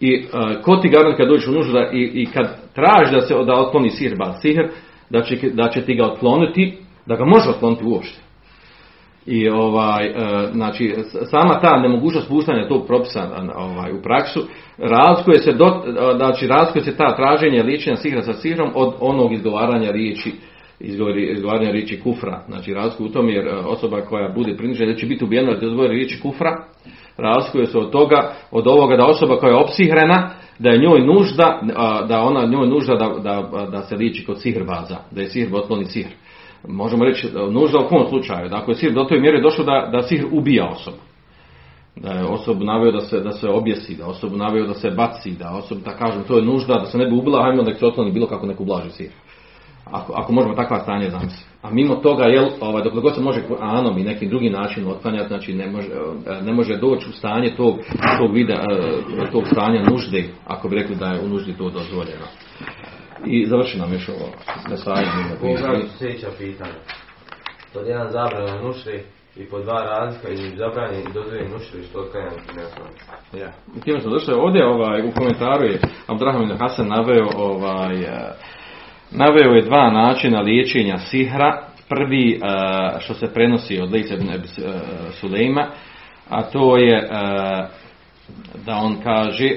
I 0.00 0.24
uh, 0.24 0.62
ko 0.62 0.76
ti 0.76 0.88
garant 0.88 1.16
kad 1.16 1.28
dođeš 1.28 1.48
u 1.48 1.52
nuždu 1.52 1.72
da, 1.72 1.90
i, 1.92 2.10
i 2.14 2.26
kad 2.26 2.72
traži 2.74 3.14
da 3.14 3.20
se 3.20 3.34
da 3.34 3.54
otkloni 3.54 3.90
sihirbaz 3.90 4.34
sihr, 4.42 4.68
da 5.10 5.22
će, 5.22 5.36
da 5.52 5.68
će 5.68 5.82
ti 5.82 5.94
ga 5.94 6.04
otkloniti, 6.06 6.78
da 7.06 7.16
ga 7.16 7.24
može 7.24 7.50
otkloniti 7.50 7.84
uopšte. 7.84 8.20
I 9.26 9.48
ovaj, 9.48 10.06
e, 10.06 10.12
znači, 10.52 10.94
sama 11.30 11.60
ta 11.60 11.80
nemogućnost 11.80 12.28
puštanja 12.28 12.68
tog 12.68 12.86
propisa 12.86 13.28
ovaj, 13.56 13.92
u 13.92 14.02
praksu, 14.02 14.46
razlikuje 14.78 15.38
se, 15.38 15.52
do, 15.52 15.82
znači, 16.16 16.46
razlikuje 16.46 16.84
se 16.84 16.96
ta 16.96 17.16
traženje 17.16 17.62
liječenja 17.62 17.96
sihra 17.96 18.22
sa 18.22 18.32
sihrom 18.32 18.70
od 18.74 18.94
onog 19.00 19.32
izgovaranja 19.32 19.90
riječi 19.90 20.32
izgovaranja 20.80 21.70
riječi 21.70 22.00
kufra. 22.00 22.42
Znači, 22.48 22.74
razlikuje 22.74 23.08
u 23.08 23.12
tom 23.12 23.28
jer 23.28 23.46
e, 23.46 23.50
osoba 23.50 24.00
koja 24.00 24.28
bude 24.28 24.56
prinižena 24.56 24.92
da 24.92 24.98
će 24.98 25.06
biti 25.06 25.24
ubijena 25.24 25.56
da 25.56 25.66
izgovori 25.66 25.94
riječi 25.94 26.20
kufra, 26.20 26.64
razlikuje 27.16 27.66
se 27.66 27.78
od 27.78 27.90
toga, 27.90 28.32
od 28.50 28.66
ovoga 28.66 28.96
da 28.96 29.06
osoba 29.06 29.36
koja 29.36 29.50
je 29.50 29.62
opsihrena, 29.64 30.30
da 30.58 30.70
je 30.70 30.78
njoj 30.78 31.00
nužda, 31.00 31.60
da 32.08 32.22
ona 32.22 32.46
njoj 32.46 32.66
nužda 32.66 32.94
da, 32.94 33.08
da, 33.22 33.66
da 33.66 33.82
se 33.82 33.96
liči 33.96 34.24
kod 34.24 34.42
sihrbaza, 34.42 34.96
da 35.10 35.20
je 35.20 35.28
sihr 35.28 35.56
otkloni 35.56 35.84
sihr 35.84 36.08
možemo 36.68 37.04
reći 37.04 37.28
nužda 37.50 37.78
u 37.78 37.88
kom 37.88 38.08
slučaju, 38.08 38.48
da 38.48 38.56
ako 38.56 38.70
je 38.70 38.74
sihr 38.74 38.92
do 38.92 39.04
toj 39.04 39.20
mjere 39.20 39.40
došao 39.40 39.64
da, 39.64 39.88
da 39.92 40.02
sihr 40.02 40.26
ubija 40.32 40.68
osobu. 40.68 40.96
Da 41.96 42.12
je 42.12 42.24
osobu 42.24 42.64
naveo 42.64 42.92
da 42.92 43.00
se, 43.00 43.20
da 43.20 43.32
se 43.32 43.48
objesi, 43.48 43.96
da 43.96 44.06
osobu 44.06 44.36
naveo 44.36 44.66
da 44.66 44.74
se 44.74 44.90
baci, 44.90 45.30
da 45.30 45.50
osobu, 45.50 45.80
da 45.84 45.90
kažem, 45.90 46.22
to 46.24 46.36
je 46.36 46.44
nužda, 46.44 46.74
da 46.74 46.86
se 46.86 46.98
ne 46.98 47.06
bi 47.06 47.16
ubila, 47.16 47.42
hajmo 47.42 47.62
da 47.62 47.74
se 47.74 47.86
otkloni 47.86 48.12
bilo 48.12 48.26
kako 48.26 48.46
neku 48.46 48.64
blaži 48.64 48.90
sihr. 48.90 49.12
Ako, 49.84 50.12
ako 50.12 50.32
možemo 50.32 50.54
takva 50.54 50.80
stanje 50.80 51.10
zamisliti. 51.10 51.44
A 51.62 51.70
mimo 51.70 51.94
toga, 51.94 52.24
jel, 52.24 52.48
ovaj, 52.60 52.82
dok 52.82 52.94
god 52.94 53.14
se 53.14 53.20
može 53.20 53.42
anom 53.60 53.98
i 53.98 54.04
nekim 54.04 54.28
drugim 54.28 54.52
načinom 54.52 54.90
otklanjati, 54.90 55.28
znači 55.28 55.54
ne 55.54 55.70
može, 55.70 55.88
ne 56.42 56.52
može 56.52 56.76
doći 56.76 57.08
u 57.08 57.12
stanje 57.12 57.54
tog, 57.56 57.74
tog 58.18 58.34
vida, 58.34 58.64
tog 59.32 59.46
stanja 59.46 59.82
nužde, 59.90 60.28
ako 60.46 60.68
bi 60.68 60.76
rekli 60.76 60.96
da 60.96 61.06
je 61.06 61.20
u 61.20 61.28
nuždi 61.28 61.52
to 61.52 61.70
dozvoljeno. 61.70 62.26
I 63.26 63.46
završi 63.46 63.78
nam 63.78 63.92
još 63.92 64.08
ovo 64.08 64.32
mesajanje. 64.70 65.34
Pogledaj 65.40 65.82
sljedeća 65.98 66.28
pitanja. 66.38 66.74
Pod 67.72 67.86
jedan 67.86 68.10
zabrana 68.10 68.62
nušri 68.62 69.02
i 69.36 69.44
po 69.44 69.58
dva 69.58 69.82
razlika 69.82 70.28
između 70.28 70.56
zabranje 70.56 71.00
i 71.00 71.12
dozvoljene 71.14 71.48
nušri 71.48 71.82
što 71.82 72.00
otklanjam 72.00 72.32
ne 72.56 73.40
Ja. 73.40 73.52
I 73.76 73.80
time 73.80 74.00
smo 74.00 74.10
došli 74.10 74.34
ovdje, 74.34 74.66
ovaj, 74.66 75.02
u 75.02 75.12
komentaru 75.12 75.64
je 75.64 75.80
Abdurrahman 76.06 76.58
Hasan 76.58 76.88
naveo 76.88 77.28
ovaj, 77.36 78.02
eh, 78.02 78.32
naveo 79.10 79.52
je 79.52 79.62
dva 79.62 79.90
načina 79.90 80.40
liječenja 80.40 80.98
sihra. 80.98 81.62
Prvi 81.88 82.32
eh, 82.32 83.00
što 83.00 83.14
se 83.14 83.34
prenosi 83.34 83.80
od 83.80 83.92
Lejsa 83.92 84.14
ibn 84.14 84.30
eh, 84.30 84.40
Sulejma, 85.12 85.66
a 86.28 86.42
to 86.42 86.76
je 86.76 87.08
da 88.66 88.76
on 88.76 88.96
kaže, 89.02 89.48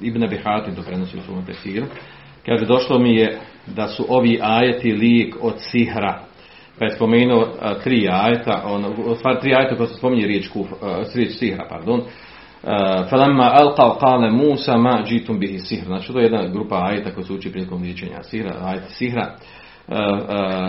Ibn 0.00 0.24
Abi 0.24 0.36
Hatim 0.36 0.74
to 0.74 0.82
prenosi 0.82 1.18
u 1.18 1.22
svom 1.22 1.46
tefsiru, 1.46 1.86
kaže 2.46 2.66
došlo 2.66 2.98
mi 2.98 3.16
je 3.16 3.38
da 3.66 3.88
su 3.88 4.06
ovi 4.08 4.38
ajeti 4.42 4.92
lijek 4.92 5.36
od 5.40 5.54
sihra. 5.58 6.20
Pa 6.78 6.84
je 6.84 6.90
spomenuo 6.90 7.46
a, 7.60 7.74
tri 7.74 8.08
ajeta, 8.10 8.62
on, 8.66 8.84
u 9.06 9.14
stvari 9.14 9.40
tri 9.40 9.54
ajeta 9.54 9.76
koja 9.76 9.86
se 9.86 9.94
spominje 9.94 10.26
riječ, 10.26 10.48
kuf, 10.48 10.72
a, 10.82 11.02
riječ 11.14 11.32
sihra, 11.32 11.66
pardon. 11.68 12.02
Falamma 13.10 13.50
alqa 13.60 13.98
qala 14.00 14.30
Musa 14.30 14.76
ma 14.76 15.02
jitum 15.10 15.38
bihi 15.38 15.58
sihr. 15.58 15.84
Znači 15.84 16.12
to 16.12 16.18
je 16.18 16.24
jedna 16.24 16.46
grupa 16.46 16.86
ajeta 16.86 17.10
koja 17.10 17.24
se 17.24 17.32
uči 17.32 17.52
prilikom 17.52 17.82
liječenja 17.82 18.22
sihra, 18.22 18.54
ajet 18.62 18.82
sihra. 18.88 19.34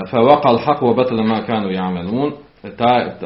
Fa 0.09 0.17
waqa 0.17 0.47
al-haq 0.47 0.82
wa 0.82 0.95
batala 0.95 1.24
ma 1.24 1.45
kanu 1.45 1.69
ya'malun. 1.69 2.32
Ta, 2.78 3.17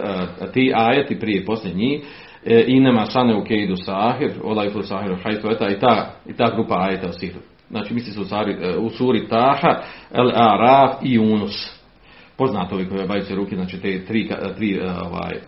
ti 0.54 0.72
ajeti 0.76 1.20
prije 1.20 1.42
i 1.42 1.46
poslije 1.46 1.76
njih 1.76 2.02
e, 2.46 2.64
inema 2.68 3.06
sane 3.06 3.36
u 3.36 3.44
keidu 3.44 3.76
sahir, 3.76 4.32
olajfu 4.44 4.84
sahiru 4.84 5.16
hajtu 5.24 5.52
eta 5.52 5.68
i 5.70 5.80
ta, 5.80 6.12
i 6.26 6.34
ta 6.34 6.52
grupa 6.56 6.76
ajeta 6.82 7.10
o 7.10 7.12
sihru. 7.12 7.40
Znači 7.70 7.94
misli 7.94 8.14
se 8.14 8.20
u, 8.22 8.26
sari, 8.26 8.52
e, 8.52 8.78
u 8.78 8.90
suri 8.90 9.28
Taha, 9.28 9.82
El 10.14 10.32
Araf 10.36 10.96
i 11.02 11.20
Yunus. 11.20 11.72
Poznato 12.38 12.76
ovi 12.76 12.90
koji 12.90 13.08
bavite 13.08 13.36
ruke, 13.36 13.56
znači 13.56 13.82
te 13.82 14.06
tri, 14.06 14.32
tri, 14.58 14.80
e, 14.82 14.92
ovaj, 14.92 15.40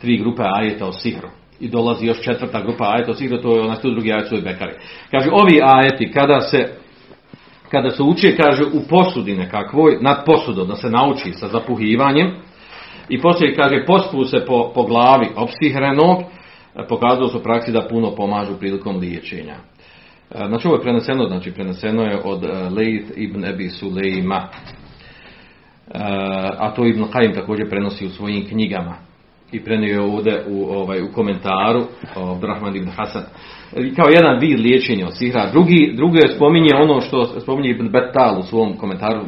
tri 0.00 0.18
grupe 0.18 0.42
ajeta 0.44 0.86
o 0.86 0.92
sihru. 0.92 1.28
I 1.60 1.68
dolazi 1.68 2.06
još 2.06 2.22
četvrta 2.22 2.62
grupa 2.62 2.84
ajeta 2.84 3.10
o 3.10 3.14
sihru, 3.14 3.42
to 3.42 3.56
je 3.56 3.62
onaj 3.62 3.80
tu 3.80 3.90
drugi 3.90 4.12
ajet 4.12 4.44
Bekari. 4.44 4.72
Kaže, 5.10 5.30
ovi 5.32 5.60
ajeti 5.62 6.12
kada 6.12 6.40
se 6.40 6.68
kada 7.70 7.90
se 7.90 8.02
uči, 8.02 8.36
kaže, 8.42 8.64
u 8.64 8.80
posudi 8.88 9.36
nekakvoj, 9.36 9.98
nad 10.00 10.24
posudom, 10.26 10.68
da 10.68 10.76
se 10.76 10.90
nauči 10.90 11.32
sa 11.32 11.48
zapuhivanjem, 11.48 12.34
i 13.08 13.20
poslije, 13.20 13.54
kaže, 13.54 13.84
pospu 13.86 14.24
se 14.24 14.44
po, 14.46 14.72
po 14.74 14.82
glavi 14.82 15.28
opsihrenog, 15.36 16.18
pokazalo 16.88 17.28
su 17.28 17.38
u 17.38 17.42
praksi 17.42 17.72
da 17.72 17.88
puno 17.88 18.14
pomažu 18.14 18.58
prilikom 18.58 18.96
liječenja. 18.96 19.56
Znači 20.30 20.68
ovo 20.68 20.76
je 20.76 20.82
preneseno, 20.82 21.26
znači 21.28 21.52
preneseno 21.52 22.02
je 22.02 22.20
od 22.24 22.42
Lejt 22.76 23.04
ibn 23.16 23.44
Ebi 23.44 23.68
Sulejma. 23.68 24.48
A 26.58 26.70
to 26.74 26.86
Ibn 26.86 27.04
Qaim 27.04 27.34
također 27.34 27.70
prenosi 27.70 28.06
u 28.06 28.10
svojim 28.10 28.48
knjigama. 28.48 28.94
I 29.52 29.64
prenio 29.64 29.92
je 29.92 30.00
ovdje 30.00 30.44
u, 30.48 30.64
ovaj, 30.64 31.02
u 31.02 31.12
komentaru 31.12 31.84
Abdurrahman 32.16 32.76
ibn 32.76 32.88
Hasan. 32.88 33.22
Kao 33.96 34.08
jedan 34.08 34.38
vid 34.38 34.60
liječenja 34.60 35.06
od 35.06 35.16
sihra. 35.16 35.50
Drugi, 35.50 35.92
drugi 35.96 36.18
je 36.18 36.34
spominje 36.34 36.74
ono 36.74 37.00
što 37.00 37.40
spominje 37.40 37.70
Ibn 37.70 37.88
Betal 37.88 38.38
u 38.38 38.42
svom 38.42 38.76
komentaru 38.76 39.20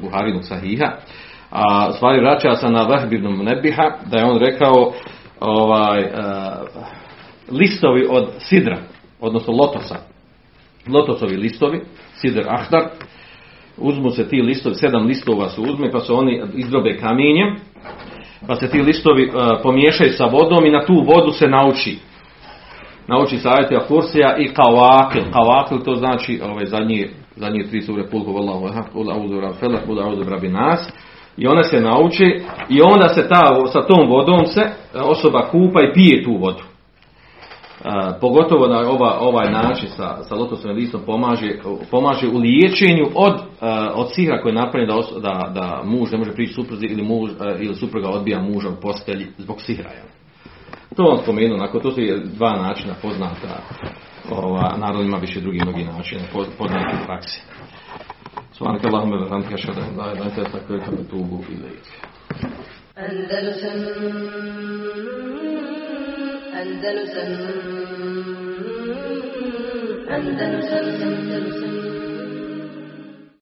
Buharinu 0.00 0.42
Sahiha. 0.42 0.92
A 1.50 1.92
stvari 1.92 2.20
vraća 2.20 2.54
se 2.54 2.68
na 2.68 2.82
Vahb 2.82 3.12
ibn 3.12 3.44
Nebiha 3.44 3.90
da 4.10 4.18
je 4.18 4.24
on 4.24 4.38
rekao 4.38 4.92
ovaj, 5.40 6.04
listovi 7.50 8.06
od 8.10 8.28
sidra, 8.38 8.78
odnosno 9.20 9.52
lotosa, 9.52 10.13
lotosovi 10.88 11.36
listovi, 11.36 11.80
sidr 12.14 12.44
ahdar, 12.48 12.84
uzmu 13.76 14.10
se 14.10 14.28
ti 14.28 14.42
listovi, 14.42 14.74
sedam 14.74 15.06
listova 15.06 15.48
su 15.48 15.62
uzme, 15.62 15.90
pa 15.90 16.00
se 16.00 16.12
oni 16.12 16.42
izdrobe 16.54 16.96
kamenjem, 16.96 17.56
pa 18.46 18.54
se 18.54 18.70
ti 18.70 18.82
listovi 18.82 19.26
uh, 19.26 19.34
pomiješaju 19.62 20.12
sa 20.12 20.24
vodom 20.24 20.66
i 20.66 20.70
na 20.70 20.84
tu 20.84 20.94
vodu 20.94 21.32
se 21.32 21.48
nauči. 21.48 21.98
Nauči 23.08 23.38
se 23.38 23.48
ajati 23.48 23.76
Akursija 23.76 24.36
i 24.36 24.48
Kawakil. 24.48 25.22
Kawakil 25.32 25.84
to 25.84 25.94
znači 25.94 26.40
ovaj, 26.44 26.64
zadnji, 26.66 27.08
zadnji 27.36 27.66
tri 27.70 27.82
sure 27.82 28.06
Pulhu 28.10 28.34
Rabi 30.28 30.48
Nas. 30.48 30.92
I 31.36 31.46
ona 31.46 31.62
se 31.62 31.80
nauči 31.80 32.40
i 32.68 32.80
onda 32.94 33.08
se 33.08 33.28
ta, 33.28 33.66
sa 33.72 33.82
tom 33.82 34.08
vodom 34.08 34.46
se 34.46 34.62
osoba 34.94 35.48
kupa 35.50 35.80
i 35.82 35.92
pije 35.92 36.24
tu 36.24 36.36
vodu 36.36 36.73
Uh, 37.83 37.85
pogotovo 38.21 38.67
na 38.67 38.79
ova, 38.79 39.19
ovaj 39.19 39.51
način 39.51 39.89
sa, 39.89 40.23
sa 40.23 40.35
lotosovim 40.35 40.77
listom 40.77 41.01
pomaže, 41.05 41.59
pomaže 41.91 42.27
u 42.27 42.37
liječenju 42.37 43.05
od, 43.15 43.33
uh, 43.33 43.41
od 43.93 44.13
sihra 44.13 44.41
koji 44.41 44.51
je 44.51 44.55
napravljen 44.55 44.89
da, 44.89 44.97
os, 44.97 45.07
da, 45.21 45.51
da 45.53 45.81
muž 45.85 46.11
ne 46.11 46.17
može 46.17 46.31
prići 46.31 46.53
supruzi 46.53 46.85
ili, 46.85 47.03
muž, 47.03 47.29
uh, 47.29 47.61
ili 47.61 47.75
supruga 47.75 48.09
odbija 48.09 48.41
muža 48.41 48.69
u 48.69 48.81
postelji 48.81 49.27
zbog 49.37 49.61
sihra. 49.61 49.91
Jel? 49.91 50.05
To 50.95 51.03
vam 51.03 51.17
spomenuo, 51.17 51.57
nakon 51.57 51.81
to 51.81 51.91
su 51.91 52.01
dva 52.23 52.57
načina 52.57 52.93
poznata, 53.01 53.61
ova, 54.31 54.77
naravno 54.77 55.03
ima 55.03 55.17
više 55.17 55.41
drugi 55.41 55.59
mnogi 55.63 55.83
načina 55.83 56.23
poznati 56.57 56.95
u 57.03 57.05
praksi. 57.05 57.41
سبحانك 58.59 58.85
اللهم 58.85 59.11
وبحمدك 59.13 59.53
اشهد 59.53 59.77
ان 59.79 59.97
لا 59.97 60.11
اله 60.11 60.13
الا 60.13 60.25
انت 60.25 60.39
استغفرك 60.39 60.87
واتوب 60.87 61.43
اليك 61.49 61.87
أندلسن 62.97 63.79
أندلسن 66.61 67.31
أندلسن 70.15 70.85
أندلسن 71.03 71.72